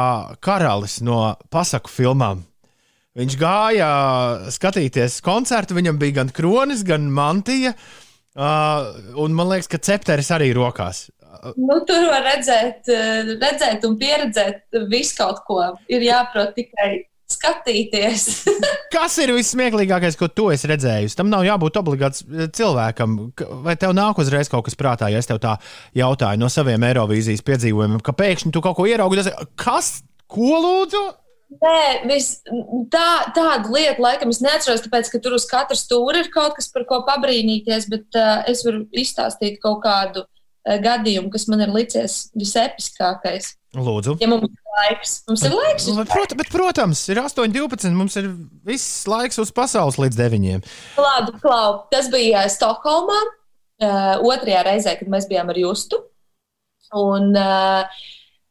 [0.47, 2.47] karalis no pasaku filmām.
[3.19, 3.87] Viņš gāja
[4.55, 7.73] skatīties koncertu, viņam bija gan kronis, gan mantija.
[8.31, 11.09] Uh, un man liekas, ka cepteris arī rokās.
[11.59, 12.87] Nu, tur var redzēt,
[13.41, 15.59] redzēt un pieredzēt visu kaut ko.
[15.91, 18.25] Ir jāprot tikai skatīties.
[18.95, 21.15] Kas ir vissmieklīgākais, ko tu esi redzējis?
[21.19, 22.23] Tam nav jābūt obligāts
[22.57, 23.17] cilvēkam.
[23.67, 25.55] Vai tev nāk uzreiz kaut kas prātā, ja es tev tā
[25.99, 29.23] jautāju no saviem Eirovīzijas piedzīvojumiem, ka pēkšņi tu kaut ko ieraugi?
[29.23, 29.91] tas- Kas?
[30.31, 31.05] Ko lūdzu?
[31.51, 32.29] Nē, vis,
[32.93, 36.69] tā, tāda lieta, laikam, es neatceros, tāpēc, ka tur uz katra stūra ir kaut kas,
[36.71, 41.73] par ko pabrīnīties, bet uh, es varu izstāstīt kaut kādu uh, gadījumu, kas man ir
[41.75, 43.57] licies visepiskākais.
[43.75, 44.17] Lūdzu.
[44.23, 45.89] Ja mums ir laiks, mums ir laiks.
[45.91, 47.91] Nu, Prot, bet, protams, ir 8,12.
[47.99, 48.31] Mums ir
[48.67, 50.71] viss laiks uz pasaules līdz 9.
[51.03, 51.81] Labi, klau.
[51.91, 56.03] Tas bija Stokholmā, uh, otrajā reizē, kad mēs bijām ar Justu.
[56.99, 58.03] Un, uh,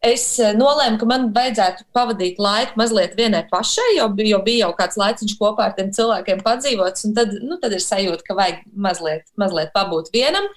[0.06, 4.72] es eh, nolēmu, ka man vajadzētu pavadīt laiku mazliet vienai pašai, jo, jo bija jau
[4.78, 7.08] kāds laiciņš kopā ar tiem cilvēkiem padzīvots.
[7.10, 10.48] un Tad, nu, tad ir sajūta, ka vajag mazliet, mazliet pabūt vienam.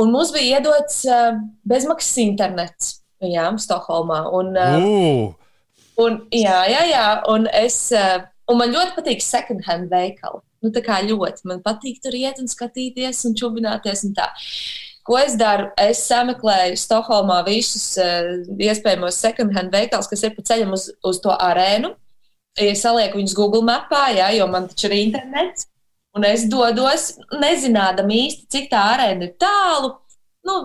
[0.00, 1.36] Un mums bija iedots uh,
[1.70, 4.24] bezmaksas internets jā, Stokholmā.
[4.34, 5.44] Un, uh, Uh,
[6.00, 10.42] Un, jā, jā, jā, un, es, eh, un man ļoti patīk second-hand veikali.
[10.64, 14.02] Nu, tā kā ļoti man patīk tur iet un skatīties un čubināties.
[14.08, 14.30] Un tā.
[15.04, 15.68] Ko es daru?
[15.80, 21.34] Es sameklēju Stokholmā visus uh, iespējamos second-hand veikalus, kas ir pa ceļam uz, uz to
[21.34, 21.92] arēnu.
[22.60, 25.66] Es salieku viņus Google mapā, jā, jo man taču ir internets.
[26.14, 27.10] Un es dodos,
[27.42, 29.90] nezinādam īsti, cik tā arēna ir tālu.
[30.46, 30.56] Nu,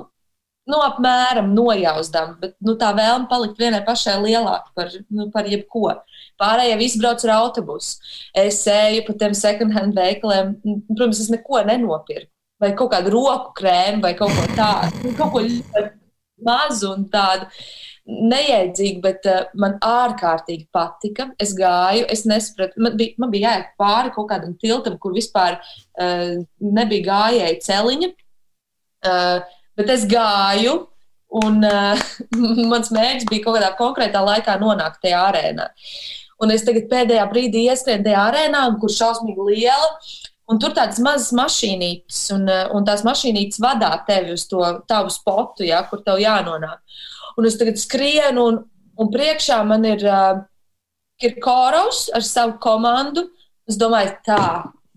[0.70, 5.98] nu, apmēram nojausdam, bet nu, tā vēlme palikt vienai pašai lielāka par, nu, par jebko.
[6.40, 7.98] Pārējie visi brauc ar autobusu.
[8.38, 10.54] Es eju pa tiem second-hand veikaliem.
[10.94, 12.32] Protams, es neko nenopirku.
[12.60, 15.06] Vai kaut kādu roku krēmu, vai kaut ko tādu.
[15.06, 15.86] Nu, Kaut ko ļoti
[16.46, 17.48] mazu un tādu
[18.10, 21.30] neiedzīgu, bet uh, man ārkārtīgi patika.
[21.42, 25.60] Es gāju, es nesapratu, man bija, man bija jāiet pāri kaut kādam tiltam, kur vispār
[25.60, 28.14] uh, nebija gājēji celiņa.
[29.10, 30.80] Uh, bet es gāju,
[31.44, 32.08] un uh,
[32.72, 35.70] mans mērķis bija kaut kādā konkrētā laikā nonākt tajā arēnā.
[36.40, 39.90] Un es tagad pēdējā brīdī ieskrienu tajā arēnā, kur šausmīgi liela.
[40.50, 45.12] Un tur tādas mazas mašīnītes, un, uh, un tās mašīnītes vadā tevi uz to tavu
[45.14, 46.82] spotu, ja, kur tev jānonāk.
[47.38, 48.64] Un es tagad skrienu, un,
[49.00, 50.42] un priekšā man ir uh,
[51.22, 53.28] Kirkorovs ar savu komandu.
[53.70, 54.42] Es domāju, tā,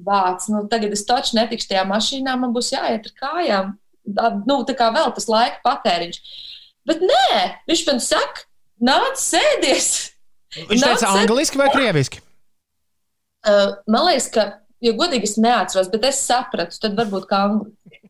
[0.07, 3.75] vāc, nu, tagad es taču netikšu tajā mašīnā, man būs jāiet ar kājām.
[4.49, 6.19] Nu, tā kā vēl tas laika patēriņš.
[6.89, 8.47] Bet nē, viņš man saka,
[8.83, 9.91] nāc, sēdies.
[10.57, 11.21] viņš Nāc, teica sēdies.
[11.21, 12.23] angliski vai krieviski?
[13.43, 14.49] Uh, man liekas, ka,
[14.83, 18.01] jo godīgi es neatceros, bet es sapratu, tad varbūt kā angliski.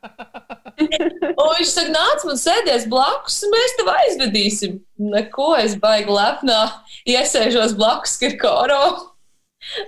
[0.80, 4.78] Un viņš saka, nāc, man sēdies blakus, un mēs tev aizvedīsim.
[5.12, 6.60] Neko es baigi lepnā,
[7.08, 8.84] iesēžos blakus Kirkoro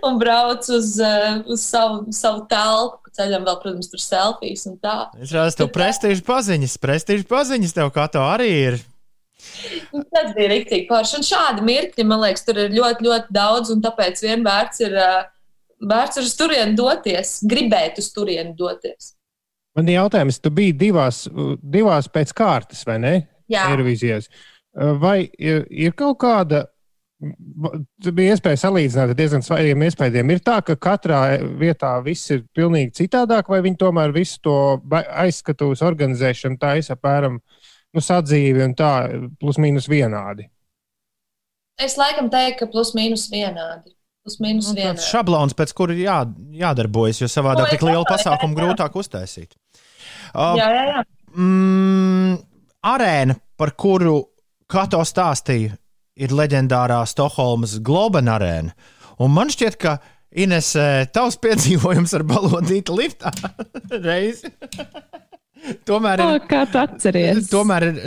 [0.05, 3.01] un braucu uz, uh, uz savu, savu telpu.
[3.13, 4.97] Ceļam vēl, protams, tur selfijas un tā.
[5.21, 8.79] Es redzu, tev prestīžu paziņas, prestīžu paziņas tev kā to arī ir.
[9.93, 11.19] Un Tas bija rīktīgi forši.
[11.19, 15.19] Un šādi mirkļi, man liekas, tur ir ļoti, ļoti daudz, un tāpēc vienmēr ir uh,
[15.89, 19.15] vērts uz turieni doties, gribēt uz turieni doties.
[19.77, 21.25] Man ir jautājums, tu biji divās,
[21.63, 23.15] divās pēc kārtas, vai ne?
[23.51, 23.71] Jā.
[23.73, 24.29] Eirovīzijās.
[25.01, 26.67] Vai ir, ir kaut kāda,
[27.23, 30.33] bija iespēja salīdzināt ar diezgan svarīgiem iespējām.
[30.33, 31.23] Ir tā, ka katrā
[31.61, 34.57] vietā viss ir pilnīgi citādāk, vai viņi tomēr visu to
[34.93, 38.93] aizskatuves organizēšanu taisa apmēram nu, sadzīvi un tā,
[39.41, 40.49] plus mīnus vienādi.
[41.81, 43.95] Es laikam teiktu, ka plus mīnus vienādi.
[44.23, 46.21] Plus Nu, tāds šablons, pēc kura jā,
[46.55, 49.57] jādarbojas, jo savādāk Nu, tik lielu pasākumu grūtāk uztaisīt.
[50.33, 51.01] Uh, Jā, jā, jā.
[51.35, 52.37] mm,
[52.93, 54.21] arēna, par kuru
[54.71, 55.75] Kato stāstīja,
[56.23, 58.73] ir leģendārā Stokholmas Globen arēna.
[59.21, 59.97] Un man šķiet, ka
[60.33, 63.35] Ines, eh, tavs piedzīvojums ar balodīti liftā
[64.07, 64.49] reizi.
[65.89, 66.47] tomēr O, ir.
[66.49, 67.51] kā tu atceries?
[67.53, 67.99] Tomēr ir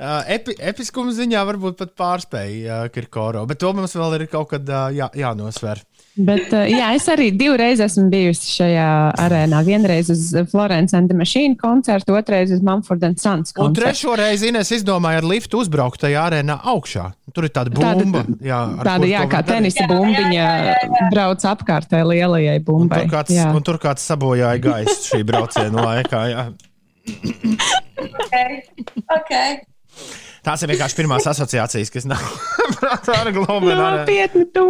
[0.00, 4.50] uh, epi, episkuma ziņā varbūt pat pārspēja uh, Kirkoro, bet to mums vēl ir kaut
[4.54, 5.82] kad uh, jā, jānosver.
[6.12, 8.86] Bet, uh, jā, es arī divreiz esmu bijusi šajā
[9.22, 9.62] arēnā.
[9.64, 13.80] Vienreiz uz Florence and the Machine koncertu, otrreiz uz Mumford and Sons Un koncertu.
[13.80, 17.06] trešo reizi Ines izdomāja ar liftu uzbraukt tajā arēnā augšā.
[17.32, 18.26] Tur ir tāda Tāda- bumba.
[18.44, 20.48] jā, ar Tāda, jā, kā tenisa bumbiņa
[21.14, 23.00] brauc apkārtē lielajai Un bumbai.
[23.06, 23.48] tur, kāds, Jā.
[23.56, 26.22] un tur kāds sabojāja gaisu šī brauciena laikā.
[26.34, 26.44] Jā.
[28.02, 28.62] Okay.
[29.16, 29.60] Okay.
[30.42, 32.22] Tās ir vienkārši pirmās asociācijas, kas nāk
[32.80, 33.76] prātā ar Globenu.
[33.78, 34.64] Nopietni to.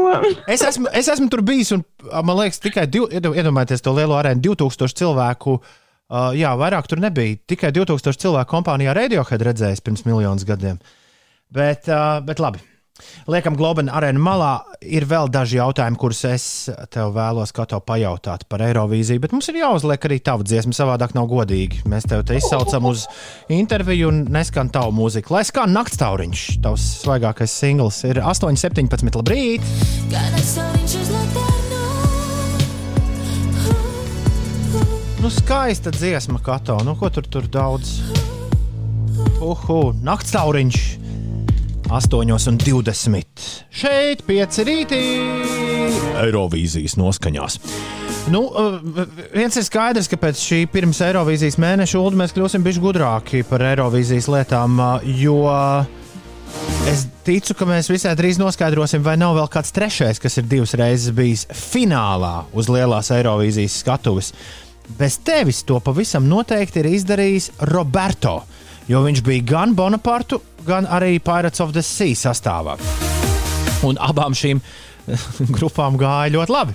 [0.52, 4.18] Es esmu, es esmu tur bijis, un man liekas, tikai div, iedo- iedomājieties to lielo
[4.20, 5.56] arēnu, 2000 cilvēku.
[6.12, 7.38] Uh, jā, vairāk tur nebija.
[7.48, 10.76] Tikai 2000 cilvēku kompānijā Radiohead redzējis pirms miljonus gadiem.
[11.52, 12.60] Bet, uh, bet labi.
[13.24, 14.50] Liekam, Globena arēna malā
[14.84, 16.44] ir vēl daži jautājumi, kurus es
[16.92, 19.22] tev vēlos kā tev pajautāt par Eirovīziju.
[19.22, 21.86] Bet mums ir jāuzliek arī tava dziesma, savādāk nav godīgi.
[21.88, 23.06] Mēs tev te izsaucam uz
[23.48, 25.32] interviju un neskan tavu mūziku.
[25.38, 29.16] Lai skan naktstauriņš, tavs svaigākais singls ir 8,17.
[29.16, 29.64] Labrīt!
[35.22, 36.76] Nu, skaista dziesma, Kato.
[36.84, 38.02] Nu, ko tur, tur daudz?
[39.40, 40.82] Uhu, naktstauriņš!
[41.92, 43.24] 8,20.
[43.68, 45.00] Šeit, 5 rītī!
[46.22, 47.58] Eirovīzijas noskaņās.
[48.32, 48.46] Nu,
[49.34, 53.64] viens ir skaidrs, ka pēc šī pirms Eirovīzijas mēneša ulu mēs kļūsim bišķi gudrāki par
[53.66, 54.80] Eirovīzijas lietām,
[55.20, 55.42] jo
[56.88, 60.72] es ticu, ka mēs visai drīz noskaidrosim, vai nav vēl kāds trešais, kas ir divas
[60.80, 64.32] reizes bijis finālā uz lielās Eirovīzijas skatuves.
[64.96, 68.40] Bez tevis to pavisam noteikti ir izdarījis Roberto.
[68.88, 72.76] jo viņš bija gan Bonapartu, gan arī Pirates of the Sea sastāvā.
[73.86, 74.60] Un abām šīm
[75.58, 76.74] grupām gāja ļoti labi.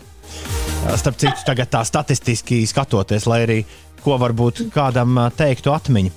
[0.98, 3.58] Starp citu, tagad tā statistiski skatoties, lai arī
[4.04, 6.12] ko varbūt kādam ā, teiktu atmiņa.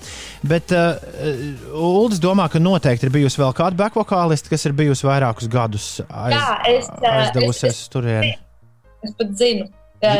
[0.46, 1.00] Bet uh,
[1.74, 6.36] Uldis domā, ka noteikti ir bijusi vēl kāda backvokāliste, kas ir bijusi vairākus gadus aiz,
[6.36, 8.34] Jā, es, aizdevusies es- uz turieni.
[9.02, 9.64] Es pat zinu,
[10.04, 10.12] ka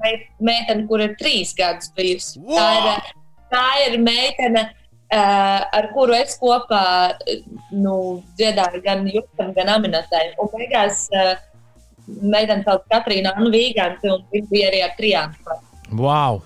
[0.00, 2.40] mei- meitene, kur ir trīs gadus bijusi.
[2.48, 3.12] Tā ir,
[3.52, 4.83] tā ir meitene, eh,
[5.14, 6.84] ar kuru es kopā
[7.26, 7.42] eh,
[7.72, 10.32] nu, dziedāju gan Justam, gan Aminatai.
[10.42, 11.36] Un beigās eh,
[12.20, 15.38] meitene sauc Katrīna Anna Vīgante, un viņa bija arī ar trijām.
[15.94, 16.42] Wow!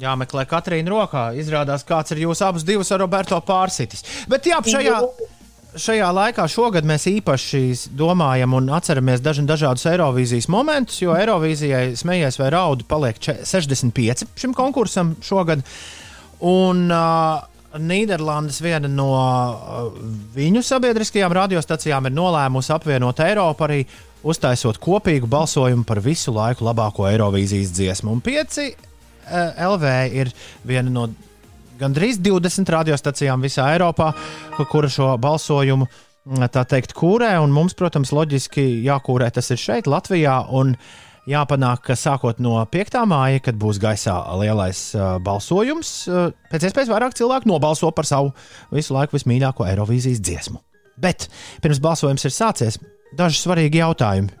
[0.00, 1.26] Jāmeklē Katrīna rokā.
[1.36, 4.04] Izrādās, kāds ir jūsu abus divus ar Roberto pārsitis.
[4.30, 4.96] Bet jā, šajā,
[5.76, 7.62] šajā laikā šogad mēs īpaši
[7.98, 14.56] domājam un atceramies dažādus Eirovīzijas momentus, jo Eirovīzijai smējies vai raudu paliek če- 65 šim
[14.56, 15.66] konkursam šogad.
[16.40, 19.90] Un uh, Nīderlandes viena no uh,
[20.34, 23.80] viņu sabiedriskajām radiostacijām ir nolēmusi apvienot Eiropu arī
[24.26, 28.16] uztaisot kopīgu balsojumu par visu laiku labāko Eirovīzijas dziesmu.
[28.16, 30.32] Un pieci uh, LV ir
[30.66, 31.06] viena no
[31.80, 34.10] gandrīz 20 radiostacijām visā Eiropā,
[34.70, 37.36] kura šo balsojumu mm, tā teikt kūrē.
[37.44, 40.40] Un mums, protams, loģiski jākūrē tas ir šeit, Latvijā.
[40.50, 40.74] Un
[41.30, 42.98] jāpanāk, ka sākot no 5.
[43.08, 48.32] māja, kad būs gaisā lielais uh, balsojums, uh, pēc iespējas vairāk cilvēku nobalso par savu
[48.74, 50.60] visu laiku vismīļāko Eirovīzijas dziesmu.
[51.00, 51.28] Bet
[51.64, 52.80] pirms balsojums ir sācies,
[53.16, 54.34] daži svarīgi jautājumi.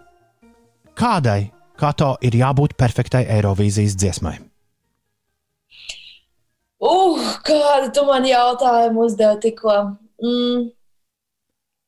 [0.98, 4.36] Kādai, kā to ir jābūt perfektai Eirovīzijas dziesmai?
[6.80, 9.78] Uh, kādu tu man jautājumu uzdevi tikko?
[10.24, 10.68] Mm.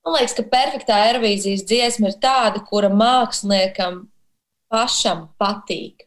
[0.02, 4.00] Man liekas, ka perfektā aerovīzijas dziesma ir tāda, kura māksliniekam
[4.72, 6.06] pašam patīk.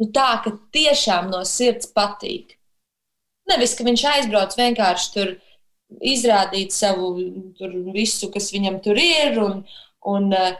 [0.00, 2.56] Nu, tā, ka tiešām no sirds patīk.
[3.50, 5.34] Nevis, ka viņš aizbrauc vienkārši tur
[6.02, 7.14] izrādīt savu
[7.58, 9.38] tur, visu, kas viņam tur ir.
[9.42, 9.60] Un,
[10.10, 10.54] un uh,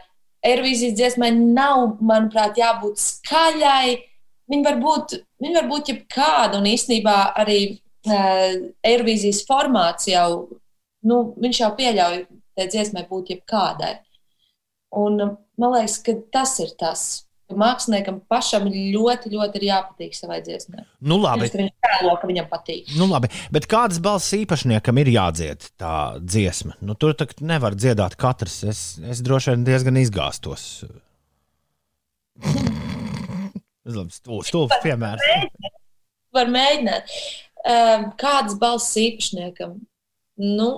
[0.45, 3.97] Eirovīzijas dziesmai nav, manuprāt, jābūt skaļai.
[4.51, 10.29] Viņa var būt, viņa var būt jebkāda, un īstenībā arī uh, Eirovīzijas formāts jau,
[11.09, 12.19] nu, viņš jau pieļauj
[12.55, 13.95] tai dziesmai būt jebkādai.
[14.95, 20.39] Un uh, man liekas, ka tas ir tas, māksliniekam pašam ļoti, ļoti ir jāpatīk savai
[20.45, 20.85] dziesmai.
[21.05, 21.49] Nu, labi.
[21.51, 22.89] Viņš tēlo, ka viņam patīk.
[22.97, 26.77] Nu, labi, bet kādas balss īpašniekam ir jādzied tā dziesma?
[26.81, 28.63] Nu, tur tak nevar dziedāt katrs.
[28.65, 30.85] Es, es droši vien diezgan izgāstos.
[33.85, 35.21] Stulbs stulbs piemērs.
[36.33, 37.11] Var mēģināt.
[37.65, 39.77] Um, kādas balss īpašniekam?
[40.41, 40.69] Nu,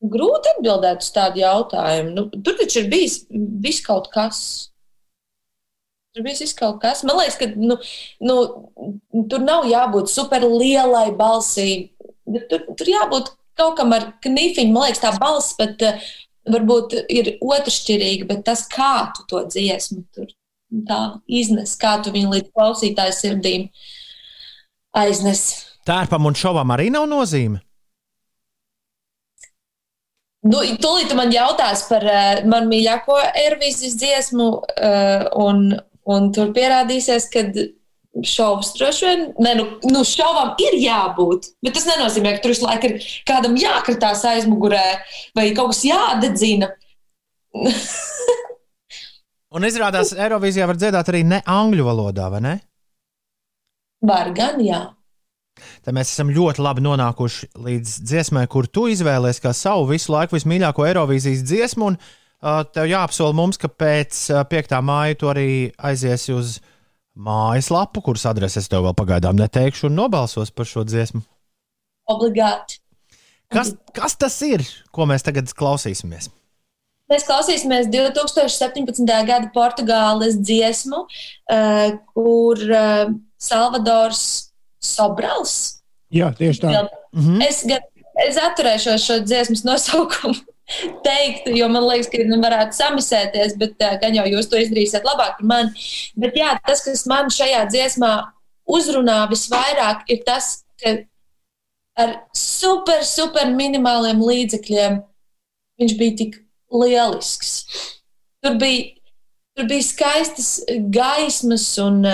[0.00, 2.10] grūti atbildēt uz tādu jautājumu.
[2.16, 4.69] Nu, tur taču ir bijis viss kaut kas.
[6.14, 7.04] Tur bija viss kaut kas.
[7.06, 7.76] Man liekas, ka nu,
[8.26, 8.38] nu,
[9.30, 11.68] tur nav jābūt super lielai balsī.
[12.50, 14.74] Tur, tur jābūt kaut kam ar knifiņu.
[14.74, 16.10] Man liekas, tā balss pat uh,
[16.50, 20.30] varbūt ir otršķirīga, bet tas, kā tu to dziesmu tur
[20.86, 23.66] tā iznes, kā tu viņu līdz klausītāju sirdīm
[24.96, 25.48] aiznes.
[25.86, 27.62] Tērpam un šovam arī nav nozīme.
[30.40, 35.74] Nu, tūlīt man jautās par uh, manu mīļāko Eirovīzijas dziesmu, uh, un,
[36.08, 37.44] un tur pierādīsies, ka
[38.26, 42.66] šovs droši vien, ne, nu, nu, šovam ir jābūt, bet tas nenozīmē, ka tur visu
[42.66, 44.86] laiku ir kādam jākritās aizmugurē
[45.38, 46.72] vai kaut kas jādedzina.
[49.50, 52.54] Un izrādās, Eirovīzijā var dziedāt arī ne angļu valodā, vai ne?
[54.06, 54.84] Var gan, jā.
[55.84, 60.38] Tad mēs esam ļoti labi nonākuši līdz dziesmai, kur tu izvēlējies kā savu visu laiku
[60.38, 61.90] vismīļāko Eirovīzijas dziesmu.
[61.90, 61.98] Un,
[62.40, 64.76] tev jāapsol mums, ka pēc uh, 5.
[64.84, 66.58] māja tu arī aiziesi uz
[67.20, 71.20] mājaslapu, kuras adreses tev vēl pagaidām neteikšu, un nobalsos par šo dziesmu.
[72.10, 72.80] Obligāti.
[73.50, 74.62] Kas, kas tas ir,
[74.94, 76.30] ko mēs tagad klausīsimies?
[77.10, 79.02] Mēs klausīsimies 2017.
[79.26, 83.10] gada Portugāles dziesmu, uh, kur uh,
[83.42, 84.22] Salvadors
[84.80, 85.56] Sobrals.
[86.14, 86.86] Jā, tieši tā.
[87.14, 87.42] -hmm.
[87.46, 87.64] Es,
[88.28, 90.38] es atturēšos šo dziesmas nosaukumu
[91.04, 95.06] teikt, jo man liekas, ka nu, varētu samisēties, bet uh, gan jau jūs to izdarīsiet
[95.06, 95.86] labāk par mani.
[96.20, 98.14] Bet jā, tas, kas man šajā dziesmā
[98.70, 100.96] uzrunā visvairāk, ir tas, ka
[102.00, 105.00] ar super, super minimāliem līdzekļiem
[105.80, 106.38] viņš bija tik
[106.70, 107.54] lielisks.
[108.40, 108.94] Tur bija,
[109.56, 110.52] tur bija skaistas
[110.92, 112.04] gaismas un,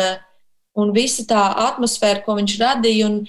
[0.76, 3.10] un visa tā atmosfēra, ko viņš radīja.
[3.10, 3.20] Un,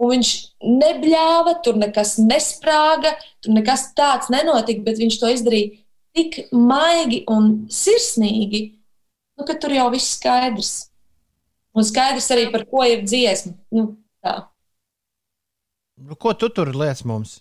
[0.00, 0.30] un viņš
[0.64, 3.14] nebļāva, tur nekas nesprāga,
[3.44, 5.80] tur nekas tāds nenotika, bet viņš to izdarīja
[6.14, 8.64] tik maigi un sirsnīgi,
[9.38, 10.74] nu, ka tur jau viss skaidrs.
[11.74, 13.56] Un skaidrs arī, par ko ir dziesma.
[13.74, 13.88] Nu,
[14.22, 14.44] tā.
[15.98, 17.40] Nu, ko tu tur liec mums?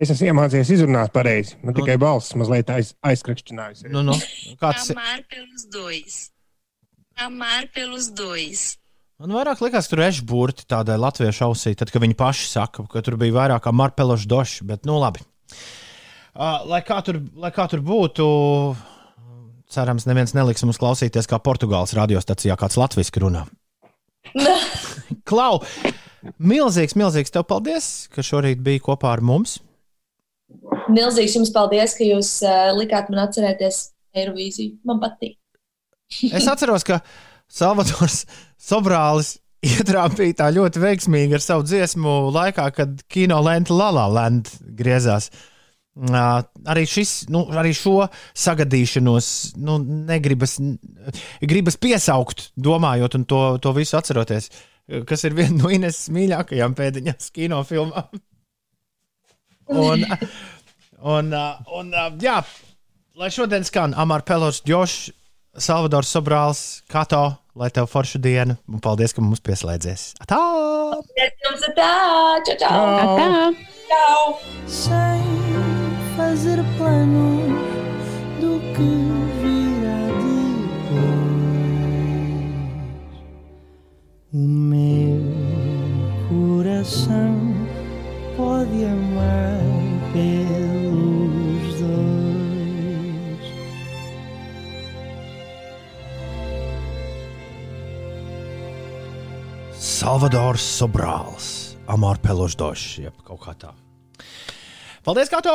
[0.00, 1.56] Es esmu iemācījies izrunāt pareizi.
[1.64, 3.88] Man tikai balss mazliet aiz, aizkrakšķinājusies.
[3.92, 4.16] Nu, nu,
[4.60, 4.92] kāds...
[4.94, 6.20] Amar pelos dois.
[7.20, 8.79] Amar pelos dois.
[9.20, 12.86] Man vairāk likās, ka tur ir burti tādai latviešu ausī, tad, kad viņi paši saka,
[12.88, 15.20] ka tur bija vairāk kā marpelošs došs, bet nu labi.
[16.32, 18.24] Uh, lai, kā tur, lai kā tur būtu,
[19.68, 23.44] cerams, neviens neliks mums klausīties, kā Portugāles radiostacijā kāds latviešu runā.
[25.28, 25.60] Klau!
[26.40, 29.58] Milzīgs, milzīgs tev paldies, ka šorīt bija kopā ar mums.
[30.88, 34.78] Milzīgs jums paldies, ka jūs uh, likāt man atcerēties Eirovīziju.
[34.88, 35.36] Man patīk.
[36.32, 37.02] Es atceros, ka
[37.50, 38.24] Salvadors
[38.70, 45.28] Sobrālis ietrāpīja tā ļoti veiksmīgi ar savu dziesmu laikā, kad kino lenta Lala Land griezās.
[46.00, 46.38] Uh,
[46.70, 48.06] arī, šis, nu, arī šo
[48.38, 49.26] sagadīšanos
[49.60, 50.54] nu, negribas
[51.42, 54.48] gribas piesaukt, domājot un to, to visu atceroties,
[55.10, 58.22] kas ir viena no Ines mīļākajām pēdiņās kinofilmām.
[59.70, 60.06] Un,
[61.16, 62.38] un, un uh, jā,
[63.18, 65.10] lai šodien skan Amāra Pelors, Džošs,
[65.58, 70.12] Salvadors Sobrāls, Kato, lai tev forša diena, un paldies, ka mums pieslēdzies.
[70.22, 70.38] Atā!
[71.18, 71.90] Jums ir tā!
[72.46, 72.70] Čau, čau!
[73.02, 73.50] Atā!
[73.90, 74.38] Čau!
[74.70, 75.26] Sem
[76.14, 78.06] fazer planos
[78.38, 78.94] do que
[79.42, 81.50] virá depois.
[84.32, 85.18] O meu
[86.30, 87.34] coração
[88.36, 89.59] pode amar
[100.00, 101.46] Salvadors Sobrāls,
[101.92, 103.74] Amāra Pelosdošs, jeb kaut kā tā.
[105.04, 105.52] Paldies, Kato!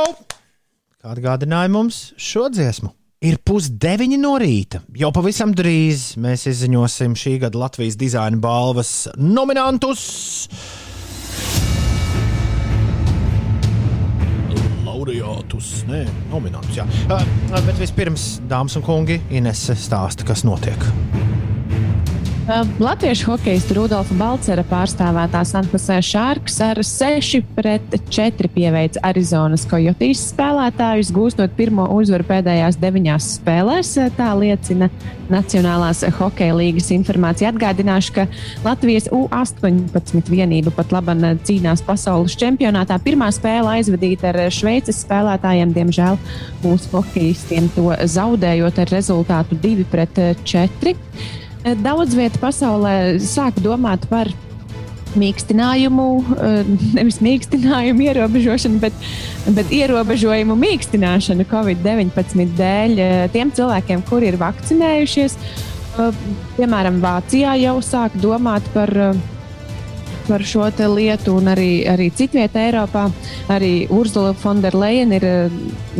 [1.02, 2.92] Kā atgādināja mums šo dziesmu.
[3.26, 4.84] Ir pusdeviņi no rīta.
[5.02, 10.06] Jau pavisam drīz mēs izziņosim šī gada Latvijas dizaina balvas nominantus.
[14.86, 16.84] Laureātus, nē, nominantus.
[16.84, 16.86] Jā.
[17.10, 17.26] Uh,
[17.66, 20.86] Bet vispirms, dāmas un kungi, Inese stāsta, kas notiek.
[22.80, 31.10] Latviešu hokeja Rudolfa Balcera pārstāvētā Sanktpētera Šārks ar 6 pret 4 pieveica Arizonas Coyotes spēlētājus,
[31.16, 33.96] gūstot pirmo uzvaru pēdējās deviņās spēlēs.
[34.14, 34.92] Tā liecina
[35.26, 37.50] Nacionālās hokeja līgas informācija.
[37.50, 38.28] Atgādināšu, ka
[38.62, 41.16] Latvijas U-18 vienība pat labi
[41.50, 43.00] cīnās pasaules čempionātā.
[43.02, 46.22] Pirmā spēle aizvadīta ar Šveices spēlētājiem, diemžēl
[46.62, 50.96] mūsu hokeistiem to zaudējot ar rezultātu 2 pret 4.
[51.66, 54.30] Daudz vietā pasaulē sāk domāt par
[55.18, 59.06] mīkstinājumu, eh, nevis mīkstinājumu ierobežošanu, bet,
[59.56, 65.38] bet ierobežojumu mīkstināšanu Covid-19 dēļ eh, tiem cilvēkiem, kuri ir vakcinējušies.
[65.40, 66.20] Eh,
[66.60, 68.92] Piemēram, Vācijā jau sāk domāt par,
[70.28, 70.66] par šo
[70.96, 73.06] lietu, un arī, arī citvietā Eiropā.
[73.52, 75.28] Arī Urzula Fonderleina ir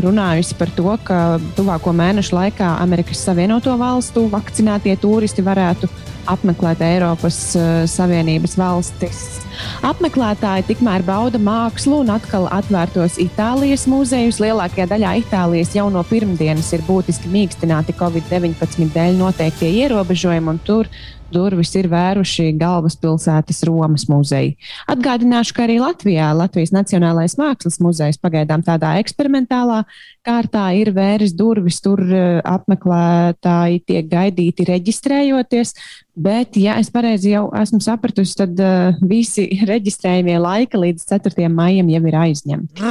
[0.02, 5.90] runājusi par to, ka tuvāko mēnešu laikā Amerikas Savienoto Valstu vakcinētie turisti varētu
[6.30, 9.22] apmeklēt Eiropas uh, Savienības valstis.
[9.86, 14.42] Apmeklētāji tikmēr bauda mākslu un atkal atvērtos Itālijas muzejus.
[14.44, 20.90] Lielākajā daļā Itālijas jau no pirmdienas ir būtiski mīkstināti Covid-19 dēļ noteiktie ierobežojumi, un tur
[21.34, 24.56] durvis ir vēruši galvaspilsētas Romas muzeja.
[24.92, 29.84] Atgādināšu, ka arī Latvijā Latvijas Nacionālais Mākslas muzejs pagaidām tādā eksperimentālā
[30.26, 31.82] kārtā ir vēris durvis.
[31.86, 35.76] Tur eh, apmeklētāji tiek gaidīti reģistrējoties,
[36.16, 41.50] bet, ja es pareizi jau esmu sapratusi, tad uh, visi reģistrējumie laika līdz 4.
[41.52, 42.86] maijam jau ir aizņemti.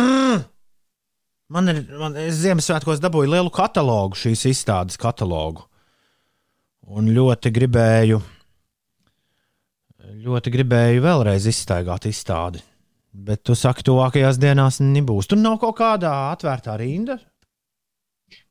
[1.54, 5.66] Man ir, man, es Ziemassvētkos dabūju lielu katalogu, šīs izstādes katalogu.
[6.84, 8.18] Un ļoti gribēju,
[10.24, 12.60] ļoti gribēju vēlreiz izstaigāt izstādi.
[13.14, 15.28] Bet tu saki, tuvākajās dienās nebūs.
[15.30, 17.16] Tur nav kaut kādā atvērtā rinda.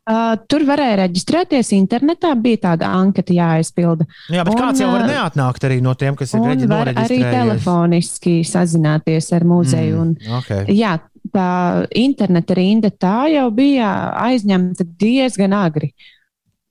[0.04, 4.04] Uh, tur varēja reģistrēties internetā, bija tāda anketa jāaizpilda.
[4.34, 6.92] Jā, bet un, kāds jau var neatnākt arī no tiem, kas ir Un reģi- var
[6.92, 10.02] arī telefoniski sazināties ar muzeju.
[10.02, 10.66] Mm, un, okay.
[10.76, 10.98] Jā,
[11.32, 11.48] tā
[11.96, 13.94] interneta rinda tā jau bija
[14.26, 15.94] aizņemta diezgan agri.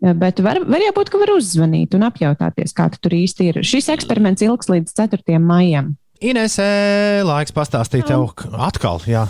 [0.02, 3.60] Bet var, var jau būt, ka var uzzvanīt un apjautāties, kā tu tur īsti ir.
[3.62, 5.38] Šis eksperiments ilgs līdz 4.
[5.38, 5.92] maijam.
[6.22, 6.66] Inesē,
[7.26, 9.02] laiks pastāstīt tev atkal.
[9.10, 9.26] Jā,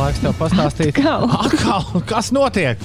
[0.00, 0.96] laiks tev pastāstīt.
[0.96, 1.28] Atkal.
[1.36, 2.80] atkal kas notiek?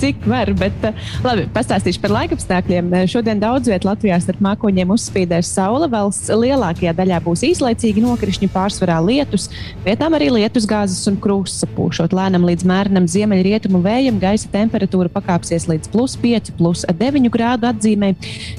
[0.00, 2.90] Cik var, bet uh, labi, pastāstīšu par laikapstākļiem.
[2.92, 5.88] Eh, Šodien daudz vietā Latvijā starp mākoņiem uzspīdēs saule.
[5.92, 9.48] Valsts lielākajā daļā būs īslaicīgi nokrišņi, pārsvarā lietus,
[9.86, 12.12] vietām arī lietus gāzes un krūsts sapūšot.
[12.16, 18.12] Lēnam līdz mērenam ziemeļrietumu vējam gaisa temperatūra pakāpsies līdz plus 5, plus 9 grādu atzīmē.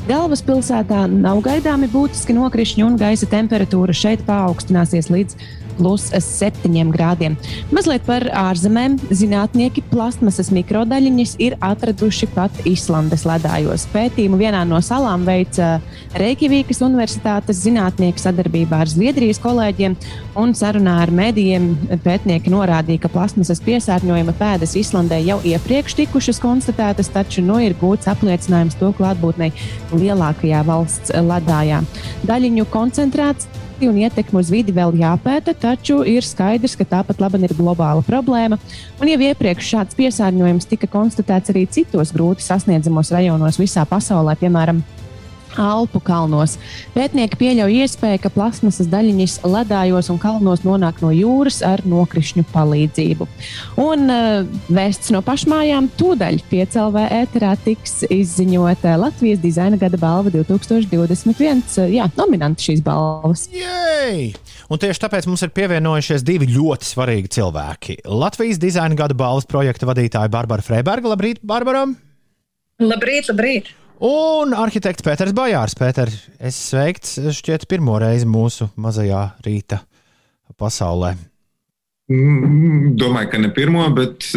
[0.09, 5.39] Galvaspilsētā nav gaidāmi būtiski nokrišņi un gaisa temperatūra šeit paaugstināsies līdz
[5.77, 7.37] plus 7 grādiem.
[7.71, 8.97] Mazliet par ārzemēm.
[9.13, 13.87] Zinātnieki plasmasas mikrodaļiņas ir atraduši pat Islandes ledājos.
[13.93, 15.77] Pētījumu vienā no salām veica
[16.17, 19.97] Reikjavīkas Universitātes zinātnieki sadarbībā ar Zviedrijas kolēģiem
[20.39, 21.69] un sarunā ar medijiem.
[22.03, 28.09] Pētnieki norādīja, ka plasmasas piesārņojuma pēdas Islandē jau iepriekš tikušas konstatētas, taču nu ir gūts
[28.11, 29.53] apliecinājums to klātbūtnei
[29.93, 31.83] lielākajā valsts ledājā.
[32.27, 37.53] Daļiņu koncentrācija un ietekme uz vidi vēl jāpēta, taču ir skaidrs, ka tāpat labi ir
[37.53, 38.57] globāla problēma.
[38.97, 44.81] Un jau iepriekš šāds piesārņojums tika konstatēts arī citos grūti sasniedzamos rajonos visā pasaulē, piemēram,
[45.57, 46.57] Alpu kalnos.
[46.93, 53.27] Pētnieki pieļauj iespēju, ka plasmasas daļiņas ledājos un kalnos nonāk no jūras ar nokrišņu palīdzību.
[53.81, 54.43] Un uh,
[54.73, 61.63] vēsts no pašmājām tūdaļ piecēlvē ēterā tiks izziņota Latvijas dizaina gada balva 2021.
[61.77, 63.47] Uh, jā, nominanti šīs balvas.
[63.53, 64.33] Jej!
[64.67, 67.99] Un tieši tāpēc mums ir pievienojušies divi ļoti svarīgi cilvēki.
[68.11, 71.15] Latvijas dizaina gada balvas projekta vadītāja Barbara Freiberga.
[71.15, 71.87] Labrīt, Barbara!
[72.83, 73.71] Labrīt, labrīt!
[73.97, 75.73] Un arhitekts Pēters Bajārs.
[75.77, 79.79] Pēter, es sveikts šķiet pirmo reizi mūsu mazajā rīta
[80.57, 81.15] pasaulē.
[82.13, 84.27] Mm, Domāju, ka ne pirmo, bet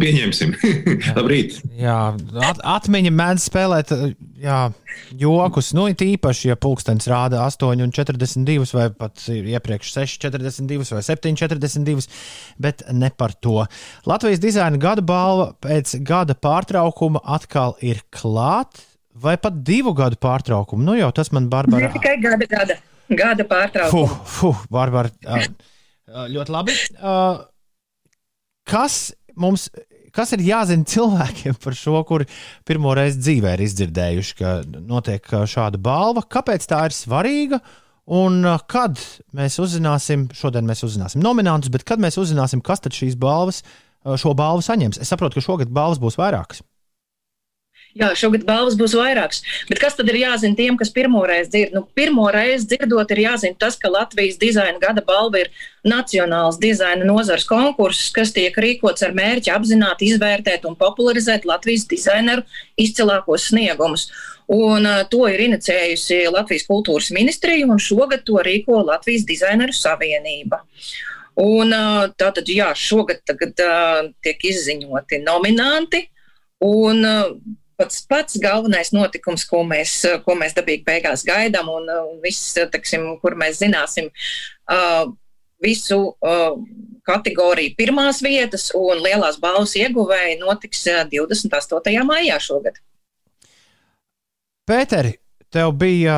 [0.00, 0.54] pieņemsim.
[1.16, 1.60] Labrīt!
[1.78, 1.98] Jā,
[2.44, 3.92] at, atmiņa mēdz spēlēt
[4.42, 4.58] jā,
[5.18, 5.72] jokus.
[5.76, 12.08] Nu, it īpaši, ja pulkstenis rāda 8,42 vai pat iepriekš 6,42 vai 7,42,
[12.62, 13.62] bet ne par to.
[14.08, 18.84] Latvijas dizaina gada balva pēc gada pārtraukuma atkal ir klāt,
[19.16, 20.84] vai pat divu gadu pārtraukumu.
[20.84, 21.88] Nu, jau tas man, Barbara.
[21.88, 23.92] Ne tikai gada, gada, gada pārtraukuma.
[23.92, 25.12] Fuh, fuh, Barbara,
[26.06, 26.74] ļoti labi.
[28.66, 28.98] Kas
[29.40, 29.68] mums
[30.16, 32.28] kas ir jāzina cilvēkiem par šo, kuri
[32.68, 34.54] pirmo reizi dzīvē ir izdzirdējuši, ka
[34.88, 36.24] notiek šāda balva?
[36.24, 37.60] Kāpēc tā ir svarīga?
[38.16, 38.38] Un
[38.70, 39.00] kad
[39.34, 43.64] mēs uzzināsim, šodien mēs uzzināsim nominantus, bet kad mēs uzzināsim, kas tad šīs balvas,
[44.06, 45.00] šo balvu saņems?
[45.02, 46.62] Es saprotu, ka šogad balvas būs vairākas.
[47.96, 49.40] Jā, šogad balvas būs vairākas.
[49.70, 51.72] Bet kas tad ir jāzina tiem, kas pirmo reizi dzird?
[51.72, 55.48] Nu, pirmo reizi dzirdot, ir jāzina tas, ka Latvijas dizaina gada balva ir
[55.86, 62.44] nacionāls dizaina nozars konkurss, kas tiek rīkots ar mērķi apzināti izvērtēt un popularizēt Latvijas dizaineru
[62.76, 64.10] izcilākos sniegumus.
[64.52, 70.60] Un uh, to ir inicējusi Latvijas kultūras ministrija, un šogad to rīko Latvijas dizaineru savienība.
[71.40, 76.10] Un, uh, tātad, jā, šogad tagad, uh, tiek izziņoti nominanti.
[76.64, 82.18] Un, uh, pats, pats galvenais notikums, ko mēs, ko mēs dabīgi beigās gaidām, un, un
[82.24, 85.04] viss, teksim, kur mēs zināsim uh,
[85.62, 86.56] visu uh,
[87.06, 91.94] kategoriju pirmās vietas, un lielās balvas ieguvēji notiks uh, 28.
[92.08, 92.80] maijā šogad.
[94.66, 95.14] Pēteri,
[95.54, 96.16] tev bija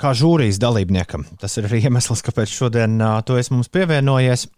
[0.00, 1.24] kā žūrijas dalībniekam.
[1.40, 4.48] Tas ir arī iemesls, kāpēc šodien uh, tu esi mums pievienojies.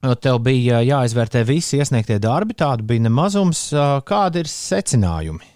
[0.00, 3.66] Uh, Tev bija jāizvērtē visi iesniegtie darbi, tādu bija nemazums.
[3.74, 5.50] Uh, Kādi ir secinājumi?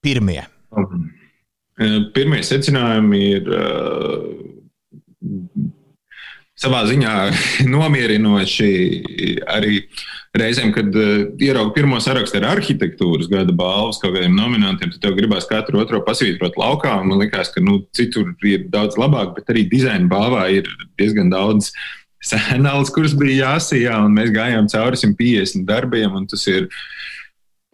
[0.00, 0.40] Pirmie.
[2.14, 4.24] Pirmie secinājumi ir uh,
[6.60, 7.12] savā ziņā
[7.74, 8.72] nomierinoši
[9.52, 9.82] arī
[10.40, 15.20] reizēm, kad uh, ieraugu pirmo sarakstu ar arhitektūras gada balvas kaut kādiem nominantiem, tad tev
[15.20, 16.96] gribās katru otro pasvītrot laukā.
[17.04, 21.74] Man liekas, ka nu, citur ir daudz labāk, bet arī dizaina balvā ir diezgan daudz
[22.30, 26.68] sēnāls, kuras bija jāsijā, un mēs gājām cauri 150 darbiem, un tas ir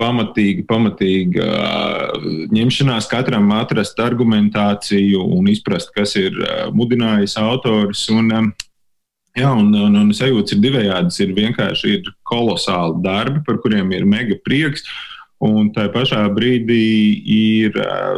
[0.00, 8.04] pamatīgi, pamatīgi uh, ņemšanās katram atrast argumentāciju un izprast, kas ir uh, mudinājis autors.
[8.12, 8.50] Un, um,
[9.36, 11.20] jā, un, un, un sajūtas ir divējādas.
[11.24, 14.84] Ir vienkārši ir kolosāli darbi, par kuriem ir mega prieks.
[15.44, 16.80] Un tā pašā brīdī
[17.28, 17.74] ir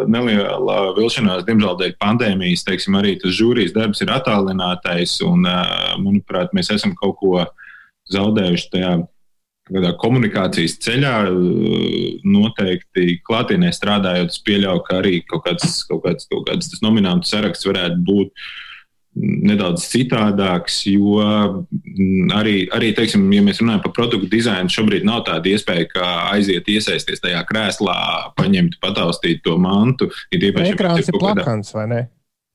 [0.06, 2.62] neliela vilšanās, diemžēl, dēļ pandēmijas.
[2.68, 5.42] Teiksim, arī tas žūrijas darbs ir attālinātais, un,
[5.98, 7.32] manuprāt, mēs esam kaut ko
[8.14, 8.92] zaudējuši tajā
[9.98, 11.16] komunikācijas ceļā.
[12.22, 17.28] Noteikti klātienē strādājot, es pieļauju, ka arī kaut kāds, kaut kāds, kaut kāds tas nominantu
[17.28, 18.48] saraksts varētu būt
[19.18, 25.24] nedaudz citādāks, jo mm, arī, arī teiksim, ja mēs runājam par produktu dizainu, šobrīd nav
[25.28, 27.98] tāda iespēja, kā aiziet, iesaisties tajā krēslā,
[28.38, 30.10] paņemt, pataustīt to mantu.
[30.34, 32.04] Ir īpaši, Ekrāns ir plakans, vai ne?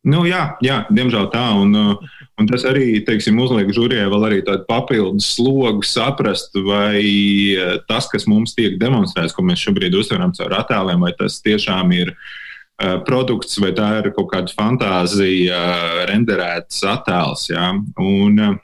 [0.03, 1.45] Nu, jā, jā, diemžēl tā.
[1.56, 6.99] Un, uh, un tas arī teiksim, uzliek žūrijai vēl arī tādu papildus slogu saprast, vai
[7.56, 11.95] uh, tas, kas mums tiek demonstrēts, ko mēs šobrīd uztveram caur attēliem, vai tas tiešām
[11.95, 12.31] ir uh,
[13.08, 17.50] produkts, vai tā ir kaut kāda fantāzija, uh, renderēts attēls.
[17.54, 17.72] Jā.
[18.02, 18.62] Un, uh,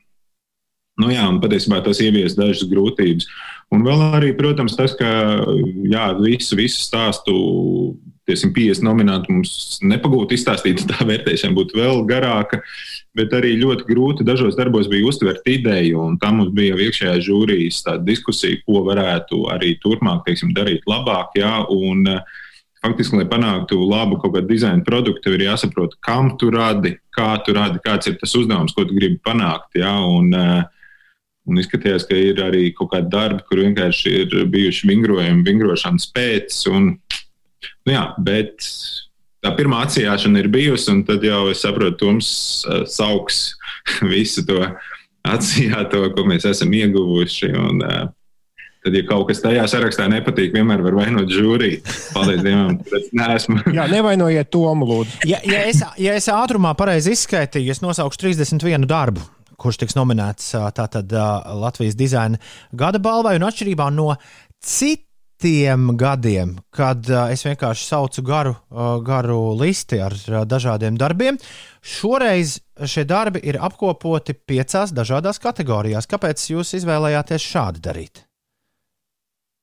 [0.99, 3.27] Nu jā, un patiesībā tas ievies dažas grūtības.
[3.71, 5.07] Un vēl arī, protams, tas, ka
[5.87, 7.35] jā, visu, visu stāstu,
[8.27, 12.61] tie 150 nominanti mums nepagūtu izstāstīt, tā vērtēšana būtu vēl garāka.
[13.17, 16.03] bet arī ļoti grūti dažos darbos bija uztvert ideju.
[16.03, 21.31] Un tam mums bija iekšējā žūrijas diskusija, ko varētu arī turpmāk teiksim, darīt labāk.
[21.39, 22.21] Jā, un, uh,
[22.79, 27.55] Faktiski, lai panāktu labu kaut kādu dizaina produktu, ir jāsaprot, kam tu radi, kā tu
[27.57, 29.75] radi, kāds ir tas uzdevums, ko tu gribi panākt.
[29.81, 30.61] Jā, un, uh,
[31.49, 36.57] Un izskatījās, ka ir arī kaut kādi darbi, kur vienkārši ir bijuši vingrojumi, vingrošanas pēc.
[36.69, 36.91] Un,
[37.87, 38.61] nu jā, bet
[39.41, 42.29] tā pirmā atsijāšana ir bijusi, un tad jau es saprotu, Toms
[42.67, 43.41] uh, sauks
[44.13, 44.61] visu to
[45.25, 47.51] atsijāto, ko mēs esam ieguvuši.
[47.57, 48.05] Un, uh,
[48.79, 51.81] Tad, ja kaut kas tajā sarakstā nepatīk, vienmēr var vainot žūriju.
[52.15, 53.57] Paldies Dievam, bet neesmu.
[53.75, 55.19] Jā, nevainojiet Tomu, lūdzu.
[55.27, 59.25] Ja, ja, es, ja es ātrumā pareizi izskaitīju, es nosaukšu 31 darbu,
[59.59, 61.11] kurš tiks nominēts tātad
[61.59, 62.39] Latvijas dizaina
[62.71, 64.13] gada balvai, un atšķirībā no
[64.63, 67.03] citiem gadiem, kad
[67.33, 68.55] es vienkārši saucu garu,
[69.03, 70.15] garu listi ar
[70.47, 71.41] dažādiem darbiem,
[71.83, 76.07] šoreiz šie darbi ir apkopoti piecās dažādās kategorijās.
[76.07, 78.23] Kāpēc jūs izvēlējāties šādi darīt?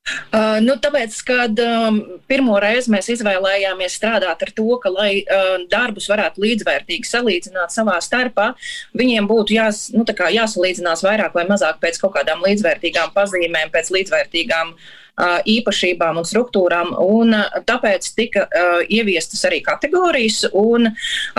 [0.07, 1.97] Uh, nu, tāpēc, kad um,
[2.31, 7.97] pirmo reizi mēs izvēlējāmies strādāt ar to, ka, lai uh, darbus varētu līdzvērtīgi salīdzināt savā
[8.05, 8.53] starpā,
[8.99, 14.73] viņiem būtu jās, nu, jāsalīdzinās vairāk vai mazāk pēc kaut kādām līdzvērtīgām pazīmēm, pēc līdzvērtīgām
[14.77, 17.33] uh, īpašībām un struktūrām, un
[17.69, 18.45] tāpēc tika
[18.93, 20.91] ieviestas arī kategorijas, un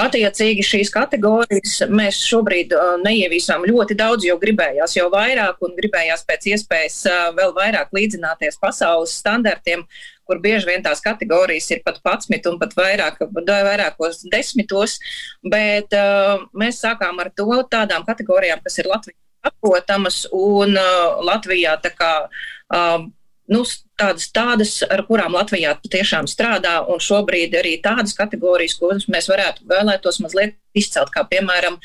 [0.02, 2.74] attiecīgi šīs kategorijas mēs šobrīd
[3.04, 7.00] neieviesām ļoti daudz, jo gribējās jau vairāk un gribējās pēc iespējas
[7.38, 9.86] vēl vairāk līdzināties pasaules standartiem,
[10.28, 14.98] kur bieži vien tās kategorijas ir pat 11 un pat vairāk, vairākos desmitos,
[15.46, 21.78] bet uh, mēs sākām ar to tādām kategorijām, kas ir Latvijā saprotamas un uh, Latvijā
[21.84, 23.06] tā kā uh,
[23.52, 23.64] nu,
[24.00, 29.68] tādas, tādas, ar kurām Latvijā patiešām strādā, un šobrīd arī tādas kategorijas, kuras mēs varētu
[29.70, 31.80] vēlētos mazliet izcelt, kā piemēram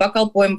[0.00, 0.58] pakalpojumu,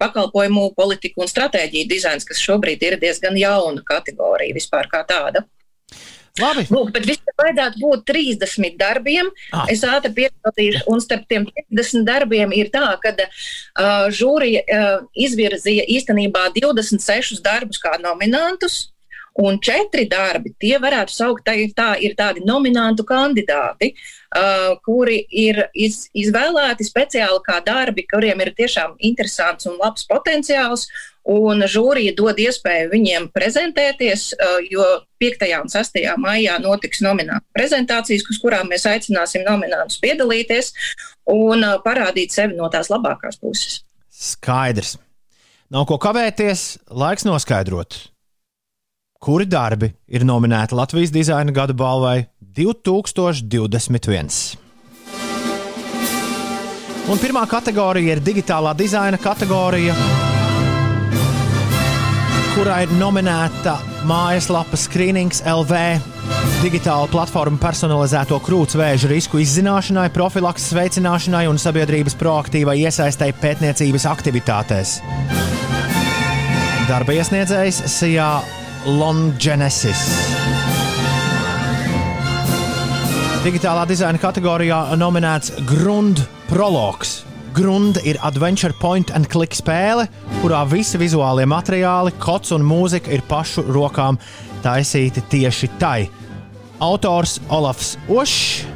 [0.00, 5.46] pakalpojumu politiku un stratēģiju dizains, kas šobrīd ir diezgan jauna kategorija vispār kā tāda.
[6.38, 6.64] Labi.
[6.70, 9.30] Lūk, bet visam vajadzētu būt 30 darbiem.
[9.50, 9.66] Ah.
[9.72, 15.88] Es ātri pierakstīšu, un starp tiem 30 darbiem ir tā, ka uh, žūrija uh, izvirzīja
[15.98, 18.88] īstenībā 26 darbus kā nominantus.
[19.38, 23.92] Un četri darbi, tie varētu saukt, tā ir, tā, ir tādi nominantu kandidāti,
[24.34, 30.88] uh, kuri ir iz, izvēlēti speciāli kā darbi, kuriem ir tiešām interesants un labs potenciāls.
[31.28, 34.88] Un žūrija dod iespēju viņiem prezentēties, uh, jo
[35.22, 35.46] 5.
[35.60, 36.02] un 6.
[36.18, 40.74] maijā notiks nominātu prezentācijas, uz kurām mēs aicināsim nominantus piedalīties
[41.30, 43.84] un uh, parādīt sevi no tās labākās puses.
[44.10, 44.96] Skaidrs.
[45.70, 48.08] Nav ko kavēties, laiks noskaidrot
[49.22, 52.22] kuri darbi ir nominēti Latvijas dizaina gada balvai
[52.58, 54.56] 2021.
[57.08, 59.94] Un pirmā kategorija ir digitālā dizaina kategorija,
[62.52, 63.78] kurā ir nominēta
[64.08, 65.72] mājaslapa Screenings LV.
[66.58, 74.98] Digitāla platforma personalizēto krūtsvēža risku izzināšanai, profilakses veicināšanai un sabiedrības proaktīvai iesaistei pētniecības aktivitātēs.
[76.88, 78.30] Darba iesniedzējs Sijā
[78.86, 80.02] Longenesis.
[83.42, 87.22] Digitālā dizaina kategorijā nominēts Grund Prologs.
[87.56, 90.06] Grund ir adventure point and click spēle,
[90.42, 94.20] kurā visi vizuālie materiāli, kods un mūzika ir pašu rokām
[94.62, 96.08] taisīti tieši tai.
[96.78, 98.66] Autors Olafs Ošs,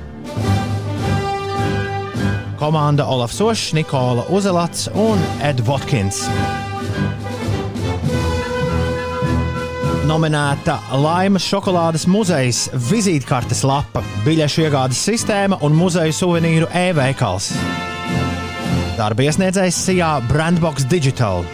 [2.59, 6.25] komanda Olafs Ošs, Nikola Uzelats un Ed Votkins.
[10.09, 17.53] Nominēta Laimas šokolādes muzeja vizītkartes lapa, biļešu iegādes sistēma un muzeja suvenīru e-veikals.
[18.99, 21.47] Darba iesniedzējs Sijā Brandbox Digital.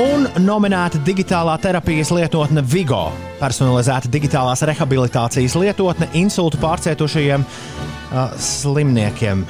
[0.00, 3.06] Un nominēta digitālā terapijas lietotne Vigo,
[3.38, 9.46] personalizēta digitālās rehabilitācijas lietotne insultu pārcietušajiem uh, slimniekiem.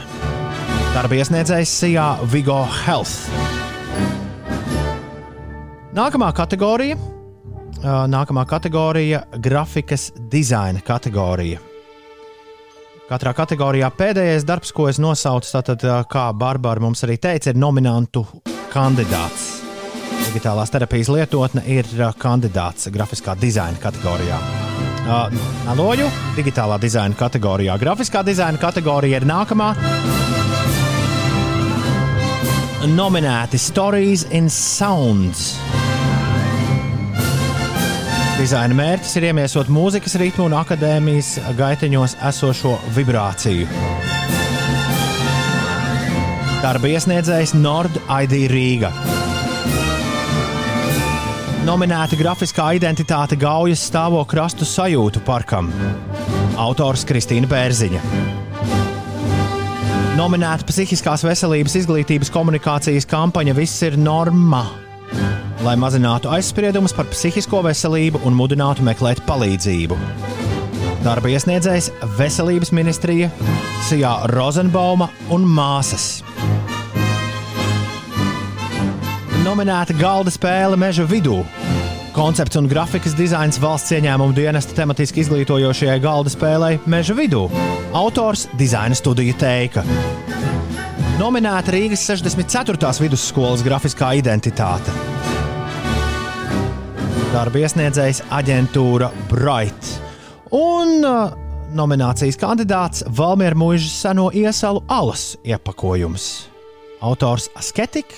[0.94, 3.28] Darba iesniedzējs Sijā Vigo Health.
[5.94, 6.98] Nākamā kategorija
[7.84, 11.58] nākamā kategorija- grafikas dizaina kategorija.
[13.04, 18.26] Katrā kategorijā pēdējais darbs, ko es nosaucu, tātad, kā Barbara mums arī teica, ir nominantu
[18.72, 19.60] kandidāts.
[20.24, 21.84] Digitālās terapijas lietotne ir
[22.18, 24.40] kandidāts grafiskā dizaina kategorijā.
[25.68, 27.76] Aloju, digitālā dizaina kategorijā.
[27.78, 29.74] Grafiskā dizaina kategorija ir nākamā.
[32.88, 35.58] Nominēti Stories in Sounds.
[38.34, 43.68] Dizaina mērķis ir iemiesot mūzikas ritmu un akadēmijas gaiteņos esošo vibrāciju.
[46.64, 48.90] Darba iesniedzējs Nord ID Rīga.
[51.64, 55.70] Nominēta grafiskā identitāte Gaujas stāvo krastu sajūtu parkam.
[56.58, 58.02] Autors Kristīna Bērziņa.
[60.18, 64.66] Nominēta psihiskās veselības izglītības komunikācijas kampaņa Viss ir normā,
[65.64, 69.96] lai mazinātu aizspriedumus par psihisko veselību un mudinātu meklēt palīdzību.
[71.04, 73.30] Darba iesniedzējs Veselības ministrija
[73.88, 76.22] Sijā Rozenbauma un māsas.
[79.44, 81.42] Nominēta galda spēle Meža vidū.
[82.14, 87.48] Koncepts un grafikas dizains valsts ieņēmuma dienesta tematiski izglītojošajai galda spēlei Meža vidū.
[87.96, 89.84] Autors dizaina studija teika.
[91.18, 92.96] Nominēta Rīgas 64.
[93.04, 95.13] vidusskolas grafiskā identitāte.
[97.34, 99.88] Darba iesniedzējs aģentūra Bright.
[100.54, 101.32] Un uh,
[101.74, 106.28] nominācijas kandidāts Valmiera mūža seno iesalu alas iepakojums.
[107.02, 108.14] Autors Asketika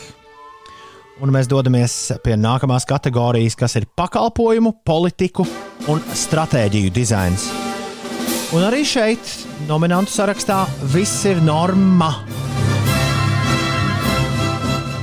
[1.24, 5.46] Un mēs dodamies pie nākamās kategorijas, kas ir pakalpojumu, politiku
[5.88, 7.48] un stratēģiju dizains.
[8.52, 9.32] Un arī šeit,
[9.64, 12.12] nominantu sarakstā, viss ir norma.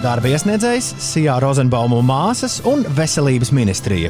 [0.03, 4.09] Darba iesniedzējs Sijā Rozenbauma māsas un Veselības ministrija.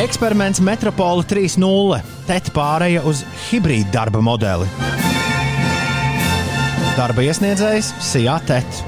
[0.00, 1.98] Eksperiments Metropola 3.0.
[2.24, 3.20] TET pārēja uz
[3.50, 4.64] hibrīda darba modeli.
[6.96, 8.80] Darba iesniedzējs Sijā TET.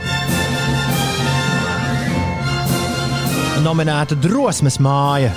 [3.60, 5.35] Nominēta drosmes māja.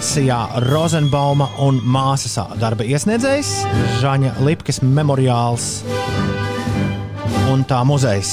[0.00, 0.40] Sijā
[0.72, 3.58] Rozenbauma un māsas darba iesniedzējs
[4.00, 5.74] Žaņa Lipkas memoriāls
[7.52, 8.32] un tā muzejs.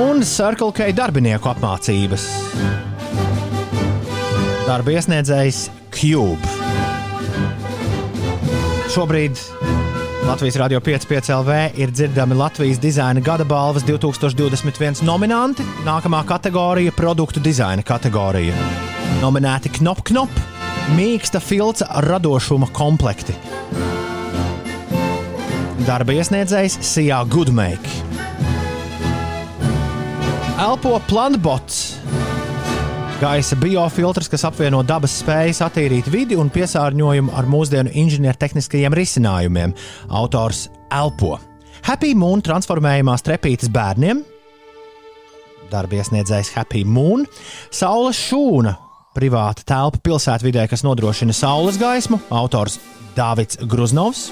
[0.00, 2.26] Un Circle K darbinieku apmācības.
[4.68, 6.58] Darba iesniedzējs Cube.
[8.90, 9.38] Šobrīd
[10.28, 15.66] Latvijas Rādio 5,5 LV ir dzirdami Latvijas dizaina gada balvas 2021 nominanti.
[15.86, 18.54] Nākamā kategorija- produktu dizaina kategorija.
[19.22, 20.30] Nominēti Knop Knop,
[20.94, 23.34] mīksta filca radošuma komplekti.
[25.86, 27.88] Darba iesniedzējs Sijā Goodmake.
[30.60, 31.78] Elpo plantbots.
[33.20, 39.72] Gaisa biofiltrs, kas apvieno dabas spējas attīrīt vidi un piesārņojumu ar mūsdienu inženiertehniskajiem risinājumiem.
[40.20, 41.38] Autors Elpo.
[41.86, 44.20] Happy Moon transformējumās trepītes bērniem.
[45.72, 47.24] Darba iesniedzējs Happy Moon.
[47.72, 48.76] Saules šūna.
[49.16, 52.20] Privāta telpa pilsētvidē, kas nodrošina saules gaismu.
[52.30, 52.78] Autors
[53.16, 54.28] Dāvids Gruznovs.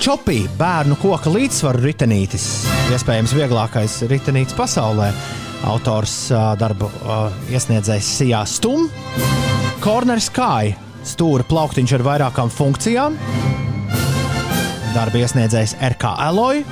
[0.00, 2.44] Čopī bērnu koka līdzsvaru ritenītis.
[2.88, 5.10] Iespējams, vieglākais ritenītis pasaulē.
[5.68, 6.14] Autors
[6.56, 6.88] darbu
[7.52, 8.86] iesniedzējs Sijā Stum.
[9.84, 10.72] Corner Sky
[11.04, 13.18] stūra plauktiņš ar vairākām funkcijām.
[14.94, 16.64] Darba iesniedzējs RK Alloy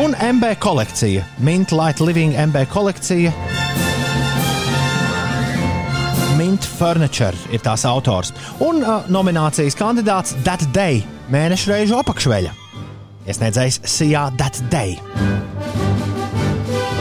[0.00, 1.26] un MB kolekcija.
[1.44, 3.34] Mint Light Living MB kolekcija.
[6.40, 8.32] Mint Furniture ir tās autors.
[8.64, 12.61] Un uh, nominācijas kandidāts That Day mēneša reižu apakšveļa.
[13.22, 14.96] Iesniedzējs Sijā That Day.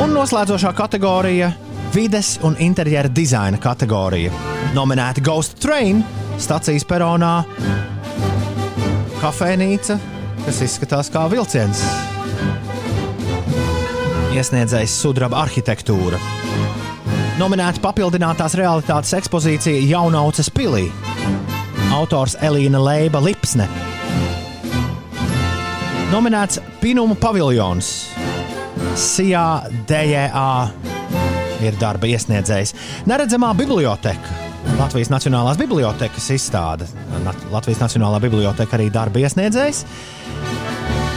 [0.01, 1.51] Un noslēdzošā kategorija-
[1.95, 4.31] vides un interjera dizaina kategorija.
[4.75, 6.03] Nominēta Ghost Train,
[6.37, 7.43] stācijas peronā,
[9.21, 9.99] kafejnīca,
[10.45, 11.81] kas izskatās kā vilciens.
[14.31, 16.19] Iesniedzējs sudraba arhitektūra.
[17.39, 20.91] Nominēta papildinātās realitātes ekspozīcija Jaunauces pilī.
[21.91, 23.90] Autors Elīna Leiba Lipsne.
[26.11, 27.87] Nominēts Pinumu paviljons.
[28.99, 30.49] Sijā DJA
[31.63, 32.73] ir darba iesniedzējs.
[33.07, 34.35] Neredzamā biblioteka.
[34.75, 36.89] Latvijas Nacionālās bibliotekas izstāde.
[37.53, 39.85] Latvijas Nacionālā biblioteka arī darba iesniedzējs.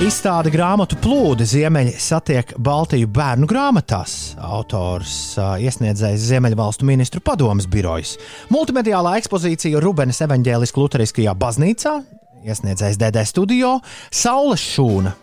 [0.06, 4.36] Izstāde grāmatu plūdi Ziemeļi satiek Baltiju bērnu grāmatās.
[4.38, 8.14] Autors ā, iesniedzējs Ziemeļvalstu ministru padomas birojas.
[8.54, 11.98] Multimediālā ekspozīcija Rubenes evaņģēliskā luteriskajā baznīcā.
[12.44, 13.78] Iesniedzējs DD studio
[14.12, 15.14] Saules šūna.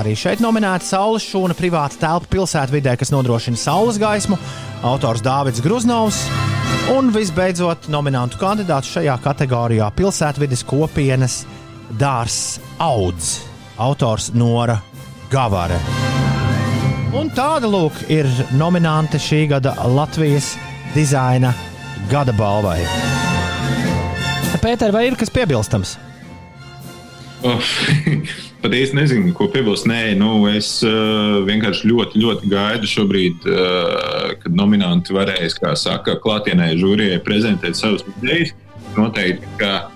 [0.00, 4.38] Arī šeit nominēta Saules šūna privāta telpa pilsētvidē, kas nodrošina saules gaismu.
[4.88, 6.22] Autors Dārvids Gruznovs.
[6.94, 11.44] Un visbeidzot, nominantu kandidāts šajā kategorijā- pilsētvidas kopienas
[12.00, 13.42] dārzs Auds.
[13.76, 14.80] Autors Nora
[15.28, 15.80] Gavare.
[17.12, 20.56] Un tāda lūk ir nominante šī gada Latvijas
[20.94, 21.52] dizaina
[22.08, 22.80] gada balvai.
[24.56, 26.05] Pēter, vai ir kas piebilstams?
[27.44, 27.60] Oh,
[28.62, 29.84] Pat īsti nezinu, ko piebilst.
[29.86, 36.16] Nē, nu, es uh, vienkārši ļoti, ļoti gaidu šobrīd, uh, kad nominanti varēs, kā saka,
[36.22, 38.54] klātienē žūrijai prezentēt savus idejas.
[38.96, 39.90] Noteikti, ka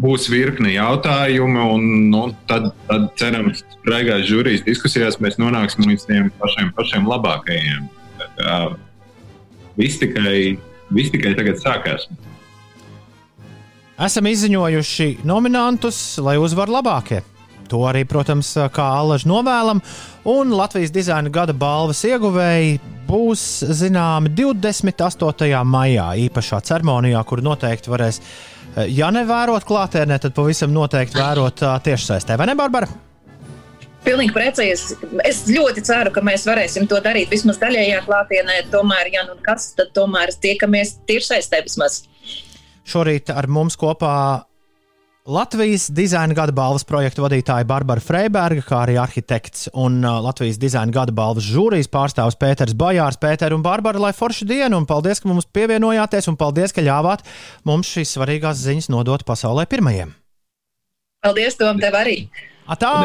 [0.00, 6.32] būs virkne jautājumu, un nu, tad, tad cerams, spraigās žūrijas diskusijās mēs nonāksim līdz tiem
[6.40, 7.86] pašiem, pašiem labākajiem.
[9.78, 10.56] Viss tikai,
[10.90, 12.08] viss tikai tagad sākās.
[14.00, 17.18] Esam izziņojuši nominantus, lai uzvarētu labākie.
[17.68, 19.82] To arī, protams, kā alaži novēlam.
[20.32, 22.78] Un Latvijas dizaina gada balvas ieguvēji
[23.10, 23.42] būs
[23.76, 25.52] zināmi 28.
[25.68, 28.22] maijā, īpašā ceremonijā, kur noteikti varēs,
[28.88, 32.40] ja nevērot klātienē, tad pavisam noteikti vērot ā, tiešsaistē.
[32.40, 32.88] Vai ne, Barbara?
[34.00, 34.96] Pilnīgi precīzi.
[35.28, 38.62] Es ļoti ceru, ka mēs varēsim to darīt vismaz daļējā klātienē.
[38.72, 42.06] Tomēr, ja nu kas, tad tomēr tiekamies tiešsaistē vismaz.
[42.90, 44.14] Šorīt ar mums kopā
[45.30, 50.90] Latvijas dizaina gada balvas projektu vadītāja Barbara Freiberga, kā arī arhitekts un uh, Latvijas dizaina
[50.94, 53.20] gada balvas žūrijas pārstāvis Pēters Bajārs.
[53.20, 57.22] Pēter un Barbara, lai forši dienu, un paldies, ka mums pievienojāties, un paldies, ka ļāvāt
[57.68, 60.16] mums šīs svarīgās ziņas nodot pasaulē pirmajiem.
[61.20, 62.24] Paldies, Tom, tev arī!
[62.70, 62.96] Atā,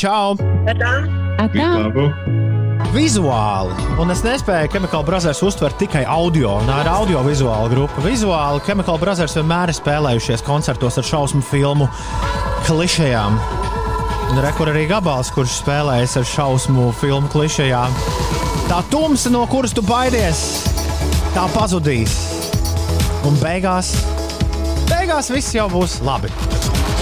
[0.00, 0.34] čau!
[0.72, 0.96] Atā.
[1.44, 2.37] Atā.
[2.88, 8.00] Vizuāli, un es nespēju Chemical Brothers uztvert tikai audio, tā ir audio-vizuāla grupa.
[8.00, 11.90] Vizuāli Chemical Brothers vienmēr ir spēlējušies koncertos ar šausmu filmu
[12.64, 13.36] klišejām.
[14.40, 17.92] Rekur arī gabals, kurš spēlējas ar šausmu filmu klišejām.
[18.70, 20.40] Tā tumsa, no kuras tu baidies,
[21.36, 22.16] tā pazudīs.
[23.28, 23.92] Un beigās,
[24.88, 26.32] beigās viss jau būs labi.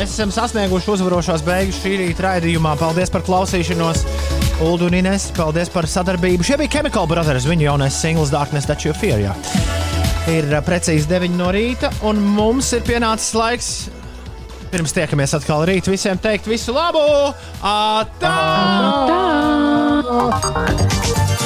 [0.00, 2.74] Mēs esam sasnieguši uzvarošās beigas šī rīta raidījumā.
[2.82, 4.02] Paldies par klausīšanos!
[4.56, 6.44] Ulu un Ines, paldies par sadarbību.
[6.46, 9.20] Šie bija Chemical Brothers, viņu jaunais singls Darkness Taču Fear.
[9.20, 9.34] Jā.
[10.32, 13.68] Ir precīzi 9 no rīta, un mums ir pienācis laiks.
[14.72, 17.04] Pirms tiekamies atkal rīt, visiem teikt visu labu!
[17.60, 18.32] Atā!
[19.12, 21.45] Tā!